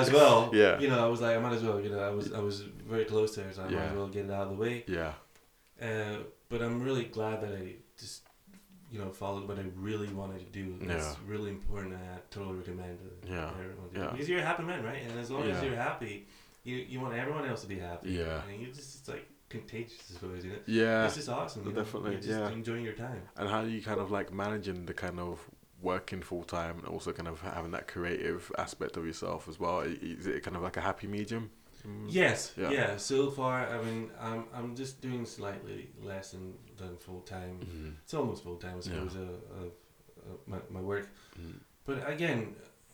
as 0.00 0.10
well. 0.12 0.50
Yeah. 0.62 0.78
You 0.78 0.88
know, 0.88 1.04
I 1.04 1.08
was 1.08 1.20
like, 1.20 1.36
I 1.36 1.40
might 1.40 1.52
as 1.54 1.62
well. 1.62 1.80
You 1.80 1.90
know, 1.90 2.00
I 2.00 2.10
was 2.10 2.32
I 2.32 2.40
was 2.40 2.60
very 2.88 3.04
close 3.04 3.34
to 3.36 3.40
it, 3.42 3.54
so 3.54 3.62
I 3.62 3.68
might 3.70 3.82
as 3.90 3.96
well 3.96 4.08
get 4.08 4.24
it 4.26 4.30
out 4.30 4.42
of 4.48 4.50
the 4.50 4.56
way. 4.64 4.84
yeah, 4.86 5.12
Uh, 5.80 6.18
but 6.48 6.62
I'm 6.62 6.82
really 6.82 7.04
glad 7.04 7.40
that 7.42 7.52
I 7.52 7.76
just, 7.98 8.22
you 8.90 8.98
know, 8.98 9.10
followed 9.10 9.48
what 9.48 9.58
I 9.58 9.64
really 9.76 10.08
wanted 10.08 10.40
to 10.46 10.50
do. 10.60 10.76
It's 10.80 11.04
Yeah. 11.04 11.14
really 11.26 11.50
important. 11.50 11.94
I 11.94 12.18
totally 12.30 12.58
recommend 12.58 12.98
it. 13.00 13.28
Yeah, 13.30 13.50
yeah. 13.94 14.10
Because 14.12 14.28
you're 14.28 14.40
a 14.40 14.48
happy 14.50 14.62
man, 14.62 14.82
right? 14.84 15.02
And 15.08 15.18
as 15.18 15.30
long 15.30 15.46
Yeah. 15.48 15.54
as 15.56 15.62
you're 15.64 15.76
happy, 15.90 16.26
you 16.62 16.76
you 16.76 17.00
want 17.00 17.14
everyone 17.14 17.44
else 17.50 17.62
to 17.62 17.68
be 17.68 17.78
happy. 17.78 18.10
Yeah. 18.12 18.40
And 18.48 18.60
you 18.60 18.68
just 18.72 18.90
it's 19.00 19.08
like 19.08 19.26
contagious, 19.58 20.00
I 20.10 20.12
suppose. 20.14 20.44
You 20.44 20.52
know. 20.52 20.58
yeah. 20.66 21.06
It's 21.06 21.16
just 21.20 21.28
awesome. 21.28 21.62
Definitely, 21.82 22.18
yeah. 22.22 22.48
enjoying 22.50 22.84
your 22.84 22.98
time. 23.06 23.22
And 23.38 23.48
how 23.48 23.60
do 23.64 23.70
you 23.70 23.82
kind 23.82 24.00
of 24.04 24.10
like 24.18 24.28
managing 24.32 24.86
the 24.90 24.94
kind 24.94 25.18
of 25.28 25.34
working 25.80 26.22
full 26.22 26.44
time 26.44 26.74
and 26.78 26.86
also 26.94 27.12
kind 27.12 27.28
of 27.28 27.40
having 27.40 27.72
that 27.72 27.86
creative 27.94 28.50
aspect 28.58 28.96
of 28.96 29.04
yourself 29.10 29.48
as 29.48 29.56
well? 29.62 29.80
Is 29.80 30.26
it 30.26 30.42
kind 30.42 30.56
of 30.56 30.62
like 30.62 30.76
a 30.76 30.80
happy 30.90 31.06
medium? 31.06 31.50
Mm. 31.86 32.06
Yes. 32.08 32.38
Yeah. 32.56 32.70
Yeah. 32.70 32.96
So 32.96 33.30
far, 33.30 33.56
I 33.76 33.78
mean, 33.86 34.10
I'm 34.28 34.44
I'm 34.56 34.70
just 34.82 34.94
doing 35.06 35.26
slightly 35.26 35.80
less 36.10 36.26
than, 36.32 36.54
than 36.78 36.96
full 36.96 37.20
time. 37.36 37.56
Mhm. 37.60 37.92
It's 38.04 38.14
almost 38.14 38.42
full 38.42 38.56
time, 38.56 38.76
I 38.76 38.76
Yeah. 38.76 38.82
suppose. 38.82 39.16
Uh, 39.16 39.20
uh, 39.56 39.68
uh, 40.28 40.36
my 40.46 40.58
my 40.76 40.80
work. 40.80 41.06
Mhm. 41.38 41.58
But 41.86 41.96
again, 42.14 42.40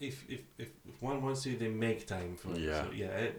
if 0.00 0.16
if 0.28 0.42
if, 0.58 0.70
if 0.90 1.02
one 1.02 1.22
wants 1.22 1.42
to, 1.44 1.50
they 1.56 1.68
make 1.68 2.00
time 2.06 2.34
for 2.36 2.50
it. 2.52 2.58
Yeah. 2.68 2.82
So 2.84 2.90
yeah, 3.02 3.24
it, 3.26 3.34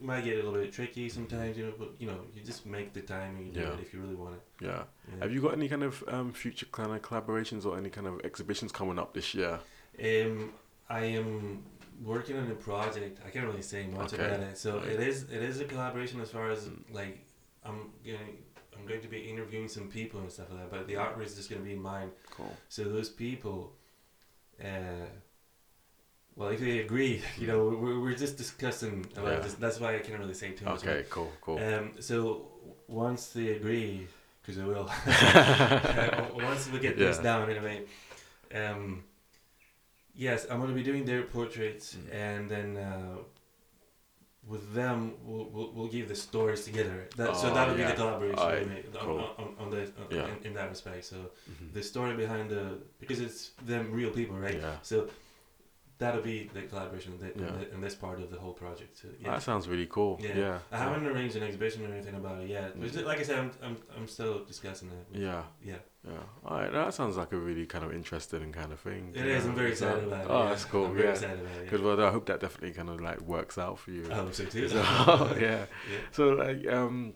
it 0.00 0.06
might 0.06 0.24
get 0.24 0.34
a 0.34 0.36
little 0.42 0.54
bit 0.60 0.72
tricky 0.72 1.08
sometimes, 1.08 1.56
you 1.58 1.66
know. 1.66 1.72
But 1.78 1.90
you 1.98 2.06
know, 2.06 2.20
you 2.34 2.42
just 2.42 2.64
make 2.66 2.92
the 2.92 3.02
time 3.02 3.36
and 3.36 3.46
you 3.46 3.52
do 3.52 3.60
Yeah. 3.60 3.74
it 3.74 3.80
if 3.80 3.92
you 3.92 4.00
really 4.00 4.14
want 4.14 4.36
it. 4.36 4.42
Yeah. 4.60 4.84
Yeah. 5.08 5.22
Have 5.22 5.32
you 5.32 5.40
got 5.42 5.52
any 5.52 5.68
kind 5.68 5.82
of 5.82 6.02
um, 6.08 6.32
future 6.32 6.66
kind 6.72 6.90
of 6.92 7.02
collaborations 7.02 7.66
or 7.66 7.76
any 7.76 7.90
kind 7.90 8.06
of 8.06 8.20
exhibitions 8.24 8.72
coming 8.72 8.98
up 8.98 9.12
this 9.14 9.34
year? 9.34 9.60
Um, 10.02 10.52
I 10.88 11.00
am 11.04 11.62
working 12.02 12.36
on 12.38 12.50
a 12.50 12.54
project. 12.54 13.20
I 13.26 13.30
can't 13.30 13.46
really 13.46 13.62
say 13.62 13.86
much 13.86 14.14
Okay. 14.14 14.24
about 14.26 14.40
it. 14.40 14.56
So 14.58 14.78
Right. 14.78 14.88
it 14.88 15.00
is 15.00 15.24
it 15.24 15.42
is 15.42 15.60
a 15.60 15.64
collaboration 15.66 16.20
as 16.20 16.30
far 16.30 16.50
as 16.50 16.66
Mm. 16.68 16.94
like 16.94 17.26
I'm 17.62 17.92
getting 18.04 18.38
I'm 18.76 18.86
going 18.86 19.02
to 19.02 19.08
be 19.08 19.18
interviewing 19.32 19.68
some 19.68 19.88
people 19.88 20.20
and 20.20 20.32
stuff 20.32 20.48
like 20.50 20.60
that. 20.60 20.70
But 20.70 20.86
the 20.86 20.94
artwork 20.94 21.24
is 21.26 21.34
just 21.34 21.50
going 21.50 21.60
to 21.62 21.68
be 21.68 21.74
mine. 21.74 22.10
Cool. 22.30 22.56
So 22.70 22.84
those 22.84 23.10
people, 23.10 23.76
uh, 24.64 25.06
well, 26.40 26.48
if 26.48 26.60
they 26.60 26.78
agree, 26.78 27.20
you 27.38 27.46
know, 27.46 27.58
we're, 27.82 28.00
we're 28.00 28.14
just 28.14 28.38
discussing 28.38 29.06
about 29.14 29.32
Yeah. 29.32 29.40
this. 29.40 29.54
That's 29.54 29.78
why 29.78 29.96
I 29.96 29.98
can't 29.98 30.18
really 30.18 30.32
say 30.42 30.52
too 30.52 30.64
much. 30.64 30.82
Okay, 30.86 31.04
cool, 31.10 31.30
cool. 31.42 31.58
Um, 31.58 31.90
so 32.00 32.46
once 32.88 33.22
they 33.36 33.48
agree, 33.58 34.06
because 34.40 34.56
they 34.56 34.64
will, 34.64 34.88
uh, 35.06 36.24
once 36.34 36.62
we 36.72 36.78
get 36.78 36.96
this 36.96 37.18
Yeah. 37.18 37.22
down 37.28 37.50
anyway, 37.50 37.76
um, 38.54 39.04
yes, 40.14 40.46
I'm 40.50 40.56
going 40.62 40.70
to 40.74 40.74
be 40.82 40.86
doing 40.90 41.04
their 41.04 41.24
portraits, 41.24 41.86
Mm. 41.94 42.14
and 42.26 42.48
then 42.54 42.68
uh, 42.78 43.16
with 44.52 44.72
them, 44.72 44.98
we'll, 45.26 45.44
we'll, 45.54 45.70
we'll 45.74 45.92
give 45.96 46.08
the 46.08 46.16
stories 46.16 46.64
together. 46.64 46.98
That, 47.18 47.36
so 47.36 47.50
Oh, 47.50 47.54
that'll 47.54 47.76
yeah. 47.76 47.84
be 47.84 47.90
the 47.92 47.96
collaboration 48.02 48.38
Alright, 48.38 48.66
we 48.66 48.74
make 48.76 48.86
on, 48.98 49.06
cool. 49.06 49.20
on, 49.42 49.48
on, 49.62 49.70
the, 49.74 49.80
on 49.82 50.06
Yeah. 50.10 50.26
in, 50.40 50.46
in 50.46 50.52
that 50.54 50.70
respect. 50.70 51.04
So 51.04 51.16
Mhm. 51.50 51.74
the 51.74 51.82
story 51.82 52.14
behind 52.16 52.48
the 52.48 52.64
because 52.98 53.20
it's 53.20 53.50
them 53.66 53.92
real 53.92 54.10
people, 54.10 54.36
right? 54.48 54.58
Yeah. 54.58 54.76
So 54.90 54.96
that'll 56.00 56.22
be 56.22 56.50
the 56.52 56.62
collaboration 56.62 57.12
in, 57.12 57.18
the, 57.20 57.26
Yeah. 57.40 57.48
in, 57.52 57.58
the, 57.60 57.74
in 57.74 57.80
this 57.80 57.94
part 57.94 58.18
of 58.20 58.30
the 58.32 58.38
whole 58.38 58.52
project. 58.54 58.96
So, 59.00 59.08
yeah. 59.20 59.30
That 59.32 59.42
sounds 59.42 59.68
really 59.68 59.86
cool. 59.86 60.18
Yeah. 60.20 60.36
Yeah. 60.36 60.58
I 60.72 60.78
haven't 60.78 61.06
arranged 61.06 61.36
an 61.36 61.42
exhibition 61.44 61.84
or 61.86 61.94
anything 61.94 62.14
about 62.14 62.40
it 62.42 62.48
yet. 62.48 62.68
But 62.80 62.90
Mm. 62.90 63.04
like 63.04 63.20
I 63.20 63.22
said, 63.22 63.38
I'm, 63.38 63.50
I'm, 63.62 63.76
I'm 63.96 64.08
still 64.08 64.42
discussing 64.44 64.88
it. 64.88 65.18
Yeah. 65.26 65.42
Yeah. 65.62 65.76
Yeah. 66.04 66.12
All 66.46 66.58
right. 66.58 66.72
That 66.72 66.94
sounds 66.94 67.16
like 67.18 67.32
a 67.32 67.36
really 67.36 67.66
kind 67.66 67.84
of 67.84 67.92
interesting 67.92 68.50
kind 68.50 68.72
of 68.72 68.80
thing. 68.80 69.12
It 69.14 69.26
is. 69.26 69.44
know, 69.44 69.50
I'm 69.50 69.56
very 69.56 69.76
so- 69.76 69.86
excited 69.88 70.08
about 70.08 70.24
it. 70.24 70.30
Oh, 70.30 70.42
yeah. 70.42 70.48
that's 70.48 70.64
cool. 70.64 70.86
I'm 70.86 70.94
very 70.94 71.04
yeah. 71.06 71.12
excited 71.12 71.40
about 71.40 71.56
it. 71.62 71.70
Good. 71.70 71.82
Well, 71.84 72.02
I 72.02 72.10
hope 72.10 72.26
that 72.26 72.40
definitely 72.40 72.72
kind 72.72 72.88
of 72.88 73.00
like 73.00 73.20
works 73.20 73.58
out 73.58 73.78
for 73.78 73.90
you. 73.92 74.08
I 74.10 74.14
hope 74.14 74.34
so 74.34 74.44
too. 74.46 74.68
So, 74.68 74.76
yeah. 75.38 75.66
Yeah. 75.92 75.98
So 76.12 76.30
like 76.30 76.66
um, 76.66 77.12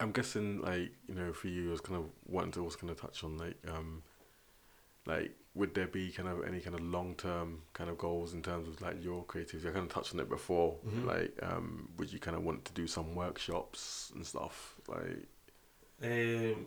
I'm 0.00 0.10
guessing 0.10 0.60
like 0.60 0.90
you 1.08 1.14
know 1.14 1.32
for 1.32 1.46
you, 1.48 1.68
I 1.68 1.70
was 1.70 1.80
kind 1.80 1.98
of 2.00 2.06
wanting 2.26 2.52
to 2.52 2.62
also 2.64 2.76
kind 2.78 2.90
of 2.90 3.00
touch 3.00 3.22
on 3.22 3.38
like 3.38 3.56
um, 3.68 4.02
like 5.06 5.30
would 5.54 5.74
there 5.74 5.86
be 5.86 6.10
kind 6.10 6.28
of 6.28 6.44
any 6.46 6.60
kind 6.60 6.74
of 6.74 6.80
long 6.82 7.14
term 7.14 7.62
kind 7.74 7.90
of 7.90 7.98
goals 7.98 8.32
in 8.32 8.42
terms 8.42 8.68
of 8.68 8.80
like 8.80 9.02
your 9.04 9.24
creativity? 9.24 9.68
I 9.68 9.72
kind 9.72 9.84
of 9.86 9.92
touched 9.92 10.14
on 10.14 10.20
it 10.20 10.28
before. 10.28 10.76
Mhm. 10.86 11.04
Like 11.06 11.38
um, 11.42 11.88
would 11.98 12.12
you 12.12 12.18
kind 12.18 12.36
of 12.36 12.42
want 12.44 12.64
to 12.64 12.72
do 12.72 12.86
some 12.86 13.14
workshops 13.14 14.12
and 14.14 14.26
stuff? 14.26 14.76
Like 14.88 15.26
Um, 16.02 16.66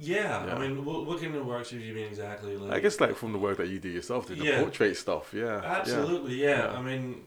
yeah, 0.00 0.46
Yeah. 0.46 0.54
I 0.54 0.58
mean, 0.58 0.84
what, 0.84 1.06
what 1.06 1.20
kind 1.20 1.34
of 1.34 1.46
workshops 1.46 1.70
do 1.80 1.86
you 1.86 1.94
mean 1.94 2.06
exactly? 2.06 2.56
Like, 2.56 2.72
I 2.72 2.80
guess 2.80 3.00
like 3.00 3.16
from 3.16 3.32
the 3.32 3.38
work 3.38 3.56
that 3.58 3.68
you 3.68 3.80
do 3.80 3.88
yourself, 3.88 4.26
the 4.26 4.36
Yeah. 4.36 4.60
portrait 4.60 4.96
stuff. 4.96 5.32
Yeah. 5.34 5.60
yeah. 5.62 5.78
Absolutely, 5.80 6.34
yeah. 6.36 6.58
Yeah. 6.72 6.78
I 6.78 6.82
mean, 6.82 7.24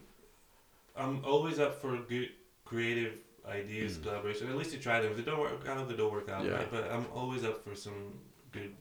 I'm 0.96 1.24
always 1.26 1.60
up 1.60 1.82
for 1.82 1.98
good 1.98 2.30
creative 2.66 3.14
ideas, 3.46 3.98
Mm. 3.98 4.04
collaboration. 4.04 4.50
At 4.50 4.56
least 4.58 4.74
you 4.74 4.80
try 4.80 5.00
them. 5.02 5.12
If 5.12 5.18
they 5.18 5.24
don't 5.24 5.40
work 5.40 5.68
out, 5.68 5.88
they 5.90 5.96
don't 5.96 6.12
work 6.12 6.30
out. 6.30 6.44
Yeah. 6.46 6.52
Right? 6.58 6.72
But 6.72 6.92
I'm 6.92 7.06
always 7.14 7.44
up 7.44 7.64
for 7.64 7.76
some 7.76 8.20
good, 8.52 8.76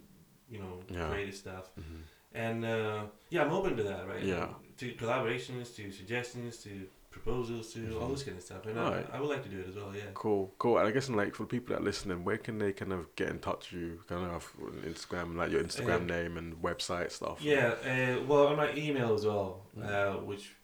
you 0.49 0.59
know, 0.59 0.81
Yeah. 0.91 1.09
creative 1.11 1.35
stuff. 1.35 1.71
Mhm. 1.79 2.03
And 2.35 2.65
uh, 2.65 3.05
yeah, 3.31 3.43
I'm 3.45 3.53
open 3.53 3.77
to 3.77 3.83
that, 3.85 4.07
right? 4.09 4.23
Yeah. 4.23 4.49
To 4.79 4.93
collaborations, 4.95 5.75
to 5.77 5.91
suggestions, 5.91 6.59
to 6.65 6.87
proposals, 7.11 7.73
to 7.73 7.99
all 7.99 8.09
Mhm. 8.09 8.13
this 8.13 8.23
kind 8.25 8.37
of 8.37 8.43
stuff. 8.45 8.67
And 8.67 8.79
Alright. 8.79 9.07
I, 9.11 9.17
I 9.17 9.21
would 9.21 9.31
like 9.31 9.43
to 9.45 9.49
do 9.49 9.61
it 9.61 9.69
as 9.69 9.77
well. 9.77 9.91
Yeah. 9.95 10.03
Cool, 10.13 10.53
cool. 10.59 10.77
And 10.79 10.87
I 10.87 10.91
guess 10.91 11.09
like 11.09 11.35
for 11.35 11.45
the 11.45 11.49
people 11.49 11.75
that 11.75 11.81
are 11.81 11.85
listening, 11.85 12.25
where 12.25 12.37
can 12.37 12.59
they 12.59 12.73
kind 12.75 12.93
of 12.93 13.15
get 13.17 13.31
in 13.31 13.39
touch 13.39 13.73
with 13.73 13.81
you? 13.81 14.01
Kind 14.07 14.31
of 14.31 14.53
on 14.63 14.73
Instagram, 14.85 15.35
like 15.37 15.51
your 15.51 15.63
Instagram 15.65 16.01
Um, 16.03 16.07
name 16.07 16.37
and 16.37 16.57
website 16.63 17.11
stuff. 17.11 17.41
Yeah, 17.41 17.69
uh, 17.83 18.23
well, 18.27 18.49
on 18.49 18.57
my 18.57 18.71
email 18.75 19.15
as 19.15 19.25
well, 19.25 19.67
Mm. 19.79 19.87
uh, 19.87 20.21
which 20.25 20.55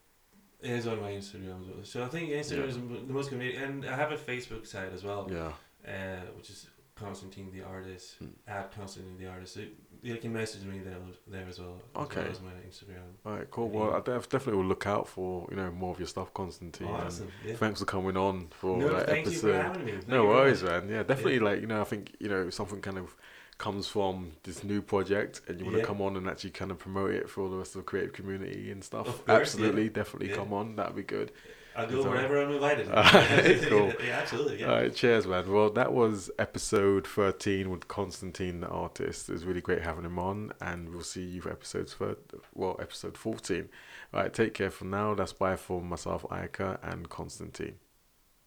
is 0.61 0.87
on 0.87 1.01
my 1.01 1.11
Instagram 1.13 1.63
as 1.63 1.69
well. 1.75 1.85
So 1.85 2.05
I 2.05 2.09
think 2.09 2.29
Instagram 2.31 2.59
Yeah. 2.59 2.65
is 2.67 2.77
the 3.07 3.13
most 3.13 3.31
convenient, 3.31 3.65
and 3.65 3.87
I 3.87 3.97
have 3.97 4.13
a 4.13 4.17
Facebook 4.19 4.67
site 4.67 4.93
as 4.93 5.03
well, 5.05 5.27
Yeah. 5.31 5.53
uh, 5.91 6.21
which 6.37 6.51
is 6.51 6.69
Constantine 7.03 7.51
the 7.53 7.63
Artist 7.63 8.23
Mm. 8.23 8.31
at 8.47 8.73
Constantine 8.75 9.17
the 9.19 9.27
Artist. 9.29 9.55
So 9.55 9.61
you 10.03 10.17
can 10.17 10.33
message 10.33 10.65
me 10.65 10.79
there 10.81 10.97
there 11.27 11.47
as 11.49 11.59
well. 11.61 11.81
As 11.97 12.03
Okay. 12.05 12.23
well 12.23 12.31
as 12.31 12.41
my 12.41 12.51
Instagram. 12.69 13.03
All 13.25 13.37
right, 13.37 13.51
cool. 13.51 13.69
Well, 13.69 13.95
I 13.95 14.01
def- 14.01 14.29
definitely 14.29 14.61
will 14.63 14.69
look 14.69 14.87
out 14.87 15.07
for 15.09 15.47
you 15.51 15.57
know 15.57 15.71
more 15.71 15.93
of 15.93 15.99
your 15.99 16.09
stuff, 16.09 16.33
Constantine. 16.35 16.89
awesome. 16.89 17.31
Yeah. 17.45 17.55
Thanks 17.57 17.81
for 17.81 17.87
coming 17.87 18.17
on 18.17 18.49
for 18.51 18.79
no, 18.79 18.89
that 18.95 19.07
thank 19.09 19.27
episode. 19.27 19.47
you 19.49 19.53
for 19.55 19.63
having 19.63 19.85
me. 19.85 19.93
Thank 19.93 20.09
no 20.09 20.27
worries, 20.27 20.63
man. 20.63 20.89
Yeah, 20.89 21.03
definitely. 21.03 21.39
Like 21.41 21.61
you 21.61 21.67
know, 21.67 21.81
I 21.81 21.85
think 21.85 22.15
you 22.19 22.29
know 22.29 22.51
something 22.51 22.81
kind 22.81 22.99
of 22.99 23.17
comes 23.59 23.87
from 23.87 24.33
this 24.43 24.65
new 24.65 24.83
project, 24.83 25.41
and 25.47 25.61
you 25.61 25.65
want 25.67 25.79
to 25.79 25.85
come 25.85 26.01
on 26.03 26.17
and 26.17 26.27
actually 26.29 26.51
kind 26.51 26.73
of 26.73 26.79
promote 26.79 27.13
it 27.13 27.29
for 27.31 27.43
all 27.43 27.51
the 27.51 27.57
rest 27.57 27.77
of 27.77 27.81
the 27.83 27.85
creative 27.85 28.13
community 28.13 28.73
and 28.73 28.83
stuff. 28.83 29.07
Course, 29.25 29.41
Absolutely, 29.41 29.85
yeah. 29.85 29.91
definitely 29.91 30.31
Yeah. 30.31 30.37
come 30.37 30.53
on. 30.53 30.75
That'd 30.75 30.97
be 30.97 31.03
good. 31.05 31.31
I'll 31.75 31.89
go 31.89 32.03
wherever 32.03 32.41
I'm 32.43 32.53
invited. 32.53 32.89
Cool. 33.69 33.93
yeah, 34.05 34.19
absolutely. 34.19 34.61
Yeah. 34.61 34.67
All 34.69 34.77
right, 34.77 34.95
cheers, 34.95 35.27
man. 35.27 35.51
Well, 35.51 35.71
that 35.71 35.93
was 35.93 36.31
episode 36.39 37.07
13 37.07 37.71
with 37.71 37.89
Constantine, 37.89 38.61
the 38.61 38.69
artist. 38.69 39.29
It 39.29 39.33
was 39.33 39.45
really 39.45 39.61
great 39.61 39.83
having 39.83 40.05
him 40.05 40.19
on, 40.19 40.53
and 40.61 40.91
we'll 40.91 41.03
see 41.03 41.23
you 41.25 41.41
for 41.41 41.51
episodes 41.51 41.93
for 41.93 42.17
well, 42.55 42.77
episode 42.81 43.17
14. 43.17 43.69
All 44.13 44.21
right, 44.21 44.33
take 44.33 44.55
care 44.55 44.71
for 44.71 44.85
now. 44.85 45.15
That's 45.15 45.33
bye 45.33 45.57
for 45.57 45.81
myself, 45.81 46.25
Ayaka, 46.31 46.79
and 46.83 47.09
Constantine. 47.09 47.77